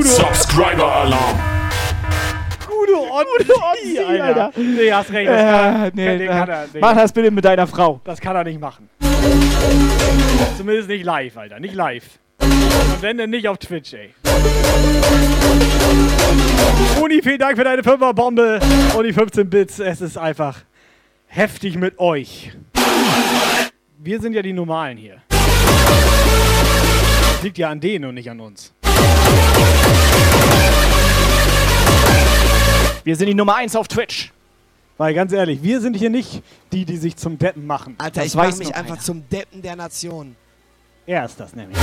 Subscriber-Alarm. 0.02 1.38
Gudo 2.66 3.00
on 3.02 3.24
Gudo 3.38 3.54
on 3.54 3.74
Sie, 3.82 3.92
Sie, 3.92 3.98
Alter. 4.04 4.44
Alter. 4.46 4.52
Nee, 4.60 4.92
hast 4.92 5.10
recht. 5.12 5.28
Das 5.30 5.40
kann, 5.40 5.82
Äh, 5.84 5.90
nee, 5.94 6.06
kann, 6.06 6.20
äh, 6.20 6.26
kann 6.26 6.48
er, 6.48 6.66
nee, 6.72 6.80
mach 6.80 6.94
das 6.94 7.12
bitte 7.12 7.30
mit 7.30 7.44
deiner 7.44 7.66
Frau. 7.66 8.00
das 8.04 8.20
kann 8.20 8.36
er 8.36 8.44
nicht 8.44 8.60
machen. 8.60 8.88
Zumindest 10.56 10.88
nicht 10.88 11.04
live, 11.04 11.36
Alter. 11.36 11.60
Nicht 11.60 11.74
live. 11.74 12.04
Und 12.92 13.02
wenn, 13.02 13.18
dann 13.18 13.30
nicht 13.30 13.48
auf 13.48 13.58
Twitch, 13.58 13.94
ey. 13.94 14.10
Uni, 17.00 17.20
vielen 17.22 17.38
Dank 17.38 17.56
für 17.56 17.64
deine 17.64 17.82
5er-Bombe 17.82 18.60
und 18.96 19.04
die 19.04 19.12
15 19.12 19.48
Bits. 19.48 19.78
Es 19.78 20.00
ist 20.00 20.16
einfach 20.18 20.58
heftig 21.26 21.76
mit 21.76 21.98
euch. 21.98 22.52
Wir 23.98 24.20
sind 24.20 24.32
ja 24.34 24.42
die 24.42 24.52
Normalen 24.52 24.96
hier. 24.98 25.22
Das 25.28 27.42
liegt 27.42 27.58
ja 27.58 27.70
an 27.70 27.80
denen 27.80 28.04
und 28.06 28.14
nicht 28.14 28.28
an 28.30 28.40
uns. 28.40 28.72
Wir 33.04 33.16
sind 33.16 33.26
die 33.28 33.34
Nummer 33.34 33.56
1 33.56 33.76
auf 33.76 33.88
Twitch. 33.88 34.32
Weil 34.98 35.14
ganz 35.14 35.32
ehrlich, 35.32 35.62
wir 35.62 35.80
sind 35.80 35.96
hier 35.96 36.10
nicht 36.10 36.42
die, 36.72 36.84
die 36.84 36.98
sich 36.98 37.16
zum 37.16 37.38
Deppen 37.38 37.66
machen. 37.66 37.94
Alter, 37.96 38.20
Das 38.20 38.26
ich 38.28 38.34
mach 38.34 38.54
mich 38.58 38.74
einfach 38.74 38.90
keiner. 38.96 39.00
zum 39.00 39.26
Deppen 39.30 39.62
der 39.62 39.74
Nation. 39.76 40.36
Er 41.10 41.24
ist 41.24 41.40
das 41.40 41.56
nämlich. 41.56 41.76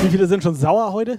Wie 0.00 0.08
viele 0.08 0.28
sind 0.28 0.44
schon 0.44 0.54
sauer 0.54 0.92
heute? 0.92 1.18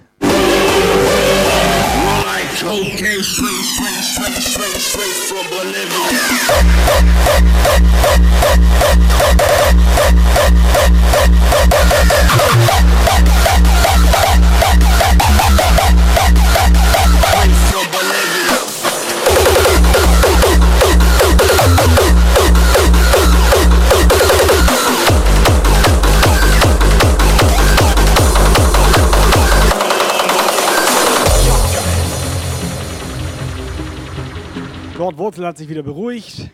Wurzel 35.26 35.46
hat 35.46 35.58
sich 35.58 35.68
wieder 35.68 35.82
beruhigt. 35.82 36.50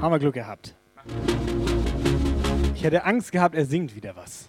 Haben 0.00 0.12
wir 0.12 0.18
Glück 0.18 0.34
gehabt. 0.34 0.74
Ich 2.74 2.82
hätte 2.82 3.04
Angst 3.04 3.30
gehabt, 3.30 3.54
er 3.54 3.66
singt 3.66 3.94
wieder 3.94 4.16
was. 4.16 4.48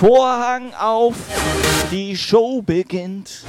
Vorhang 0.00 0.72
auf, 0.72 1.14
die 1.90 2.16
Show 2.16 2.62
beginnt. 2.62 3.44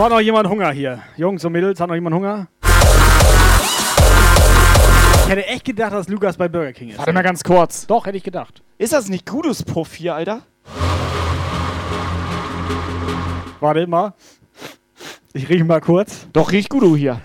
So, 0.00 0.04
hat 0.04 0.12
noch 0.12 0.20
jemand 0.20 0.48
Hunger 0.48 0.72
hier? 0.72 1.02
Jungs 1.18 1.44
und 1.44 1.52
Mädels, 1.52 1.78
hat 1.78 1.88
noch 1.88 1.94
jemand 1.94 2.16
Hunger? 2.16 2.48
Ich 5.12 5.28
hätte 5.28 5.46
echt 5.46 5.66
gedacht, 5.66 5.92
dass 5.92 6.08
Lukas 6.08 6.38
bei 6.38 6.48
Burger 6.48 6.72
King 6.72 6.88
ist. 6.88 6.96
Warte 6.96 7.12
mal 7.12 7.20
ganz 7.20 7.44
kurz. 7.44 7.86
Doch, 7.86 8.06
hätte 8.06 8.16
ich 8.16 8.22
gedacht. 8.22 8.62
Ist 8.78 8.94
das 8.94 9.10
nicht 9.10 9.26
Gudus 9.26 9.62
Puff 9.62 9.92
hier, 9.92 10.14
Alter? 10.14 10.40
Warte 13.60 13.86
mal. 13.86 14.14
Ich 15.34 15.46
rieche 15.50 15.64
mal 15.64 15.82
kurz. 15.82 16.28
Doch, 16.32 16.50
riech 16.50 16.70
Gudu 16.70 16.96
hier. 16.96 17.20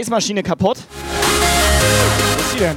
Eismaschine 0.00 0.42
kaputt. 0.42 0.78
Was 0.78 2.46
ist 2.46 2.54
die 2.54 2.58
denn? 2.60 2.76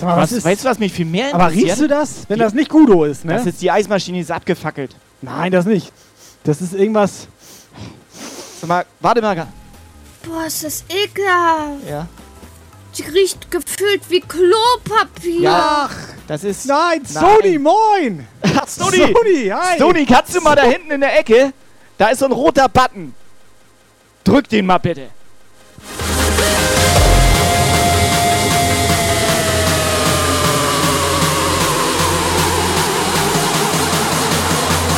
Sag 0.00 0.08
mal, 0.08 0.16
was, 0.16 0.22
was 0.30 0.32
ist- 0.32 0.44
weißt 0.44 0.64
du, 0.64 0.68
was 0.68 0.78
mich 0.78 0.92
viel 0.92 1.04
mehr 1.06 1.34
Aber 1.34 1.44
interessiert? 1.44 1.66
riechst 1.70 1.80
du 1.82 1.88
das, 1.88 2.10
wenn 2.28 2.38
das 2.38 2.52
nicht 2.52 2.68
Gudo 2.68 3.04
ist, 3.04 3.24
ne? 3.24 3.34
Das 3.34 3.46
ist 3.46 3.62
die 3.62 3.70
Eismaschine, 3.70 4.16
die 4.18 4.22
ist 4.22 4.30
abgefackelt. 4.30 4.94
Nein, 5.22 5.52
das 5.52 5.64
nicht. 5.64 5.92
Das 6.42 6.60
ist 6.60 6.74
irgendwas. 6.74 7.28
Sag 8.60 8.68
mal, 8.68 8.84
warte 9.00 9.22
mal. 9.22 9.46
Boah, 10.26 10.46
ist 10.46 10.64
das 10.64 10.84
ekelhaft. 10.88 11.88
Ja. 11.88 12.06
Die 12.96 13.02
riecht 13.02 13.50
gefühlt 13.50 14.08
wie 14.08 14.20
Klopapier. 14.20 15.40
Ja. 15.40 15.90
Das 16.28 16.44
ist. 16.44 16.66
Nein, 16.66 17.04
Sony, 17.04 17.58
moin! 17.58 18.26
Sony! 18.66 18.98
Sony, 18.98 19.52
hi! 19.52 19.78
Sony, 19.78 20.06
kannst 20.06 20.34
du 20.34 20.40
mal 20.40 20.54
da 20.54 20.62
hinten 20.62 20.92
in 20.92 21.00
der 21.00 21.18
Ecke? 21.18 21.52
Da 21.98 22.08
ist 22.10 22.20
so 22.20 22.26
ein 22.26 22.32
roter 22.32 22.68
Button. 22.68 23.14
Drück 24.22 24.48
den 24.48 24.66
mal 24.66 24.78
bitte. 24.78 25.08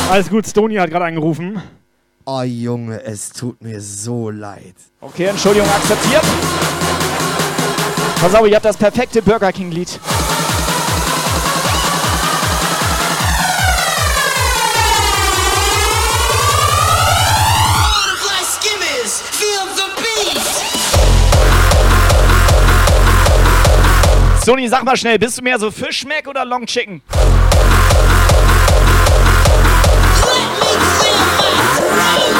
Alles 0.09 0.29
gut, 0.29 0.47
Stony 0.47 0.75
hat 0.75 0.89
gerade 0.89 1.05
angerufen. 1.05 1.61
Oh 2.25 2.41
Junge, 2.41 3.03
es 3.03 3.29
tut 3.29 3.61
mir 3.61 3.81
so 3.81 4.29
leid. 4.29 4.75
Okay, 5.01 5.25
Entschuldigung, 5.25 5.67
akzeptiert. 5.69 6.23
Pass 8.21 8.33
auf, 8.33 8.47
ihr 8.47 8.55
habt 8.55 8.65
das 8.65 8.77
perfekte 8.77 9.21
Burger 9.21 9.51
King-Lied. 9.51 9.99
Sony, 24.43 24.67
sag 24.69 24.85
mal 24.85 24.95
schnell, 24.95 25.19
bist 25.19 25.37
du 25.37 25.43
mehr 25.43 25.59
so 25.59 25.69
Fischmeck 25.69 26.25
oder 26.25 26.45
Long 26.45 26.65
Chicken? 26.65 27.01
Krone 31.77 32.36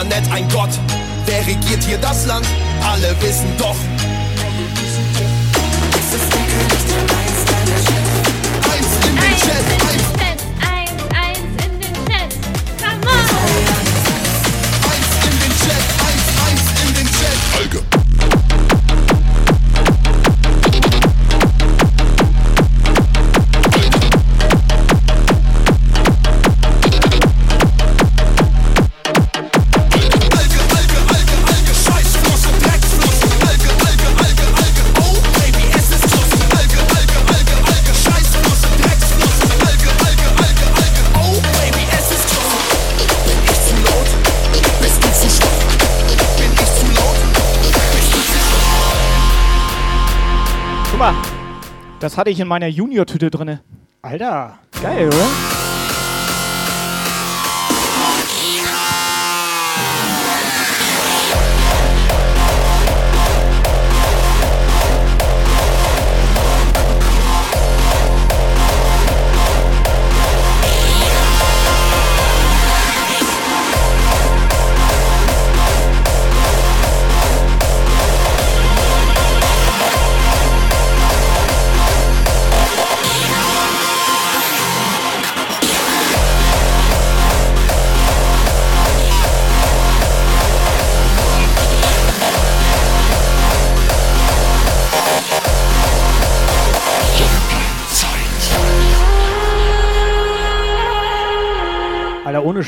Internet 0.00 0.30
ein 0.30 0.48
Gott, 0.50 0.70
wer 1.26 1.40
regiert 1.40 1.82
hier 1.82 1.98
das 1.98 2.24
Land? 2.26 2.46
Alle 2.88 3.20
wissen 3.20 3.48
doch. 3.58 3.74
Eins 8.70 9.06
in 9.08 9.16
den 9.16 9.36
Chat, 9.40 9.97
das 52.08 52.16
hatte 52.16 52.30
ich 52.30 52.40
in 52.40 52.48
meiner 52.48 52.68
Junior-Tüte 52.68 53.28
drinne. 53.28 53.60
Alter. 54.00 54.58
Geil, 54.80 55.08
oder? 55.08 55.67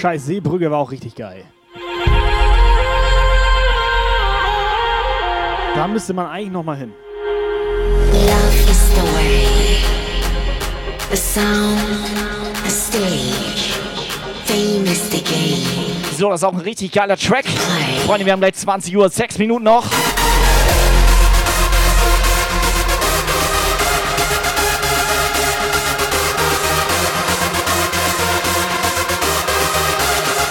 Scheiß, 0.01 0.25
Seebrücke 0.25 0.71
war 0.71 0.79
auch 0.79 0.91
richtig 0.93 1.15
geil. 1.15 1.45
Da 5.75 5.87
müsste 5.89 6.15
man 6.15 6.27
eigentlich 6.27 6.53
noch 6.53 6.65
mal 6.65 6.79
hin. 6.79 6.95
Love 8.11 8.71
is 8.71 8.95
the 8.95 9.03
way, 9.15 9.47
the 11.11 11.17
sound, 11.17 11.79
the 12.65 12.71
stage. 12.71 13.75
Fame 14.47 14.87
is 14.87 15.11
the 15.11 15.23
game. 15.23 15.67
So, 16.17 16.31
das 16.31 16.41
ist 16.41 16.45
auch 16.45 16.55
ein 16.55 16.61
richtig 16.61 16.93
geiler 16.93 17.19
Track. 17.19 17.45
Freunde, 18.07 18.25
wir 18.25 18.33
haben 18.33 18.41
gleich 18.41 18.55
20 18.55 18.97
Uhr, 18.97 19.07
6 19.07 19.37
Minuten 19.37 19.65
noch. 19.65 19.85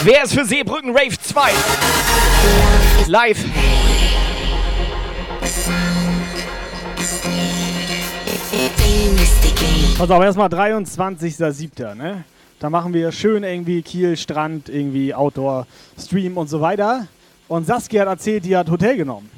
Wer 0.01 0.23
ist 0.23 0.33
für 0.33 0.45
Seebrücken 0.45 0.95
Rave 0.95 1.19
2? 1.19 1.51
Live. 3.07 3.43
Pass 9.97 10.09
auf, 10.09 10.23
erstmal 10.23 10.47
23.07., 10.47 11.95
ne? 11.95 12.23
Da 12.59 12.69
machen 12.69 12.93
wir 12.93 13.11
schön 13.11 13.43
irgendwie 13.43 13.81
Kiel, 13.81 14.15
Strand, 14.15 14.69
irgendwie 14.69 15.13
Outdoor, 15.13 15.67
Stream 15.99 16.37
und 16.37 16.47
so 16.47 16.61
weiter. 16.61 17.07
Und 17.49 17.67
Saskia 17.67 18.01
hat 18.03 18.07
erzählt, 18.07 18.45
die 18.45 18.55
hat 18.55 18.69
Hotel 18.69 18.95
genommen. 18.95 19.29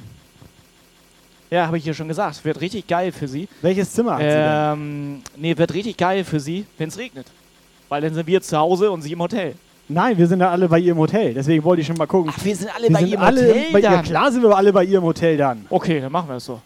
Ja, 1.50 1.66
habe 1.66 1.80
ich 1.80 1.86
ja 1.86 1.96
schon 1.96 2.08
gesagt. 2.08 2.46
Wird 2.46 2.62
richtig 2.62 2.86
geil 2.86 3.12
für 3.12 3.28
sie. 3.28 3.48
Welches 3.64 3.94
Zimmer 3.94 4.14
hat 4.14 4.20
sie 4.20 4.28
denn? 4.28 4.48
Ähm, 4.48 5.22
nee, 5.38 5.58
wird 5.58 5.74
richtig 5.74 5.98
geil 5.98 6.24
für 6.24 6.40
sie, 6.40 6.68
wenn 6.78 6.90
es 6.90 7.00
regnet. 7.00 7.26
Weil 7.90 8.02
dann 8.02 8.14
sind 8.14 8.28
wir 8.28 8.42
zu 8.44 8.56
Hause 8.58 8.92
und 8.92 9.02
sie 9.02 9.14
im 9.14 9.20
Hotel. 9.20 9.56
Nein, 9.94 10.18
wir 10.18 10.26
sind 10.28 10.40
ja 10.40 10.50
alle 10.50 10.70
bei 10.70 10.80
ihr 10.80 10.94
im 10.94 10.98
Hotel. 10.98 11.34
Deswegen 11.34 11.64
wollte 11.64 11.82
ich 11.82 11.88
schon 11.88 11.98
mal 11.98 12.08
gucken. 12.08 12.32
Ach, 12.34 12.46
wir 12.46 12.56
sind 12.56 12.74
alle 12.74 12.90
bei 12.90 13.02
ihr 13.02 13.16
im 13.16 13.20
alle 13.20 13.42
Hotel 13.42 13.64
Bei, 13.74 13.80
ja, 13.80 13.92
dann. 13.92 14.04
klar 14.06 14.32
sind 14.32 14.42
wir 14.42 14.56
alle 14.56 14.72
bei 14.72 14.86
ihr 14.86 15.00
im 15.00 15.04
Hotel 15.04 15.36
dann. 15.38 15.66
Okay, 15.70 16.00
dann 16.00 16.12
machen 16.12 16.30
wir 16.30 16.36
es 16.38 16.46
so. 16.46 16.62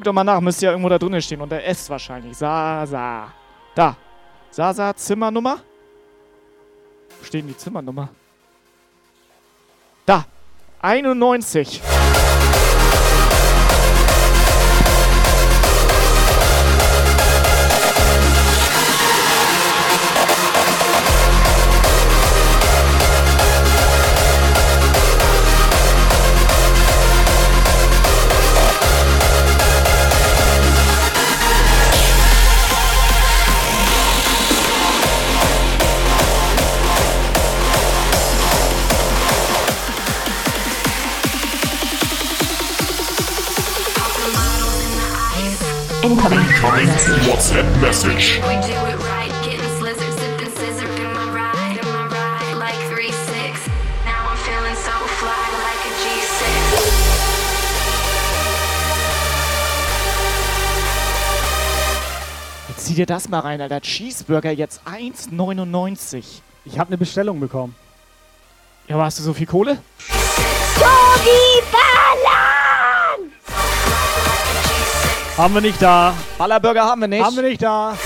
Guck 0.00 0.04
doch 0.04 0.12
mal 0.14 0.24
nach, 0.24 0.40
müsste 0.40 0.64
ja 0.64 0.72
irgendwo 0.72 0.88
da 0.88 0.98
drinnen 0.98 1.20
stehen. 1.20 1.42
Unter 1.42 1.62
S 1.62 1.90
wahrscheinlich. 1.90 2.36
Sasa. 2.36 3.30
Da. 3.74 3.96
Sasa, 4.50 4.96
Zimmernummer. 4.96 5.58
Wo 7.18 7.24
steht 7.24 7.42
denn 7.42 7.48
die 7.48 7.56
Zimmernummer? 7.56 8.08
Da. 10.06 10.24
91. 10.80 11.82
like 46.62 46.92
a 55.86 55.92
G6. 56.02 56.44
Jetzt 62.68 62.86
zieh 62.86 62.94
dir 62.94 63.06
das 63.06 63.28
mal 63.30 63.40
rein, 63.40 63.62
Alter. 63.62 63.80
Cheeseburger 63.80 64.50
jetzt 64.50 64.82
1,99. 64.86 66.42
Ich 66.66 66.78
habe 66.78 66.88
eine 66.88 66.98
Bestellung 66.98 67.40
bekommen. 67.40 67.74
Ja, 68.86 68.96
aber 68.96 69.04
hast 69.04 69.18
du 69.18 69.22
so 69.22 69.32
viel 69.32 69.46
Kohle? 69.46 69.78
Tobi 70.74 71.62
Ballern! 71.72 72.09
Haben 75.40 75.54
wir 75.54 75.62
nicht 75.62 75.80
da. 75.80 76.14
Ballerburger 76.36 76.84
haben 76.84 77.00
wir 77.00 77.08
nicht. 77.08 77.24
Haben 77.24 77.36
wir 77.36 77.42
nicht 77.42 77.62
da. 77.62 77.96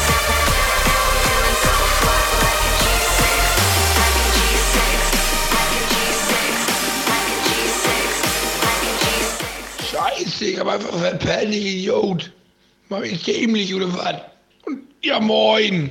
Scheiße, 9.90 10.44
ich 10.44 10.60
hab 10.60 10.68
einfach 10.68 10.96
verpennt, 10.96 11.52
ich 11.52 11.66
Idiot. 11.66 12.32
Mach 12.88 13.00
ich 13.00 13.24
dämlich 13.24 13.74
oder 13.74 13.92
was? 13.92 14.14
Und 14.66 14.82
ja, 15.02 15.18
moin. 15.18 15.90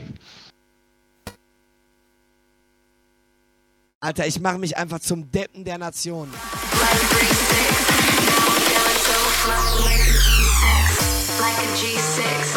Alter, 3.99 4.28
ich 4.28 4.40
mache 4.40 4.60
mich 4.60 4.78
einfach 4.78 5.02
zum 5.02 5.30
Deppen 5.30 5.65
der 5.65 5.78
Nation. 5.78 6.30
G6, 11.72 12.53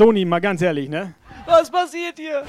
Sony, 0.00 0.24
mal 0.24 0.40
ganz 0.40 0.62
ehrlich, 0.62 0.88
ne? 0.88 1.12
Was 1.44 1.70
passiert 1.70 2.16
hier? 2.16 2.42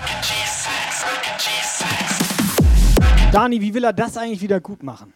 Dani, 3.34 3.60
wie 3.60 3.73
will 3.73 3.84
er 3.84 3.91
das 3.91 4.15
eigentlich 4.15 4.41
wieder 4.41 4.61
gut 4.61 4.84
machen? 4.84 5.11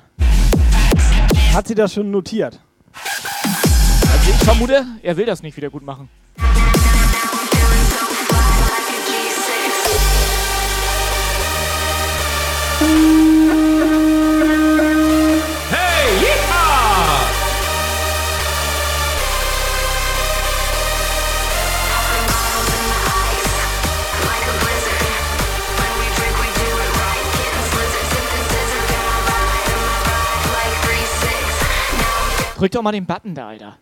Hat 1.53 1.65
sie 1.65 1.75
das 1.75 1.93
schon 1.93 2.11
notiert? 2.11 2.59
Also 2.91 4.31
ich 4.31 4.35
vermute, 4.43 4.85
er 5.01 5.15
will 5.15 5.25
das 5.25 5.43
nicht 5.43 5.55
wieder 5.55 5.69
gut 5.69 5.83
machen. 5.83 6.09
Hey, 12.79 13.14
Drück 32.65 32.71
doch 32.71 32.81
mal 32.81 32.91
den 32.91 33.05
Button 33.05 33.35
da, 33.35 33.49
Alter. 33.49 33.77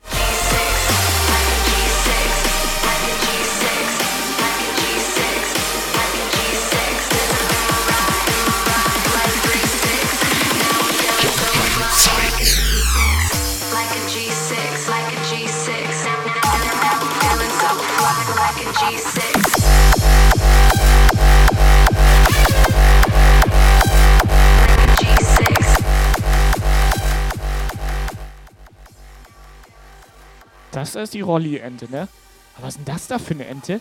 Das 30.73 30.95
ist 30.95 31.13
die 31.13 31.21
Rolli-Ente, 31.21 31.89
ne? 31.89 32.07
Aber 32.55 32.67
was 32.67 32.75
ist 32.75 32.79
denn 32.79 32.93
das 32.93 33.07
da 33.07 33.19
für 33.19 33.35
eine 33.35 33.45
Ente? 33.45 33.79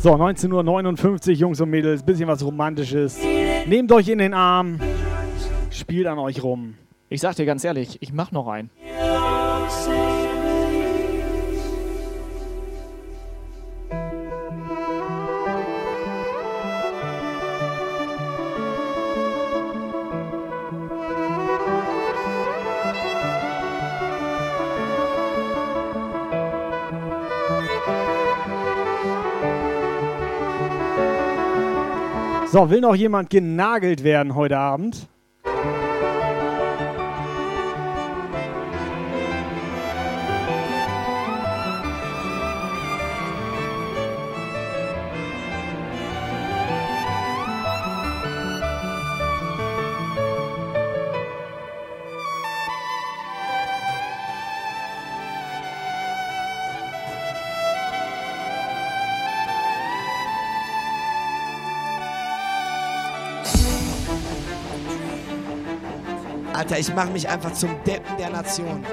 So, 0.00 0.14
19.59 0.14 1.28
Uhr, 1.30 1.34
Jungs 1.34 1.60
und 1.60 1.70
Mädels, 1.70 2.04
bisschen 2.04 2.28
was 2.28 2.44
Romantisches. 2.44 3.18
Nehmt 3.66 3.90
euch 3.90 4.06
in 4.06 4.18
den 4.18 4.32
Arm, 4.32 4.78
spielt 5.72 6.06
an 6.06 6.20
euch 6.20 6.40
rum. 6.40 6.74
Ich 7.08 7.20
sag 7.20 7.34
dir 7.34 7.46
ganz 7.46 7.64
ehrlich, 7.64 7.98
ich 8.00 8.12
mach 8.12 8.30
noch 8.30 8.46
einen. 8.46 8.70
So, 32.50 32.70
will 32.70 32.80
noch 32.80 32.94
jemand 32.94 33.28
genagelt 33.28 34.04
werden 34.04 34.34
heute 34.34 34.56
Abend? 34.56 35.06
Alter, 66.78 66.90
ich 66.90 66.94
mache 66.94 67.10
mich 67.10 67.28
einfach 67.28 67.52
zum 67.52 67.70
Deppen 67.84 68.16
der 68.18 68.30
Nation. 68.30 68.84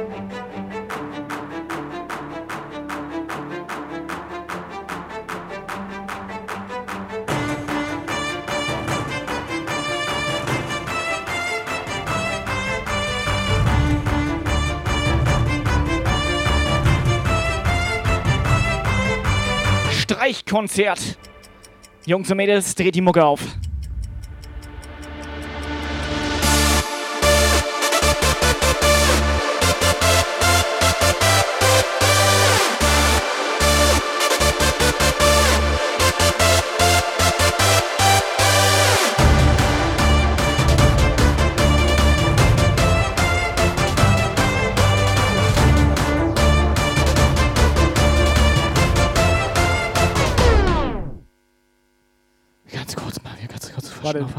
Streichkonzert. 19.91 21.17
Jungs 22.05 22.29
und 22.29 22.37
Mädels, 22.37 22.75
dreht 22.75 22.95
die 22.95 23.01
Mucke 23.01 23.23
auf. 23.23 23.41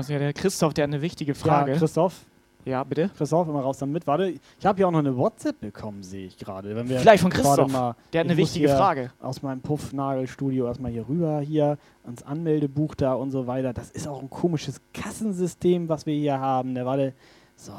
Verschnaufen. 0.06 0.12
Ja, 0.12 0.18
der 0.18 0.32
Christoph, 0.32 0.74
der 0.74 0.84
hat 0.84 0.90
eine 0.90 1.02
wichtige 1.02 1.34
Frage. 1.34 1.72
Ja, 1.72 1.78
Christoph. 1.78 2.14
Ja, 2.64 2.82
bitte. 2.82 3.10
Christoph, 3.16 3.46
immer 3.46 3.60
raus 3.60 3.78
damit. 3.78 4.08
Warte, 4.08 4.34
ich 4.58 4.66
habe 4.66 4.80
ja 4.80 4.88
auch 4.88 4.90
noch 4.90 4.98
eine 4.98 5.16
WhatsApp 5.16 5.60
bekommen, 5.60 6.02
sehe 6.02 6.26
ich 6.26 6.36
gerade. 6.36 6.74
Wenn 6.74 6.88
wir 6.88 6.98
Vielleicht 6.98 7.22
von 7.22 7.30
Christoph. 7.30 7.70
Mal, 7.70 7.94
Der 8.12 8.20
hat 8.20 8.26
eine 8.26 8.36
wichtige 8.36 8.68
Frage. 8.68 9.12
Aus 9.20 9.40
meinem 9.42 9.60
Puffnagelstudio 9.60 10.66
erstmal 10.66 10.90
hier 10.90 11.08
rüber, 11.08 11.40
hier 11.40 11.78
ans 12.04 12.24
Anmeldebuch 12.24 12.96
da 12.96 13.14
und 13.14 13.30
so 13.30 13.46
weiter. 13.46 13.72
Das 13.72 13.90
ist 13.90 14.08
auch 14.08 14.20
ein 14.20 14.30
komisches 14.30 14.80
Kassensystem, 14.92 15.88
was 15.88 16.06
wir 16.06 16.14
hier 16.14 16.40
haben. 16.40 16.74
Der 16.74 16.84
warte. 16.84 17.12
So. 17.54 17.72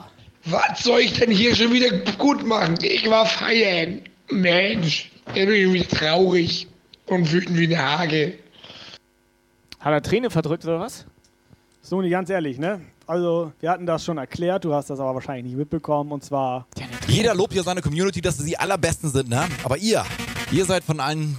Was 0.45 0.83
soll 0.83 1.01
ich 1.01 1.19
denn 1.19 1.31
hier 1.31 1.53
schon 1.53 1.73
wieder 1.73 1.89
gut 2.17 2.45
machen? 2.45 2.75
Ich 2.81 3.09
war 3.09 3.25
feiern. 3.25 3.99
Mensch, 4.31 5.11
jetzt 5.33 5.35
bin 5.35 5.49
ich 5.49 5.73
wieder 5.73 5.89
traurig 5.89 6.67
und 7.07 7.29
wütend 7.31 7.57
wie 7.57 7.75
eine 7.75 7.97
Hage. 7.97 8.33
Hat 9.81 9.91
er 9.91 10.01
Träne 10.01 10.29
verdrückt 10.29 10.63
oder 10.63 10.79
was? 10.79 11.05
Sony, 11.87 12.09
ganz 12.09 12.29
ehrlich, 12.29 12.57
ne? 12.57 12.81
Also, 13.05 13.53
wir 13.61 13.71
hatten 13.71 13.85
das 13.85 14.03
schon 14.03 14.17
erklärt, 14.17 14.65
du 14.65 14.73
hast 14.73 14.89
das 14.89 14.99
aber 14.99 15.15
wahrscheinlich 15.15 15.45
nicht 15.45 15.55
mitbekommen 15.55 16.11
und 16.11 16.21
zwar. 16.21 16.67
Jeder 17.07 17.33
lobt 17.33 17.53
ja 17.53 17.63
seine 17.63 17.81
Community, 17.81 18.19
dass 18.19 18.37
sie 18.37 18.45
die 18.45 18.59
allerbesten 18.59 19.09
sind, 19.09 19.29
ne? 19.29 19.45
Aber 19.63 19.77
ihr, 19.77 20.03
ihr 20.51 20.65
seid 20.65 20.83
von 20.83 20.99
allen 20.99 21.37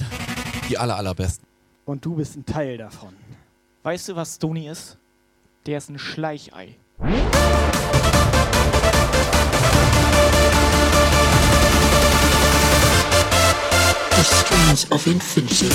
die 0.70 0.78
aller, 0.78 0.96
allerbesten. 0.96 1.46
Und 1.84 2.02
du 2.02 2.14
bist 2.14 2.34
ein 2.36 2.46
Teil 2.46 2.78
davon. 2.78 3.10
Weißt 3.82 4.08
du, 4.08 4.16
was 4.16 4.36
Stony 4.36 4.68
ist? 4.68 4.96
Der 5.66 5.76
ist 5.76 5.90
ein 5.90 5.98
Schleichei. 5.98 6.76
The 14.16 14.24
strings 14.24 14.90
of 14.90 15.06
infinity. 15.06 15.68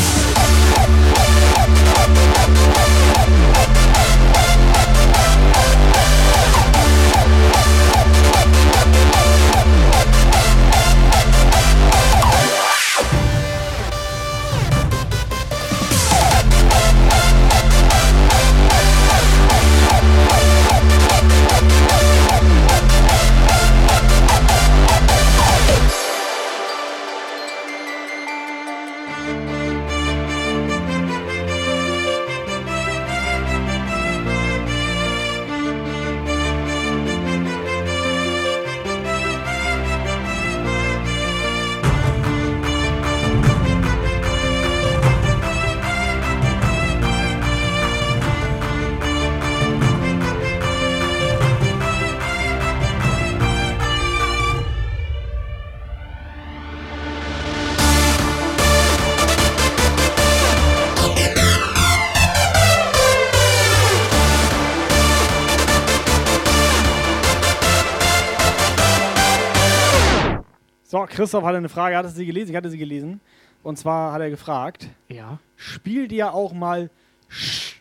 Christoph 71.23 71.45
hatte 71.45 71.55
eine 71.55 71.69
Frage, 71.69 71.95
hattest 71.95 72.15
du 72.15 72.19
sie 72.19 72.25
gelesen? 72.25 72.49
Ich 72.49 72.55
hatte 72.57 72.69
sie 72.69 72.77
gelesen. 72.77 73.21
Und 73.63 73.77
zwar 73.77 74.11
hat 74.11 74.19
er 74.19 74.29
gefragt: 74.29 74.89
Ja. 75.07 75.39
Spiel 75.55 76.09
dir 76.09 76.33
auch 76.33 76.51
mal 76.51 76.89
Sch. 77.29 77.75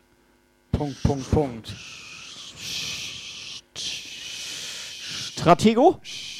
Punkt, 0.70 1.02
Punkt, 1.02 1.28
Punkt. 1.28 1.74
Stratego? 5.34 5.98
The 6.04 6.31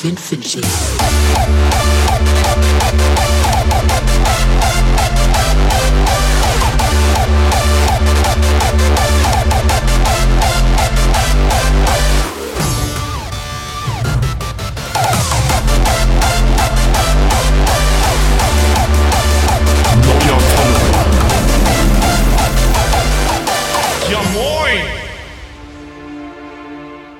of 0.00 0.06
infinity. 0.06 0.60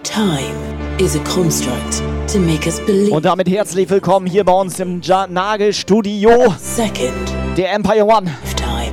Time 0.02 1.01
is 1.01 1.15
a 1.15 1.24
construct. 1.24 2.10
To 2.32 2.39
make 2.39 2.66
us 2.66 2.78
believe. 2.81 3.12
Und 3.12 3.24
damit 3.24 3.48
herzlich 3.48 3.90
willkommen 3.90 4.27
hier 4.27 4.44
bei 4.44 4.52
uns 4.52 4.78
im 4.78 5.01
ja 5.02 5.27
Nagelstudio. 5.27 6.55
Second. 6.59 7.12
Der 7.57 7.73
Empire 7.73 8.05
One. 8.05 8.31
Time. 8.57 8.93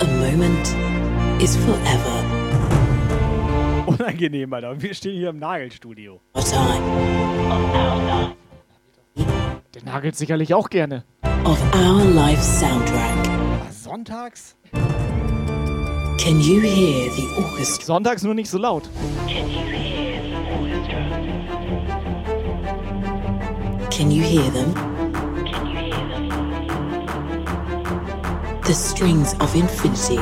A 0.00 0.04
moment 0.04 0.76
is 1.40 1.56
forever. 1.56 2.22
Unangenehm, 3.86 4.52
Alter. 4.52 4.80
Wir 4.80 4.92
stehen 4.92 5.16
hier 5.16 5.30
im 5.30 5.38
Nagelstudio. 5.38 6.20
Der 9.74 9.82
nagelt 9.84 10.16
sicherlich 10.16 10.52
auch 10.52 10.68
gerne. 10.68 11.04
Of 11.44 11.58
our 11.74 12.04
life 12.04 12.42
soundtrack. 12.42 13.70
Sonntags? 13.70 14.54
Can 16.18 16.38
you 16.40 16.60
hear 16.60 17.10
the 17.12 17.26
orchestra? 17.38 17.86
Sonntags 17.86 18.22
nur 18.22 18.34
nicht 18.34 18.50
so 18.50 18.58
laut. 18.58 18.82
Can 19.26 19.48
you 19.48 19.60
hear 19.60 19.89
them? 24.08 24.72
The 28.62 28.72
strings 28.72 29.34
of 29.40 29.54
infinity. 29.54 30.16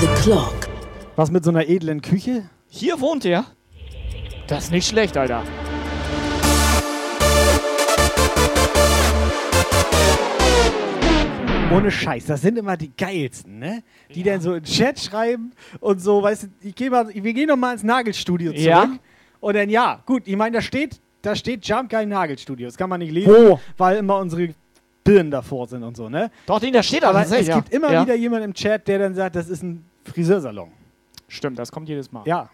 The 0.00 0.06
clock. 0.22 0.68
Was 1.14 1.30
mit 1.30 1.44
so 1.44 1.50
einer 1.50 1.68
edlen 1.68 2.02
Küche? 2.02 2.50
Hier 2.68 3.00
wohnt 3.00 3.24
er. 3.24 3.44
Das 4.48 4.64
ist 4.64 4.72
nicht 4.72 4.88
schlecht, 4.88 5.16
Alter. 5.16 5.44
Ohne 11.70 11.90
Scheiß, 11.90 12.26
das 12.26 12.40
sind 12.42 12.58
immer 12.58 12.76
die 12.76 12.90
geilsten, 12.96 13.58
ne? 13.58 13.82
Die 14.12 14.22
dann 14.22 14.40
so 14.40 14.54
in 14.54 14.64
Chat 14.64 14.98
schreiben 14.98 15.52
und 15.78 16.00
so, 16.00 16.22
weißt 16.22 16.44
du, 16.44 16.46
ich 16.62 16.74
geh 16.74 16.90
mal, 16.90 17.08
wir 17.12 17.32
gehen 17.32 17.46
noch 17.48 17.56
mal 17.56 17.72
ins 17.72 17.84
Nagelstudio 17.84 18.50
zurück. 18.52 18.64
Ja. 18.64 18.88
Und 19.40 19.56
dann 19.56 19.70
ja, 19.70 20.02
gut, 20.04 20.22
ich 20.26 20.36
meine, 20.36 20.56
da 20.56 20.62
steht, 20.62 21.00
da 21.22 21.36
steht 21.36 21.64
Jump 21.66 21.90
Guy 21.90 22.06
Nagelstudio. 22.06 22.66
Das 22.66 22.76
kann 22.76 22.90
man 22.90 22.98
nicht 22.98 23.12
lesen, 23.12 23.32
Wo? 23.32 23.60
weil 23.76 23.98
immer 23.98 24.18
unsere 24.18 24.52
Birnen 25.04 25.30
davor 25.30 25.66
sind 25.68 25.82
und 25.84 25.96
so, 25.96 26.08
ne? 26.08 26.30
Doch, 26.46 26.60
da 26.60 26.82
steht 26.82 27.04
aber 27.04 27.22
es 27.22 27.46
ja. 27.46 27.56
gibt 27.56 27.72
immer 27.72 27.92
Ja. 27.92 28.02
wieder 28.02 28.14
jemand 28.16 28.44
im 28.44 28.52
Chat, 28.54 28.86
der 28.88 28.98
dann 28.98 29.14
sagt, 29.14 29.36
das 29.36 29.48
ist 29.48 29.62
ein 29.62 29.84
Friseursalon. 30.04 30.70
Stimmt, 31.28 31.58
das 31.58 31.70
kommt 31.70 31.88
jedes 31.88 32.10
Mal. 32.10 32.22
Ja. 32.26 32.50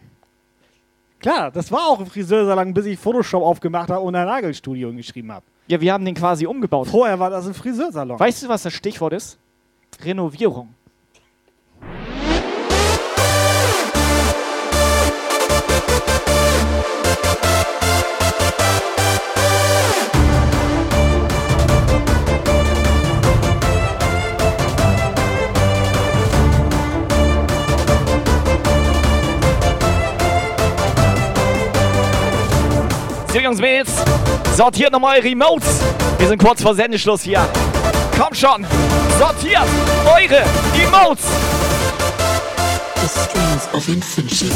Klar, 1.19 1.51
das 1.51 1.73
war 1.73 1.89
auch 1.89 1.99
ein 2.01 2.07
Friseursalon, 2.07 2.75
bis 2.75 2.85
ich 2.87 2.99
Photoshop 2.99 3.43
aufgemacht 3.43 3.89
habe 3.89 4.01
und 4.03 4.15
ein 4.15 4.27
Nagelstudio 4.27 4.93
geschrieben 4.93 5.33
habe. 5.33 5.47
Ja, 5.69 5.81
wir 5.81 5.93
haben 5.93 6.05
den 6.05 6.15
quasi 6.15 6.47
umgebaut. 6.47 6.89
Vorher 6.89 7.19
war 7.19 7.31
das 7.31 7.47
ein 7.47 7.55
Friseursalon. 7.55 8.21
Weißt 8.21 8.43
du, 8.43 8.49
was 8.49 8.63
das 8.63 8.73
Stichwort 8.73 9.13
ist? 9.13 9.39
Renovierung. 10.05 10.75
Jungs, 33.47 33.61
Mädels, 33.61 33.93
sortiert 34.57 34.91
nochmal 34.91 35.19
eure 35.19 35.24
Remotes. 35.24 35.81
Wir 36.19 36.28
sind 36.28 36.43
kurz 36.43 36.62
vor 36.62 36.74
Sendeschluss 36.74 37.23
hier. 37.23 37.47
Komm 38.19 38.35
schon, 38.35 38.66
sortiert 39.19 39.66
eure 40.07 40.43
Emotes. 40.74 41.27
The 43.03 43.09
strings 43.09 43.69
of 43.74 43.89
infinity. 43.89 44.51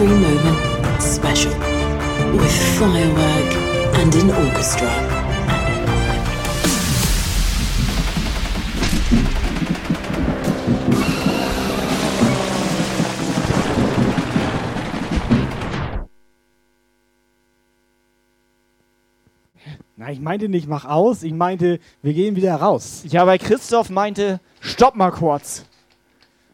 Every 0.00 0.14
moment 0.14 1.02
special. 1.02 1.52
With 2.32 2.78
firework 2.78 3.50
and 3.98 4.14
an 4.14 4.30
orchestra. 4.30 4.88
Na, 19.96 20.12
ich 20.12 20.20
meinte 20.20 20.48
nicht, 20.48 20.68
mach 20.68 20.84
aus, 20.84 21.24
ich 21.24 21.32
meinte, 21.32 21.80
wir 22.02 22.14
gehen 22.14 22.36
wieder 22.36 22.54
raus. 22.54 23.02
Ja, 23.08 23.26
weil 23.26 23.38
Christoph 23.38 23.90
meinte, 23.90 24.38
stopp 24.60 24.94
mal 24.94 25.10
kurz. 25.10 25.64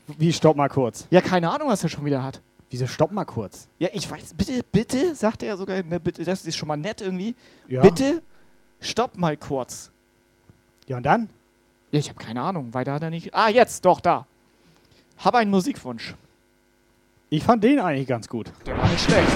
Wie 0.07 0.33
stopp 0.33 0.57
mal 0.57 0.71
kurz? 0.71 1.07
Ja, 1.11 1.21
keine 1.21 1.51
Ahnung, 1.51 1.69
was 1.69 1.83
er 1.83 1.91
schon 1.91 2.07
wieder 2.07 2.23
hat. 2.23 2.41
Wieso 2.75 2.89
stopp 2.89 3.13
mal 3.13 3.25
kurz? 3.25 3.69
Ja, 3.79 3.89
ich 3.93 4.11
weiß, 4.11 4.35
bitte, 4.35 4.65
bitte, 4.73 5.15
sagte 5.15 5.47
er 5.47 5.57
sogar, 5.57 5.81
ne, 5.85 6.01
bitte, 6.01 6.25
das 6.25 6.45
ist 6.45 6.57
schon 6.57 6.67
mal 6.67 6.77
nett 6.77 7.01
irgendwie. 7.01 7.37
Ja. 7.69 7.83
Bitte, 7.83 8.21
stopp 8.81 9.17
mal 9.17 9.37
kurz. 9.37 9.93
Ja, 10.89 10.97
und 10.97 11.07
dann? 11.07 11.29
Ja, 11.93 12.01
ich 12.01 12.09
habe 12.09 12.19
keine 12.19 12.43
Ahnung, 12.43 12.75
weiter 12.75 12.95
hat 12.95 13.03
er 13.05 13.11
nicht. 13.11 13.33
Ah, 13.33 13.49
jetzt, 13.49 13.85
doch, 13.85 14.01
da. 14.01 14.27
Habe 15.19 15.39
einen 15.39 15.53
Musikwunsch. 15.53 16.17
Ich 17.31 17.45
fand 17.45 17.63
den 17.63 17.79
eigentlich 17.79 18.09
ganz 18.09 18.27
gut. 18.27 18.51
Der 18.67 18.77
war 18.77 18.89
nicht 18.89 19.05
schlecht. 19.05 19.31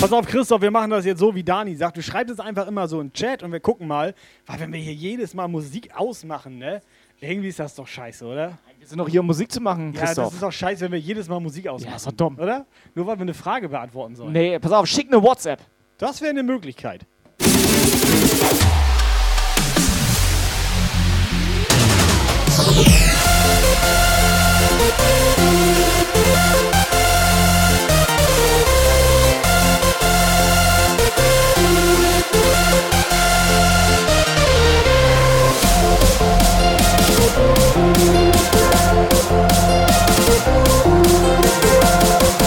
Pass 0.00 0.12
auf, 0.14 0.26
Christoph, 0.26 0.62
wir 0.62 0.70
machen 0.70 0.90
das 0.90 1.04
jetzt 1.04 1.18
so, 1.18 1.34
wie 1.34 1.42
Dani 1.42 1.74
sagt. 1.74 1.94
Du 1.98 2.02
schreibst 2.02 2.32
es 2.32 2.40
einfach 2.40 2.66
immer 2.66 2.88
so 2.88 3.02
in 3.02 3.08
den 3.08 3.12
Chat 3.12 3.42
und 3.42 3.52
wir 3.52 3.60
gucken 3.60 3.86
mal. 3.86 4.14
Weil 4.46 4.60
wenn 4.60 4.72
wir 4.72 4.80
hier 4.80 4.94
jedes 4.94 5.34
Mal 5.34 5.46
Musik 5.46 5.90
ausmachen, 5.94 6.56
ne? 6.56 6.80
Irgendwie 7.20 7.48
ist 7.48 7.58
das 7.58 7.74
doch 7.74 7.86
scheiße, 7.86 8.24
oder? 8.24 8.56
Wir 8.78 8.86
sind 8.86 8.96
doch 8.96 9.08
hier, 9.10 9.20
um 9.20 9.26
Musik 9.26 9.52
zu 9.52 9.60
machen, 9.60 9.92
Ja, 9.92 10.00
das 10.00 10.08
Christoph. 10.10 10.32
ist 10.32 10.42
doch 10.42 10.52
scheiße, 10.52 10.84
wenn 10.86 10.92
wir 10.92 10.98
jedes 10.98 11.28
Mal 11.28 11.38
Musik 11.38 11.68
ausmachen. 11.68 11.90
Ja, 11.90 11.96
ist 11.96 12.06
doch 12.06 12.12
dumm. 12.12 12.38
Oder? 12.38 12.64
Nur 12.94 13.06
weil 13.06 13.18
wir 13.18 13.22
eine 13.22 13.34
Frage 13.34 13.68
beantworten 13.68 14.16
sollen. 14.16 14.32
Nee, 14.32 14.58
pass 14.58 14.72
auf, 14.72 14.86
schick 14.86 15.12
eine 15.12 15.22
WhatsApp. 15.22 15.60
Das 15.98 16.22
wäre 16.22 16.30
eine 16.30 16.42
Möglichkeit. 16.44 17.04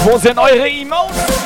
Wo 0.06 0.18
sind 0.18 0.38
eure 0.38 0.70
Emotes? 0.70 1.43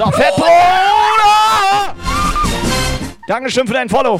So, 0.00 0.10
Fettbruder! 0.12 1.94
Dankeschön 3.26 3.66
für 3.66 3.74
dein 3.74 3.86
Follow. 3.86 4.18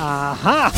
Aha! 0.00 0.72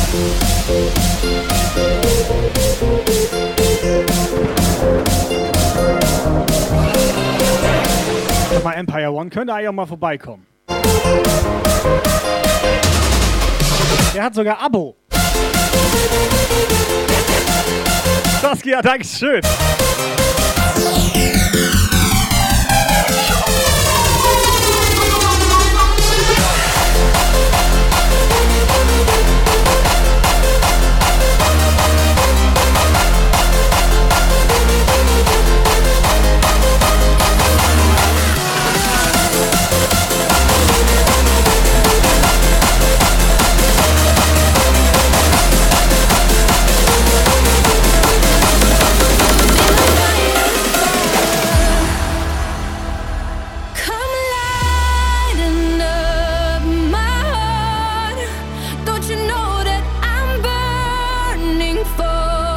Sag 8.51 8.63
mal, 8.63 8.73
Empire 8.73 9.11
One 9.11 9.31
könnte 9.31 9.55
eigentlich 9.55 9.69
auch 9.69 9.73
mal 9.73 9.87
vorbeikommen. 9.87 10.45
Der 14.13 14.23
hat 14.23 14.35
sogar 14.35 14.61
Abo. 14.61 14.95
Saskia, 18.41 18.81
Dankeschön. 18.81 19.41
Come 28.65 29.34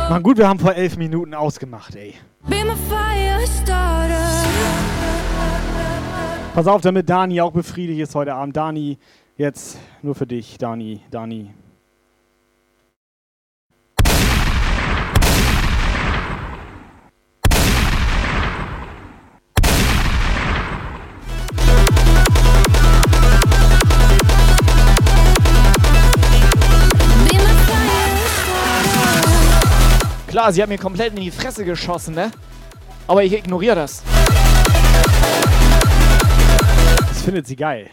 Mann, 0.09 0.23
gut, 0.23 0.39
wir 0.39 0.49
haben 0.49 0.59
vor 0.59 0.75
elf 0.75 0.97
Minuten 0.97 1.35
ausgemacht, 1.35 1.95
ey. 1.95 2.15
Pass 6.55 6.67
auf, 6.67 6.81
damit 6.81 7.11
Dani 7.11 7.41
auch 7.43 7.53
befriedigt 7.53 8.01
ist 8.01 8.15
heute 8.15 8.35
Abend. 8.35 8.57
Dani, 8.57 8.97
jetzt 9.37 9.79
nur 10.03 10.15
für 10.15 10.27
dich, 10.27 10.57
Dani, 10.57 11.01
Dani. 11.11 11.51
Klar, 30.39 30.53
sie 30.53 30.63
hat 30.63 30.69
mir 30.69 30.79
komplett 30.79 31.15
in 31.17 31.21
die 31.21 31.33
Fresse 31.33 31.65
geschossen, 31.65 32.15
ne? 32.15 32.31
Aber 33.09 33.25
ich 33.25 33.33
ignoriere 33.33 33.75
das. 33.75 34.05
Das 37.09 37.23
findet 37.23 37.49
sie 37.49 37.57
geil. 37.57 37.91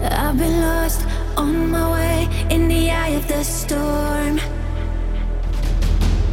I've 0.00 0.38
been 0.38 0.60
lost 0.60 1.04
on 1.36 1.68
my 1.72 1.90
way 1.90 2.28
in 2.50 2.68
the 2.68 2.92
eye 2.92 3.16
of 3.16 3.26
the 3.26 3.42
storm. 3.42 4.38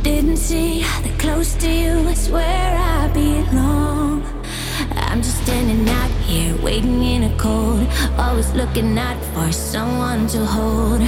Didn't 0.04 0.38
see 0.38 0.84
that 1.02 1.18
close 1.18 1.56
to 1.56 1.68
you 1.68 2.08
is 2.10 2.30
where 2.30 2.78
I 2.78 3.08
belong. 3.12 4.35
I'm 5.16 5.22
just 5.22 5.42
standing 5.44 5.88
out 5.88 6.12
here 6.28 6.54
waiting 6.62 7.02
in 7.02 7.24
a 7.24 7.38
cold, 7.38 7.88
always 8.18 8.52
looking 8.52 9.00
out 9.00 9.16
for 9.34 9.50
someone 9.54 10.28
to 10.28 10.46
hold. 10.46 11.00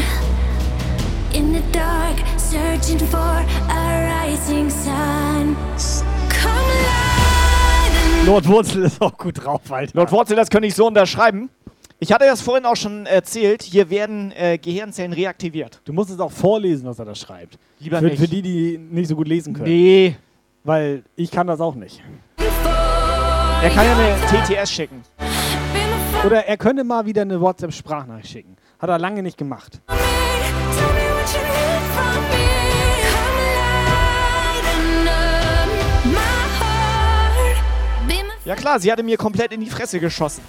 In 1.33 1.51
the 1.51 1.61
dark, 1.73 2.15
searching 2.37 2.99
for 2.99 3.17
a 3.17 4.07
rising 4.07 4.69
sun. 4.69 5.57
Come 6.29 6.69
light 6.87 8.25
Lord 8.25 8.47
Wurzel 8.47 8.83
ist 8.83 9.01
auch 9.01 9.17
gut 9.17 9.43
drauf, 9.43 9.69
Alter. 9.69 9.91
Lord 9.93 10.09
Wurzel, 10.13 10.37
das 10.37 10.49
könnte 10.49 10.69
ich 10.69 10.75
so 10.75 10.87
unterschreiben. 10.87 11.49
Ich 11.99 12.13
hatte 12.13 12.23
das 12.23 12.39
vorhin 12.39 12.65
auch 12.65 12.77
schon 12.77 13.07
erzählt. 13.07 13.61
Hier 13.61 13.89
werden 13.89 14.31
äh, 14.37 14.57
Gehirnzellen 14.57 15.11
reaktiviert. 15.11 15.81
Du 15.83 15.91
musst 15.91 16.11
es 16.11 16.19
auch 16.21 16.31
vorlesen, 16.31 16.85
was 16.85 16.97
er 16.97 17.03
da 17.03 17.13
schreibt. 17.13 17.59
Lieber 17.81 17.99
für, 17.99 18.05
nicht. 18.05 18.19
Für 18.19 18.27
die, 18.29 18.41
die 18.41 18.77
nicht 18.77 19.09
so 19.09 19.17
gut 19.17 19.27
lesen 19.27 19.53
können. 19.53 19.67
Nee. 19.67 20.15
Weil 20.63 21.03
ich 21.17 21.29
kann 21.29 21.47
das 21.47 21.59
auch 21.59 21.75
nicht. 21.75 22.01
Er 23.63 23.71
kann 23.71 23.85
ja 23.85 23.97
eine 23.97 24.45
TTS 24.45 24.71
schicken. 24.71 25.03
Oder 26.25 26.45
er 26.45 26.57
könnte 26.57 26.83
mal 26.83 27.05
wieder 27.05 27.23
eine 27.23 27.41
WhatsApp-Sprachnachricht 27.41 28.29
schicken. 28.29 28.55
Hat 28.79 28.89
er 28.89 28.99
lange 28.99 29.23
nicht 29.23 29.37
gemacht. 29.37 29.81
Ja 38.45 38.55
klar, 38.55 38.79
sie 38.79 38.91
hatte 38.91 39.03
mir 39.03 39.17
komplett 39.17 39.51
in 39.51 39.59
die 39.59 39.69
Fresse 39.69 39.99
geschossen. 39.99 40.41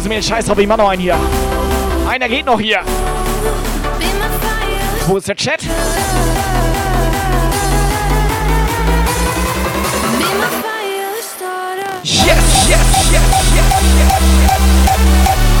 Jungs, 0.00 0.08
mir 0.08 0.22
scheiß 0.22 0.46
drauf, 0.46 0.56
ich 0.58 0.66
mach 0.66 0.78
noch 0.78 0.88
einen 0.88 1.02
hier. 1.02 1.14
Einer 2.08 2.26
geht 2.26 2.46
noch 2.46 2.58
hier. 2.58 2.80
Wo 5.06 5.18
ist 5.18 5.28
der 5.28 5.36
Chat? 5.36 5.62
Yes, 12.02 12.24
yes, 12.24 12.38
yes, 12.68 12.80
yes, 13.12 13.22
yes, 13.52 14.20
Be 14.96 15.59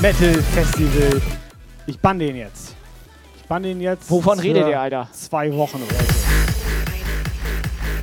Metal 0.00 0.32
Festival. 0.54 1.20
Ich 1.84 1.98
bann 1.98 2.18
den 2.18 2.34
jetzt. 2.34 2.74
Ich 3.36 3.44
bann 3.44 3.62
den 3.62 3.82
jetzt. 3.82 4.10
Wovon 4.10 4.38
redet 4.38 4.66
ihr, 4.66 4.80
Alter? 4.80 5.08
Zwei 5.12 5.54
Wochen 5.54 5.76
oder 5.76 5.94
so. 5.94 6.14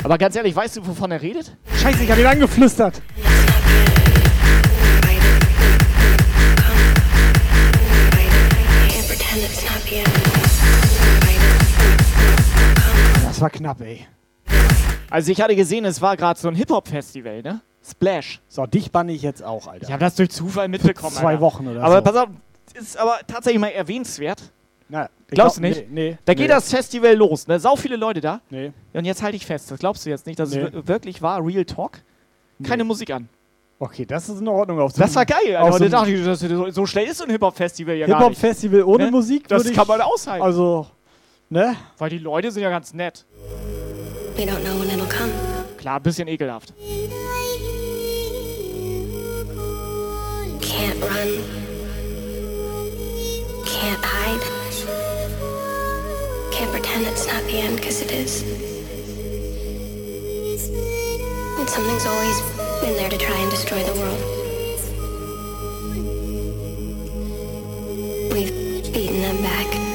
Aber 0.03 0.19
ganz 0.19 0.36
ehrlich, 0.36 0.56
weißt 0.56 0.78
du, 0.78 0.86
wovon 0.86 1.10
er 1.10 1.19
redet? 1.19 1.57
Scheiße, 1.82 2.03
ich 2.03 2.11
hab 2.11 2.19
ihn 2.19 2.28
angeflüstert. 2.28 3.02
Das 13.24 13.41
war 13.41 13.49
knapp, 13.49 13.82
ey. 13.82 14.06
Also 15.10 15.32
ich 15.32 15.41
hatte 15.41 15.56
gesehen, 15.56 15.84
es 15.86 15.99
war 15.99 16.15
gerade 16.15 16.40
so 16.40 16.48
ein 16.48 16.56
Hip-Hop-Festival, 16.56 17.41
ne? 17.41 17.61
Splash. 17.89 18.41
So, 18.47 18.65
dich 18.65 18.91
banne 18.91 19.14
ich 19.14 19.22
jetzt 19.22 19.43
auch, 19.43 19.68
Alter. 19.68 19.85
Ich 19.85 19.91
habe 19.91 20.01
das 20.01 20.15
durch 20.15 20.30
Zufall 20.30 20.68
mitbekommen. 20.68 21.14
Zwei 21.15 21.30
Alter. 21.31 21.41
Wochen 21.41 21.68
oder 21.68 21.84
aber 21.84 21.97
so. 21.97 22.01
pass 22.03 22.15
auf, 22.15 22.30
ist 22.73 22.97
aber 22.97 23.18
tatsächlich 23.27 23.59
mal 23.61 23.69
erwähnenswert. 23.69 24.41
Na, 24.89 25.09
Glaubst 25.27 25.57
du 25.57 25.61
glaub- 25.61 25.73
nicht? 25.76 25.91
Nee, 25.91 26.09
nee, 26.11 26.18
da 26.26 26.34
geht 26.34 26.43
nee. 26.43 26.47
das 26.47 26.69
Festival 26.69 27.14
los, 27.15 27.47
ne? 27.47 27.59
Sau 27.59 27.76
viele 27.76 27.97
Leute 27.97 28.22
da. 28.22 28.39
Nee. 28.49 28.72
Und 28.93 29.05
jetzt 29.05 29.22
halte 29.22 29.35
ich 29.35 29.45
fest, 29.45 29.69
das 29.72 29.80
glaubst 29.80 30.05
du 30.05 30.09
jetzt 30.09 30.26
nicht, 30.26 30.39
dass 30.39 30.51
Nee. 30.51 30.61
es 30.61 30.73
wir- 30.73 30.88
wirklich 30.88 31.22
war, 31.22 31.45
Real 31.45 31.65
Talk? 31.65 31.99
Keine 32.64 32.84
Musik 32.84 33.11
an. 33.11 33.27
Okay, 33.80 34.05
das 34.05 34.27
ist 34.30 34.39
in 34.41 34.47
Ordnung. 34.47 34.80
Auf 34.80 34.91
so 34.93 35.01
Das 35.01 35.14
war 35.14 35.26
geil, 35.26 35.55
auf 35.57 35.73
Alter. 35.73 35.77
so 35.85 35.89
dachte 35.89 36.11
ich, 36.11 36.26
das, 36.26 36.39
so, 36.39 36.69
so 36.72 36.85
schnell 36.85 37.05
ist 37.07 37.18
so 37.19 37.26
ein 37.26 37.30
Hip-Hop-Festival 37.30 37.95
ja 37.95 38.07
gar 38.07 38.18
nicht. 38.19 38.27
Hip-Hop-Festival 38.27 38.84
ohne 38.84 39.05
Ne? 39.05 39.11
Musik 39.11 39.47
Das 39.47 39.72
kann 39.72 39.88
man 39.88 40.01
aushalten. 40.01 40.43
Also, 40.43 40.88
ne? 41.49 41.76
Weil 41.97 42.09
die 42.09 42.18
Leute 42.18 42.49
sind 42.51 42.64
ja 42.64 42.69
ganz 42.69 42.93
nett. 42.93 43.26
We 44.35 44.43
don't 44.43 44.61
know 44.61 44.80
when 44.81 44.89
it'll 44.89 45.07
come. 45.09 45.31
Klar, 45.77 45.97
ein 45.97 46.03
bisschen 46.03 46.27
ekelhaft. 46.27 46.73
Can't 50.68 50.99
run. 51.02 51.30
Can't 53.65 54.03
hide. 54.03 54.41
Can't 56.52 56.72
pretend 56.72 57.07
it's 57.07 57.26
not 57.26 57.44
the 57.45 57.60
end, 57.60 57.77
because 57.77 58.02
it 58.02 58.11
is. 58.11 58.44
And 61.57 61.69
something's 61.69 62.06
always 62.06 62.41
been 62.81 62.95
there 62.98 63.10
to 63.10 63.18
try 63.18 63.38
and 63.38 63.49
destroy 63.49 63.81
the 63.84 63.94
world. 63.99 64.22
We've 68.34 68.94
beaten 68.94 69.22
them 69.22 69.41
back. 69.41 69.86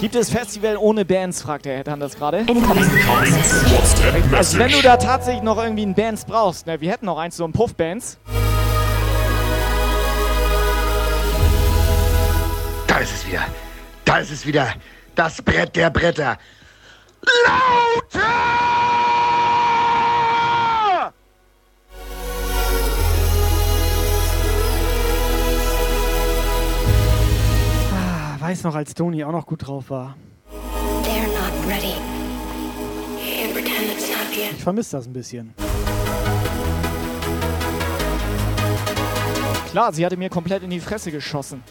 Gibt 0.00 0.14
es 0.14 0.30
Festival 0.30 0.76
ohne 0.76 1.04
Bands, 1.04 1.42
fragt 1.42 1.64
der 1.64 1.76
Herr 1.76 1.84
dann 1.84 2.00
das 2.00 2.16
gerade. 2.16 2.46
Also 4.32 4.58
wenn 4.58 4.70
du 4.70 4.82
da 4.82 4.96
tatsächlich 4.96 5.42
noch 5.42 5.62
irgendwie 5.62 5.86
ein 5.86 5.94
Bands 5.94 6.24
brauchst, 6.24 6.66
ne? 6.66 6.80
Wir 6.80 6.90
hätten 6.90 7.06
noch 7.06 7.18
eins, 7.18 7.36
so 7.36 7.44
ein 7.44 7.52
Puff-Bands. 7.52 8.18
Da 12.86 12.98
ist 12.98 13.12
es 13.12 13.26
wieder. 13.26 13.46
Da 14.04 14.18
ist 14.18 14.30
es 14.30 14.46
wieder. 14.46 14.72
Das 15.14 15.42
Brett 15.42 15.74
der 15.76 15.90
Bretter. 15.90 16.38
Ah, 17.46 18.73
weiß 28.44 28.64
noch, 28.64 28.74
als 28.74 28.92
Toni 28.92 29.24
auch 29.24 29.32
noch 29.32 29.46
gut 29.46 29.66
drauf 29.66 29.88
war. 29.88 30.18
Ich 34.52 34.62
vermisse 34.62 34.96
das 34.98 35.06
ein 35.06 35.14
bisschen. 35.14 35.54
Klar, 39.70 39.94
sie 39.94 40.04
hatte 40.04 40.18
mir 40.18 40.28
komplett 40.28 40.62
in 40.62 40.68
die 40.68 40.80
Fresse 40.80 41.10
geschossen. 41.10 41.62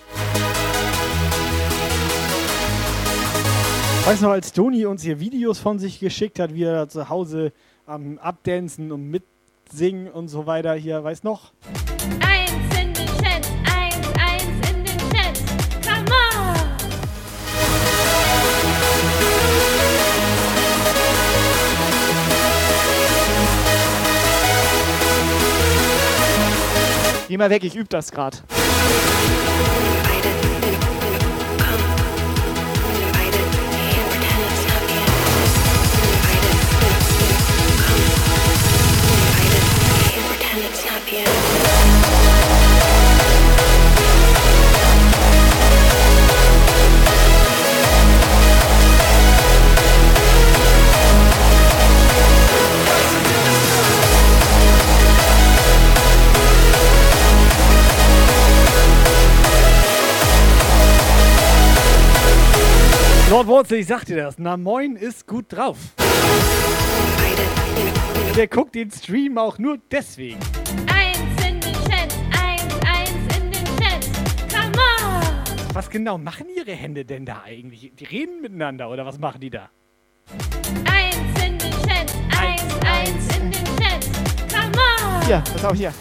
Weiß 4.06 4.22
noch, 4.22 4.32
als 4.32 4.52
Toni 4.52 4.88
uns 4.88 5.04
hier 5.04 5.20
Videos 5.20 5.60
von 5.60 5.78
sich 5.78 6.00
geschickt 6.00 6.40
hat, 6.40 6.56
wie 6.56 6.64
er 6.64 6.74
da 6.74 6.90
zu 6.90 7.08
Hause 7.08 7.54
am 7.86 8.18
Abdancen 8.18 8.92
und 8.92 9.12
mitsingen 9.12 10.12
und 10.12 10.28
so 10.28 10.48
weiter 10.48 10.74
hier, 10.74 11.04
weiß 11.04 11.22
noch? 11.24 11.52
Geh 27.34 27.38
mal 27.38 27.50
weg, 27.50 27.64
ich 27.64 27.76
übe 27.76 27.90
das 27.90 28.12
gerade. 28.12 28.38
Lord 63.44 63.66
Wurzel, 63.66 63.80
ich 63.80 63.88
sag 63.88 64.06
dir 64.06 64.16
das. 64.16 64.40
Na 64.40 64.56
moin 64.56 64.96
ist 64.96 65.28
gut 65.28 65.52
drauf. 65.52 65.78
Der 68.38 68.48
guckt 68.48 68.74
den 68.74 68.90
Stream 68.90 69.38
auch 69.38 69.58
nur 69.58 69.80
deswegen. 69.92 70.40
Eins 70.90 71.46
in 71.46 71.60
den 71.60 71.74
Chat, 71.74 72.14
eins, 72.42 72.64
eins 72.86 73.38
in 73.38 73.52
den 73.52 73.66
Chat. 73.66 74.10
Come 74.50 74.72
on! 74.78 75.76
Was 75.76 75.90
genau 75.90 76.18
machen 76.18 76.48
ihre 76.56 76.72
Hände 76.72 77.04
denn 77.04 77.26
da 77.26 77.42
eigentlich? 77.44 77.92
Die 78.00 78.06
reden 78.06 78.40
miteinander 78.42 78.90
oder 78.90 79.06
was 79.06 79.20
machen 79.20 79.42
die 79.42 79.50
da? 79.50 79.70
Eins 80.90 81.44
in 81.46 81.58
den 81.58 81.72
Chat, 81.72 82.14
eins, 82.40 82.64
eins 82.86 83.38
in 83.38 83.52
den 83.52 83.66
Chat. 83.78 84.10
Come 84.50 84.72
on! 85.20 85.26
Hier, 85.26 85.44
pass 85.52 85.66
auf, 85.66 85.76
hier. 85.76 85.94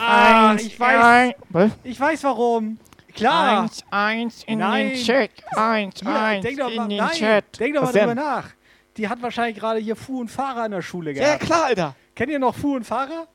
Ah, 0.00 0.52
Eins, 0.52 0.62
ich 0.62 0.80
weiß. 0.80 1.34
ein-? 1.52 1.72
Ich 1.84 2.00
weiß 2.00 2.24
warum. 2.24 2.78
Klar. 3.14 3.62
Eins, 3.62 3.84
eins 3.90 4.44
in 4.44 4.58
Nein. 4.58 4.88
den 4.90 4.96
Chat. 5.04 5.30
Eins, 5.56 6.00
Hier, 6.00 6.08
eins 6.20 6.42
denk 6.42 6.58
doch 6.58 6.68
in 6.70 6.76
mal, 6.76 6.88
den 6.88 6.98
nein, 6.98 7.10
Chat. 7.12 7.60
Denk 7.60 7.74
doch 7.76 7.82
Was 7.82 7.92
mal 7.94 8.00
drüber 8.00 8.14
denn? 8.14 8.24
nach. 8.24 8.50
Die 8.96 9.08
hat 9.08 9.22
wahrscheinlich 9.22 9.58
gerade 9.58 9.80
hier 9.80 9.96
Fu 9.96 10.20
und 10.20 10.28
Fahrer 10.30 10.66
in 10.66 10.72
der 10.72 10.82
Schule 10.82 11.12
Ja, 11.12 11.24
gehabt. 11.24 11.40
klar, 11.44 11.64
Alter. 11.66 11.94
Kennt 12.14 12.30
ihr 12.30 12.38
noch 12.38 12.54
Fu 12.54 12.74
und 12.76 12.84
Fahrer? 12.84 13.26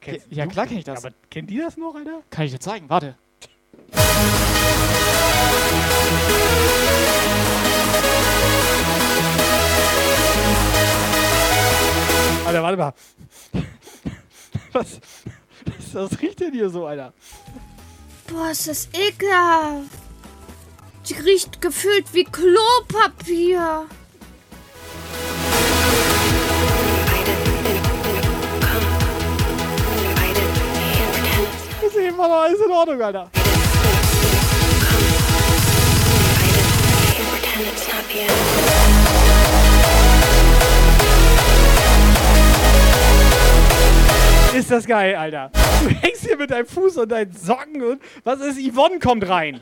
Kennst 0.00 0.26
Ja, 0.30 0.44
du? 0.46 0.50
klar 0.50 0.66
kenn 0.66 0.78
ich 0.78 0.84
das. 0.84 1.04
Aber 1.04 1.14
kennt 1.30 1.50
ihr 1.50 1.64
das 1.64 1.76
noch, 1.76 1.94
Alter? 1.94 2.22
Kann 2.30 2.44
ich 2.46 2.52
dir 2.52 2.60
zeigen, 2.60 2.88
warte. 2.88 3.16
Alter, 12.46 12.62
warte 12.62 12.76
mal. 12.76 12.92
Was, 14.72 15.00
was 15.92 16.22
riecht 16.22 16.38
denn 16.40 16.52
hier 16.52 16.70
so, 16.70 16.86
Alter? 16.86 17.12
Boah, 18.30 18.50
ist 18.50 18.68
das 18.68 18.88
ekelhaft. 18.92 19.90
Die 21.08 21.14
riecht 21.14 21.60
gefühlt 21.60 22.14
wie 22.14 22.24
Klopapier. 22.24 23.86
Wir 31.80 31.90
sehen 31.90 32.16
mal, 32.16 32.30
alles 32.30 32.60
in 32.64 32.70
Ordnung, 32.70 33.02
Alter. 33.02 33.30
It's 37.62 37.92
not 37.92 38.04
the 38.10 38.20
end. 38.20 38.79
Ist 44.54 44.70
das 44.70 44.84
geil, 44.84 45.14
Alter. 45.14 45.50
Du 45.82 45.88
hängst 45.90 46.26
hier 46.26 46.36
mit 46.36 46.50
deinem 46.50 46.66
Fuß 46.66 46.96
und 46.98 47.10
deinen 47.10 47.32
Socken 47.32 47.82
und 47.82 48.02
was 48.24 48.40
ist? 48.40 48.58
Yvonne 48.58 48.98
kommt 48.98 49.28
rein. 49.28 49.60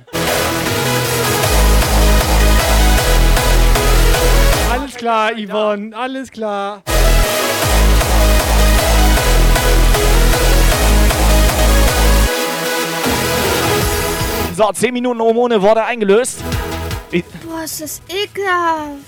Alles 4.72 4.94
klar, 4.94 5.32
Yvonne, 5.36 5.94
alles 5.96 6.30
klar. 6.30 6.82
So, 14.56 14.72
10 14.72 14.92
Minuten 14.92 15.20
Hormone 15.20 15.62
wurde 15.62 15.84
eingelöst. 15.84 16.38
Boah, 17.46 17.62
ist 17.62 17.80
das 17.80 18.00
ekelhaft. 18.08 19.04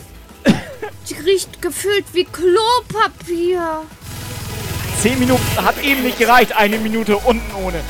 Die 1.08 1.14
riecht 1.14 1.60
gefühlt 1.60 2.04
wie 2.12 2.24
Klopapier. 2.24 3.82
10 5.00 5.18
Minuten 5.18 5.42
hat 5.56 5.82
eben 5.82 6.02
nicht 6.02 6.18
gereicht. 6.18 6.54
Eine 6.54 6.76
Minute 6.76 7.16
unten 7.16 7.54
ohne. 7.64 7.80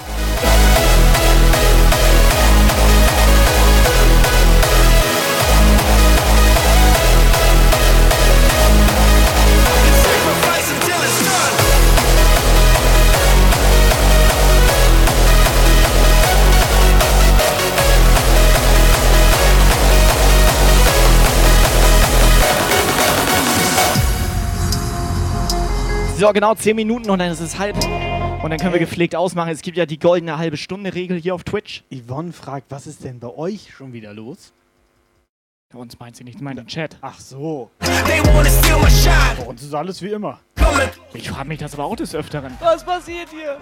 So, 26.20 26.31
genau 26.34 26.55
10 26.55 26.76
Minuten 26.76 27.08
und 27.08 27.18
dann 27.18 27.31
ist 27.31 27.40
es 27.40 27.58
halb. 27.58 27.76
Und 28.42 28.50
dann 28.50 28.58
können 28.58 28.74
wir 28.74 28.78
gepflegt 28.78 29.16
ausmachen. 29.16 29.52
Es 29.52 29.62
gibt 29.62 29.78
ja 29.78 29.86
die 29.86 29.99
goldene 29.99 30.36
halbe 30.36 30.58
Stunde 30.58 30.92
Regel 30.92 31.18
hier 31.18 31.34
auf 31.34 31.44
Twitch. 31.44 31.82
Yvonne 31.90 32.34
fragt, 32.34 32.66
was 32.68 32.86
ist 32.86 33.05
denn 33.05 33.18
bei 33.20 33.28
euch 33.28 33.73
schon 33.74 33.94
wieder 33.94 34.12
los? 34.12 34.52
Bei 35.73 35.78
uns 35.78 35.99
meint 35.99 36.16
sie 36.16 36.24
nicht, 36.24 36.42
meint 36.42 36.58
den 36.58 36.66
Chat. 36.66 36.99
Ach 37.00 37.18
so. 37.18 37.70
Bei 37.78 39.47
uns 39.47 39.62
ist 39.62 39.74
alles 39.74 40.02
wie 40.02 40.10
immer. 40.10 40.40
Ich 41.15 41.31
frage 41.31 41.49
mich 41.49 41.58
das 41.58 41.73
aber 41.73 41.86
auch 41.86 41.97
des 41.97 42.15
Öfteren. 42.15 42.52
Was 42.60 42.84
passiert 42.84 43.31
hier? 43.31 43.57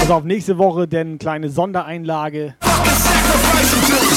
Also 0.00 0.14
auf 0.14 0.24
nächste 0.24 0.58
Woche 0.58 0.86
denn 0.86 1.18
kleine 1.18 1.48
Sondereinlage. 1.48 2.54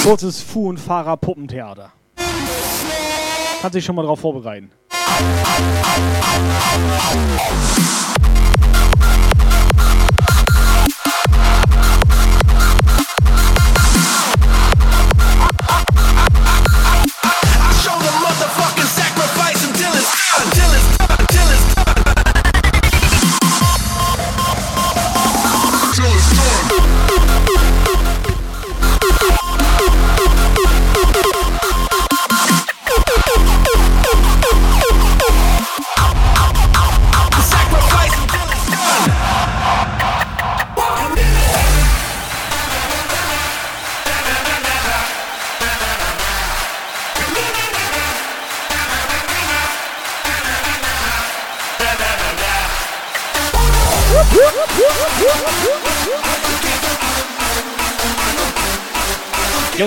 Kurzes 0.04 0.42
Fu- 0.42 0.70
und 0.70 0.80
Fahrer-Puppentheater. 0.80 1.92
Kannst 3.62 3.76
dich 3.76 3.84
schon 3.86 3.96
mal 3.96 4.06
drauf 4.06 4.20
vorbereiten. 4.20 4.72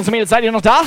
Jungs 0.02 0.08
und 0.08 0.12
Mädels, 0.14 0.31
seid 0.31 0.42
ihr 0.42 0.50
noch 0.50 0.60
da? 0.60 0.82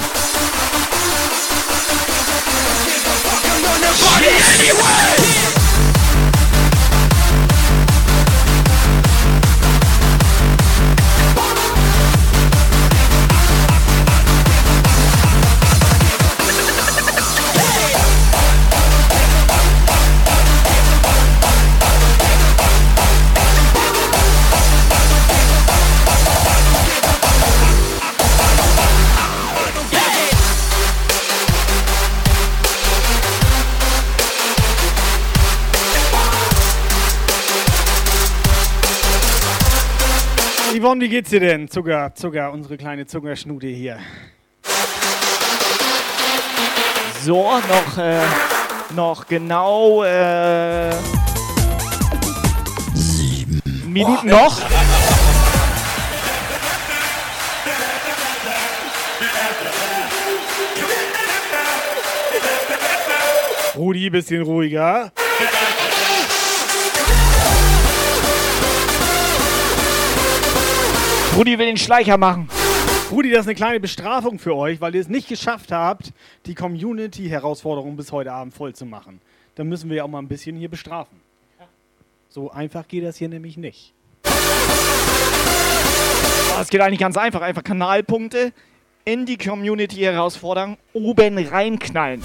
Yvonne, 40.85 41.01
wie 41.01 41.09
geht's 41.09 41.31
dir 41.31 41.39
denn? 41.39 41.67
Zucker, 41.67 42.13
Zucker, 42.13 42.51
unsere 42.51 42.77
kleine 42.77 43.07
Zuckerschnute 43.07 43.65
hier. 43.65 43.97
So, 47.23 47.57
noch, 47.57 47.97
äh, 47.97 48.21
noch 48.95 49.25
genau, 49.25 50.03
äh, 50.03 50.91
Sieben 52.93 53.61
Minuten 53.87 54.29
noch. 54.29 54.61
Rudi, 63.75 64.11
bisschen 64.11 64.43
ruhiger. 64.43 65.11
Rudi 71.35 71.59
will 71.59 71.65
den 71.65 71.75
Schleicher 71.75 72.17
machen. 72.17 72.47
Rudi, 73.11 73.29
das 73.29 73.41
ist 73.41 73.47
eine 73.47 73.55
kleine 73.55 73.79
Bestrafung 73.81 74.39
für 74.39 74.55
euch, 74.55 74.79
weil 74.79 74.95
ihr 74.95 75.01
es 75.01 75.09
nicht 75.09 75.27
geschafft 75.27 75.73
habt, 75.73 76.13
die 76.45 76.55
Community-Herausforderung 76.55 77.97
bis 77.97 78.13
heute 78.13 78.31
Abend 78.31 78.53
voll 78.53 78.73
zu 78.73 78.85
machen. 78.85 79.19
Dann 79.55 79.67
müssen 79.67 79.89
wir 79.89 79.97
ja 79.97 80.05
auch 80.05 80.07
mal 80.07 80.19
ein 80.19 80.29
bisschen 80.29 80.55
hier 80.55 80.69
bestrafen. 80.69 81.19
So 82.29 82.51
einfach 82.51 82.87
geht 82.87 83.03
das 83.03 83.17
hier 83.17 83.27
nämlich 83.27 83.57
nicht. 83.57 83.93
Es 86.61 86.69
geht 86.69 86.79
eigentlich 86.79 86.99
ganz 86.99 87.17
einfach. 87.17 87.41
Einfach 87.41 87.65
Kanalpunkte 87.65 88.53
in 89.03 89.25
die 89.25 89.37
Community-Herausforderung 89.37 90.77
oben 90.93 91.37
reinknallen. 91.37 92.23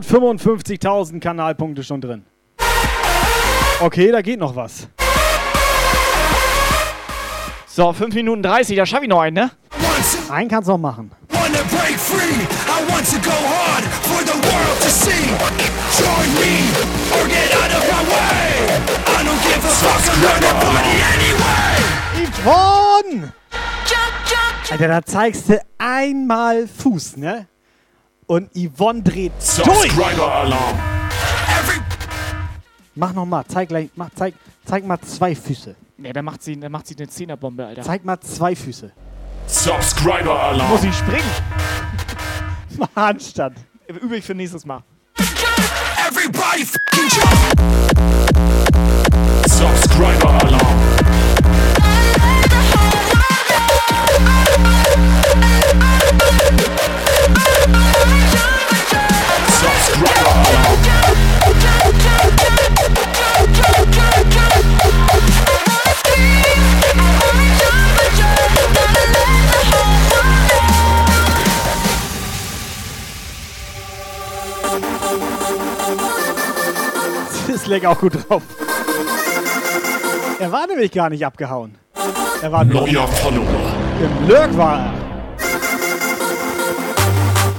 155.000 0.00 1.20
Kanalpunkte 1.20 1.84
schon 1.84 2.00
drin. 2.00 2.24
Okay, 3.80 4.10
da 4.10 4.22
geht 4.22 4.38
noch 4.38 4.56
was. 4.56 4.88
So, 7.66 7.92
5 7.92 8.14
Minuten 8.14 8.42
30, 8.42 8.76
da 8.76 8.86
schaffe 8.86 9.04
ich 9.04 9.08
noch 9.08 9.20
einen, 9.20 9.34
ne? 9.34 9.50
Einen 10.30 10.48
kannst 10.48 10.68
du 10.68 10.72
noch 10.72 10.78
machen. 10.78 11.10
Yvonne! 22.42 23.32
Alter, 24.70 24.88
da 24.88 25.02
zeigst 25.02 25.48
du 25.48 25.60
einmal 25.78 26.68
Fuß, 26.68 27.16
ne? 27.16 27.46
Und 28.30 28.48
Yvonne 28.54 29.02
dreht 29.02 29.32
durch. 29.64 29.90
Mach 32.94 33.12
noch 33.12 33.26
mal, 33.26 33.44
zeig 33.48 33.68
gleich, 33.70 33.90
mach, 33.96 34.10
zeig, 34.14 34.34
zeig 34.64 34.86
mal 34.86 35.00
zwei 35.00 35.34
Füße. 35.34 35.74
Ne, 35.96 36.12
da 36.12 36.22
macht 36.22 36.40
sie, 36.40 36.60
da 36.60 36.68
macht 36.68 36.86
sie 36.86 36.94
eine 36.96 37.08
Zehnerbombe, 37.08 37.66
Alter. 37.66 37.82
Zeig 37.82 38.04
mal 38.04 38.20
zwei 38.20 38.54
Füße. 38.54 38.92
Subscriber-Alarm. 39.48 40.70
Muss 40.70 40.84
ich 40.84 40.94
springen? 40.94 41.28
Mach 42.78 42.94
Handstand. 42.94 43.56
Übe 43.88 44.18
ich 44.18 44.24
für 44.24 44.36
nächstes 44.36 44.64
Mal. 44.64 44.84
Everybody 46.08 46.64
fucking 46.64 47.08
jump. 47.08 47.60
Subscriber-Alarm. 77.60 77.64
Schleck 77.64 77.84
auch 77.86 77.98
gut 77.98 78.28
drauf. 78.28 78.42
Er 80.38 80.52
war 80.52 80.66
nämlich 80.66 80.90
gar 80.92 81.10
nicht 81.10 81.24
abgehauen. 81.24 81.76
Er 82.42 82.50
war 82.52 82.64
nur 82.64 82.86
Neuer 82.86 83.06
Follower. 83.06 83.74
im 84.00 84.28
Lurk 84.28 84.56
war 84.56 84.78
er. 84.78 84.94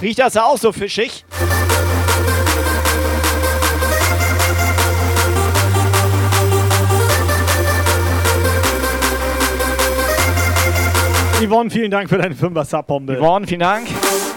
Riecht 0.02 0.20
das 0.20 0.34
ja 0.34 0.46
auch 0.46 0.58
so 0.58 0.72
fischig? 0.72 1.24
Yvonne, 11.44 11.70
vielen 11.70 11.92
Dank 11.92 12.10
für 12.10 12.18
deine 12.18 12.36
5er 12.36 12.66
Subbombe. 12.66 13.18
Yvonne, 13.18 13.48
vielen 13.48 13.60
Dank. 13.62 13.88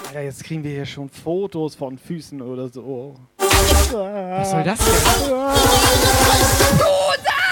Alter, 0.09 0.23
jetzt 0.23 0.45
kriegen 0.45 0.63
wir 0.65 0.71
hier 0.71 0.87
schon 0.87 1.09
Fotos 1.09 1.75
von 1.75 1.99
Füßen 1.99 2.41
oder 2.41 2.69
so. 2.69 3.17
Was 4.39 4.51
soll 4.51 4.65
das 4.65 4.79
denn? 4.79 5.33
Alter, 6.31 7.44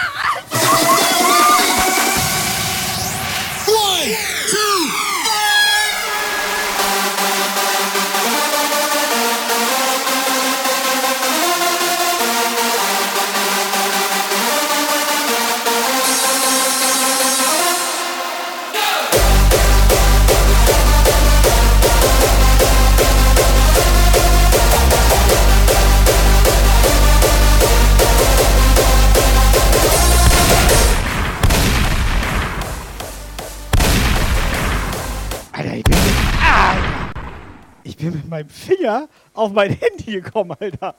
Ich 38.03 38.09
bin 38.09 38.17
mit 38.17 38.29
meinem 38.29 38.49
Finger 38.49 39.09
auf 39.33 39.53
mein 39.53 39.71
Handy 39.71 40.21
gekommen, 40.21 40.57
Alter. 40.59 40.97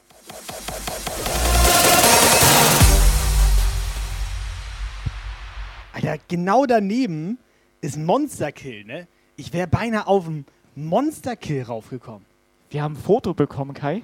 Alter, 5.92 6.18
genau 6.30 6.66
daneben 6.66 7.40
ist 7.82 7.98
Monster 7.98 8.54
Kill, 8.54 8.86
ne? 8.86 9.10
Ich 9.36 9.52
wäre 9.52 9.68
beinahe 9.68 10.08
auf 10.08 10.28
einen 10.28 10.46
Monster 10.76 11.36
Kill 11.36 11.64
raufgekommen. 11.64 12.26
Wir 12.70 12.84
haben 12.84 12.94
ein 12.94 13.02
Foto 13.02 13.34
bekommen, 13.34 13.74
Kai, 13.74 14.04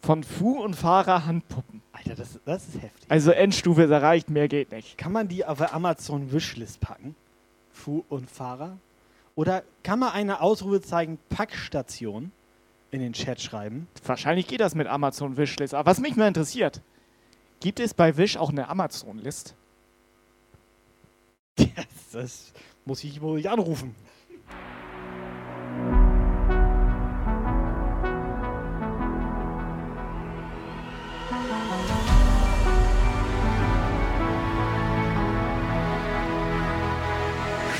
von 0.00 0.22
Fu 0.22 0.62
und 0.62 0.76
Fahrer 0.76 1.26
Handpuppen. 1.26 1.82
Alter, 1.90 2.14
das, 2.14 2.38
das 2.44 2.68
ist 2.68 2.82
heftig. 2.82 3.04
Also 3.08 3.32
Endstufe 3.32 3.82
ist 3.82 3.90
erreicht, 3.90 4.30
mehr 4.30 4.46
geht 4.46 4.70
nicht. 4.70 4.96
Kann 4.96 5.10
man 5.10 5.26
die 5.26 5.44
auf 5.44 5.58
der 5.58 5.74
Amazon 5.74 6.30
Wishlist 6.30 6.78
packen? 6.78 7.16
Fu 7.72 8.04
und 8.08 8.30
Fahrer? 8.30 8.78
Oder 9.34 9.62
kann 9.82 9.98
man 9.98 10.12
eine 10.12 10.40
Ausrufezeichen 10.40 11.18
Packstation 11.28 12.32
in 12.90 13.00
den 13.00 13.12
Chat 13.12 13.40
schreiben? 13.40 13.88
Wahrscheinlich 14.04 14.46
geht 14.46 14.60
das 14.60 14.74
mit 14.74 14.86
Amazon 14.86 15.36
Wishlist. 15.36 15.74
Aber 15.74 15.90
was 15.90 16.00
mich 16.00 16.16
mal 16.16 16.28
interessiert, 16.28 16.82
gibt 17.60 17.80
es 17.80 17.94
bei 17.94 18.16
Wish 18.16 18.36
auch 18.36 18.50
eine 18.50 18.68
Amazon-List? 18.68 19.54
Das, 21.74 21.86
das 22.12 22.52
muss 22.84 23.04
ich 23.04 23.20
wohl 23.20 23.36
nicht 23.36 23.48
anrufen. 23.48 23.94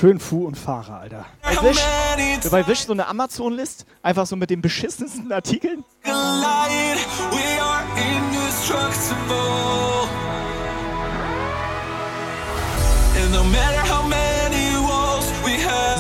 Schön 0.02 0.18
Fu 0.18 0.48
und 0.48 0.58
Fahrer, 0.58 0.98
Alter. 0.98 1.26
Bei 1.42 1.62
Wish, 1.62 2.50
bei 2.50 2.66
Wish 2.66 2.80
so 2.80 2.92
eine 2.92 3.06
Amazon-List? 3.06 3.86
Einfach 4.02 4.26
so 4.26 4.34
mit 4.34 4.50
den 4.50 4.60
beschissensten 4.60 5.30
Artikeln? 5.30 5.84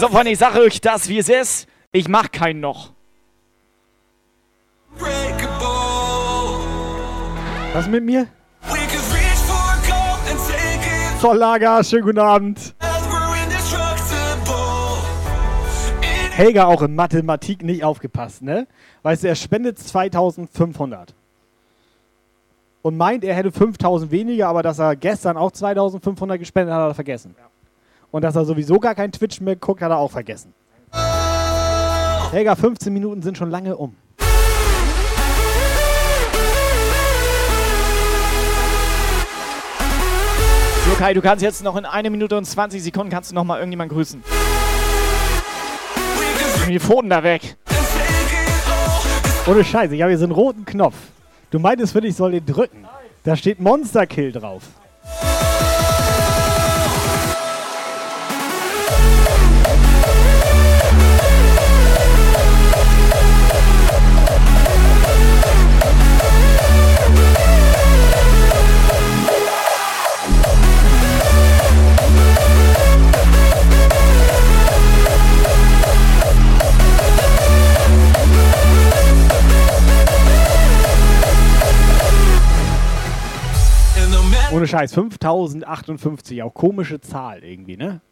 So, 0.00 0.08
Freunde, 0.08 0.32
ich 0.32 0.38
sage 0.40 0.58
euch 0.58 0.80
das, 0.80 1.08
wie 1.08 1.18
es 1.18 1.28
ist. 1.28 1.68
Ich 1.92 2.08
mach 2.08 2.32
keinen 2.32 2.58
noch. 2.58 2.90
Was 7.72 7.86
mit 7.86 8.02
mir? 8.02 8.22
it 8.22 8.30
Zolllager, 11.20 11.84
schönen 11.84 12.02
guten 12.02 12.18
Abend. 12.18 12.74
Helga 16.42 16.64
auch 16.64 16.82
in 16.82 16.96
Mathematik 16.96 17.62
nicht 17.62 17.84
aufgepasst, 17.84 18.42
ne? 18.42 18.66
Weißt 19.04 19.22
du, 19.22 19.28
er 19.28 19.36
spendet 19.36 19.78
2500. 19.78 21.14
Und 22.82 22.96
meint, 22.96 23.22
er 23.22 23.36
hätte 23.36 23.52
5000 23.52 24.10
weniger, 24.10 24.48
aber 24.48 24.64
dass 24.64 24.80
er 24.80 24.96
gestern 24.96 25.36
auch 25.36 25.52
2500 25.52 26.40
gespendet 26.40 26.74
hat, 26.74 26.82
hat 26.82 26.90
er 26.90 26.94
vergessen. 26.96 27.36
Und 28.10 28.22
dass 28.22 28.34
er 28.34 28.44
sowieso 28.44 28.80
gar 28.80 28.96
kein 28.96 29.12
Twitch 29.12 29.40
mehr 29.40 29.54
guckt, 29.54 29.82
hat 29.82 29.92
er 29.92 29.98
auch 29.98 30.10
vergessen. 30.10 30.52
Helga, 32.32 32.56
15 32.56 32.92
Minuten 32.92 33.22
sind 33.22 33.38
schon 33.38 33.50
lange 33.52 33.76
um. 33.76 33.94
So, 40.88 40.96
Kai, 40.98 41.14
du 41.14 41.22
kannst 41.22 41.44
jetzt 41.44 41.62
noch 41.62 41.76
in 41.76 41.84
1 41.84 42.10
Minute 42.10 42.36
und 42.36 42.44
20 42.46 42.82
Sekunden 42.82 43.10
kannst 43.10 43.30
du 43.30 43.36
noch 43.36 43.44
mal 43.44 43.58
irgendjemanden 43.58 43.96
grüßen. 43.96 44.24
Die 46.72 46.80
Pfoten 46.80 47.10
da 47.10 47.22
weg. 47.22 47.56
Ohne 49.46 49.62
Scheiße, 49.62 49.94
ich 49.94 50.00
habe 50.00 50.10
hier 50.10 50.16
so 50.16 50.24
einen 50.24 50.32
roten 50.32 50.64
Knopf. 50.64 50.94
Du 51.50 51.58
meintest 51.58 51.94
wirklich, 51.94 52.12
ich 52.12 52.16
soll 52.16 52.30
den 52.30 52.46
drücken. 52.46 52.86
Da 53.24 53.36
steht 53.36 53.60
Monster 53.60 54.06
Kill 54.06 54.32
drauf. 54.32 54.62
Ohne 84.52 84.66
Scheiß, 84.66 84.92
5058, 84.92 86.42
auch 86.42 86.52
komische 86.52 87.00
Zahl 87.00 87.42
irgendwie, 87.42 87.78
ne? 87.78 88.02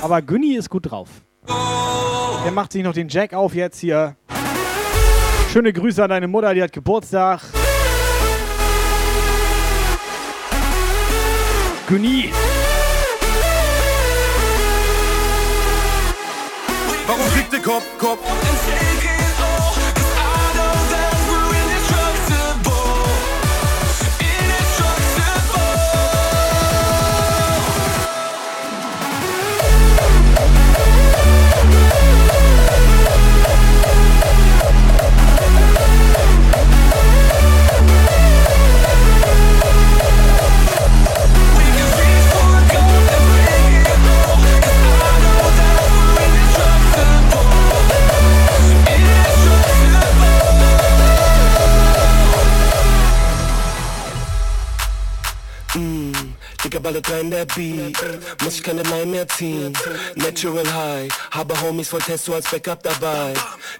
Aber 0.00 0.22
Günni 0.22 0.54
ist 0.54 0.70
gut 0.70 0.88
drauf. 0.88 1.08
Der 2.44 2.52
macht 2.52 2.70
sich 2.70 2.84
noch 2.84 2.92
den 2.92 3.08
Jack 3.08 3.34
auf 3.34 3.56
jetzt 3.56 3.80
hier. 3.80 4.14
Schöne 5.52 5.72
Grüße 5.72 6.04
an 6.04 6.10
deine 6.10 6.28
Mutter, 6.28 6.54
die 6.54 6.62
hat 6.62 6.72
Geburtstag. 6.72 7.40
Günni. 11.88 12.30
Warum 17.08 17.26
kriegt 17.32 17.52
der 17.52 17.60
Kopf, 17.60 17.84
Kopf? 17.98 18.47
Ballert 56.76 57.10
rein 57.10 57.30
der 57.30 57.46
Beat. 57.46 57.96
Muss 58.42 58.54
ich 58.56 58.62
keine 58.62 58.82
Line 58.82 59.06
mehr 59.06 59.28
ziehen. 59.28 59.72
Natural 60.14 60.66
High, 60.72 61.08
habe 61.30 61.60
Homies 61.60 61.88
voll 61.88 62.00
Testo 62.00 62.34
als 62.34 62.50
Backup 62.50 62.82
dabei. 62.82 63.32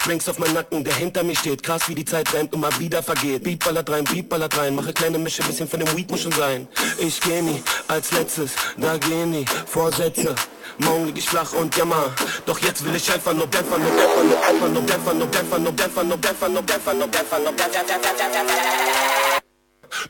Drinks 0.04 0.28
auf 0.28 0.38
meinem 0.38 0.54
Nacken, 0.54 0.82
der 0.82 0.94
hinter 0.94 1.22
mir 1.22 1.36
steht. 1.36 1.62
Krass 1.62 1.88
wie 1.88 1.94
die 1.94 2.04
Zeit 2.04 2.32
rennt 2.32 2.52
und 2.54 2.60
mal 2.60 2.76
wieder 2.78 3.02
vergeht. 3.02 3.44
Beat 3.44 3.64
ballert 3.64 3.90
rein, 3.90 4.04
Beat 4.04 4.28
ballert 4.28 4.56
rein. 4.56 4.74
Mache 4.74 4.92
kleine 4.92 5.18
Mische, 5.18 5.42
bisschen 5.42 5.68
von 5.68 5.80
dem 5.80 5.96
Weed 5.96 6.10
muss 6.10 6.22
schon 6.22 6.32
sein. 6.32 6.66
Ich 6.98 7.20
geh 7.20 7.42
nie 7.42 7.62
als 7.88 8.12
letztes, 8.12 8.52
da 8.76 8.96
gehen 8.96 9.32
die 9.32 9.44
Vorsätze. 9.66 10.34
Morgen 10.78 11.06
lieg 11.06 11.18
ich 11.18 11.28
flach 11.28 11.52
und 11.52 11.76
jammer. 11.76 12.14
Doch 12.46 12.58
jetzt 12.60 12.84
will 12.84 12.94
ich 12.94 13.12
einfach 13.12 13.34
nur 13.34 13.46
dämpfer, 13.48 13.78
nur 13.78 13.90
dämpfer, 13.90 14.68
nur 14.68 14.82
dämpfer, 14.82 15.14
nur 15.14 15.26
dämpfer, 15.26 15.58
nur 15.58 15.72
dämpfer, 15.72 16.04
nur 16.04 16.16
dämpfer, 16.16 16.48
nur 16.48 16.62
dämpfer, 16.62 16.94
nur 16.94 17.08
dämpfer, 17.08 17.08
nur 17.08 17.08
dämpfer, 17.08 17.38
nur 17.38 17.52
dämpfer. 17.52 18.18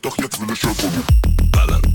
Doch 0.03 0.19
jetzt 0.19 0.41
will 0.41 0.53
ich 0.53 0.65
einfach 0.65 0.91
nur 0.93 1.88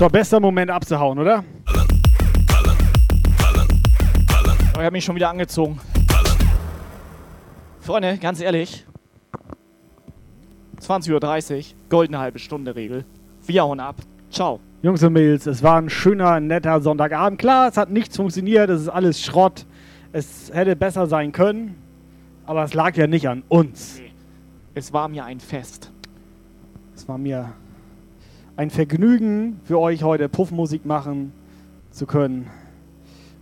So, 0.00 0.08
bester 0.08 0.40
Moment 0.40 0.70
abzuhauen, 0.70 1.18
oder? 1.18 1.44
Oh, 4.74 4.78
er 4.78 4.86
hat 4.86 4.92
mich 4.94 5.04
schon 5.04 5.14
wieder 5.14 5.28
angezogen. 5.28 5.78
Freunde, 7.80 8.16
ganz 8.16 8.40
ehrlich. 8.40 8.86
20.30 10.80 11.58
Uhr, 11.58 11.64
goldene 11.90 12.18
halbe 12.18 12.38
Stunde 12.38 12.74
Regel. 12.74 13.04
Wir 13.44 13.62
hauen 13.62 13.78
ab. 13.78 13.96
Ciao. 14.30 14.60
Jungs 14.80 15.02
und 15.02 15.12
Mädels, 15.12 15.44
es 15.44 15.62
war 15.62 15.76
ein 15.76 15.90
schöner, 15.90 16.40
netter 16.40 16.80
Sonntagabend. 16.80 17.38
Klar, 17.38 17.68
es 17.68 17.76
hat 17.76 17.90
nichts 17.90 18.16
funktioniert, 18.16 18.70
es 18.70 18.80
ist 18.80 18.88
alles 18.88 19.22
Schrott. 19.22 19.66
Es 20.12 20.50
hätte 20.50 20.76
besser 20.76 21.08
sein 21.08 21.30
können, 21.30 21.74
aber 22.46 22.64
es 22.64 22.72
lag 22.72 22.96
ja 22.96 23.06
nicht 23.06 23.28
an 23.28 23.42
uns. 23.50 24.00
Es 24.72 24.94
war 24.94 25.08
mir 25.08 25.26
ein 25.26 25.40
Fest. 25.40 25.92
Es 26.94 27.06
war 27.06 27.18
mir 27.18 27.52
ein 28.56 28.70
Vergnügen 28.70 29.60
für 29.64 29.78
euch 29.78 30.02
heute 30.02 30.28
Puffmusik 30.28 30.84
machen 30.84 31.32
zu 31.90 32.06
können. 32.06 32.50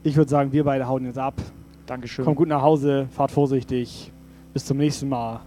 Ich 0.02 0.16
würde 0.16 0.30
sagen, 0.30 0.52
wir 0.52 0.64
beide 0.64 0.86
hauen 0.86 1.04
jetzt 1.04 1.18
ab. 1.18 1.34
Dankeschön. 1.86 2.24
Kommt 2.24 2.36
gut 2.36 2.48
nach 2.48 2.62
Hause, 2.62 3.08
fahrt 3.10 3.30
vorsichtig. 3.30 4.12
Bis 4.52 4.64
zum 4.64 4.78
nächsten 4.78 5.08
Mal. 5.08 5.40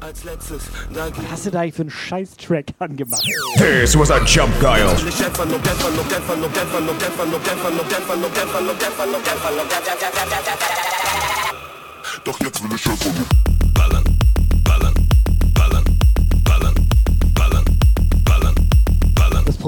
Als 0.00 0.22
letztes, 0.22 0.62
da 0.94 1.08
Was 1.08 1.30
hast 1.30 1.46
du 1.46 1.50
da 1.50 1.60
eigentlich 1.60 1.74
für 1.74 1.82
einen 1.82 1.90
Scheiß-Track 1.90 2.66
angemacht? 2.78 3.26
This 3.56 3.98
was 3.98 4.10
a 4.10 4.24
jump 4.24 4.52
guile. 4.60 4.90
will 4.92 5.08
ich 5.08 5.24
einfach 5.24 5.44
nur 5.46 5.58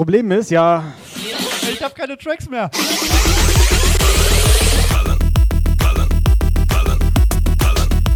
Problem 0.01 0.31
ist 0.31 0.49
ja, 0.49 0.83
Ich 1.71 1.79
hab 1.79 1.93
keine 1.93 2.17
Tracks 2.17 2.49
mehr. 2.49 2.71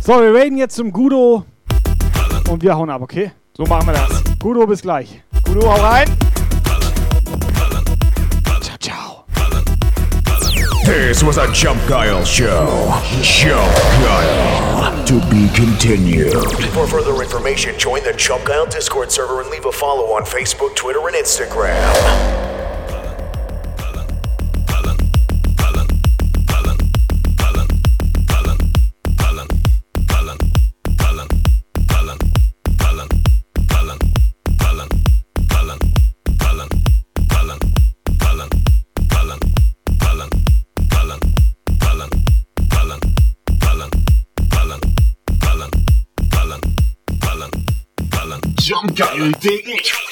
so, 0.01 0.13
wir 0.13 0.33
reden 0.33 0.57
jetzt 0.57 0.77
zum 0.77 0.91
Gudo 0.91 1.45
und 2.49 2.63
wir 2.63 2.75
hauen 2.75 2.89
ab, 2.89 3.03
okay? 3.03 3.33
So 3.55 3.65
machen 3.65 3.85
wir 3.85 3.93
das. 3.93 4.23
Gudo, 4.39 4.65
bis 4.65 4.81
gleich. 4.81 5.21
Gudo, 5.43 5.61
hau 5.71 5.79
rein. 5.79 6.07
Ciao, 8.61 8.77
ciao. 8.79 9.25
This 10.85 11.23
was 11.23 11.37
a 11.37 11.45
jump 11.53 11.79
guile 11.87 12.25
show. 12.25 12.95
Jump 13.21 13.61
guile. 14.01 14.74
To 15.05 15.19
be 15.29 15.47
continued. 15.53 16.33
For 16.73 16.87
further 16.87 17.21
information, 17.21 17.77
join 17.77 18.03
the 18.03 18.13
Chump 18.13 18.45
Guile 18.45 18.65
Discord 18.65 19.11
server 19.11 19.39
and 19.41 19.51
leave 19.51 19.65
a 19.65 19.71
follow 19.71 20.13
on 20.13 20.23
Facebook, 20.23 20.75
Twitter, 20.75 21.07
and 21.07 21.15
Instagram. 21.15 22.54
really 49.25 49.39
dig 49.39 49.67
it. 49.67 50.04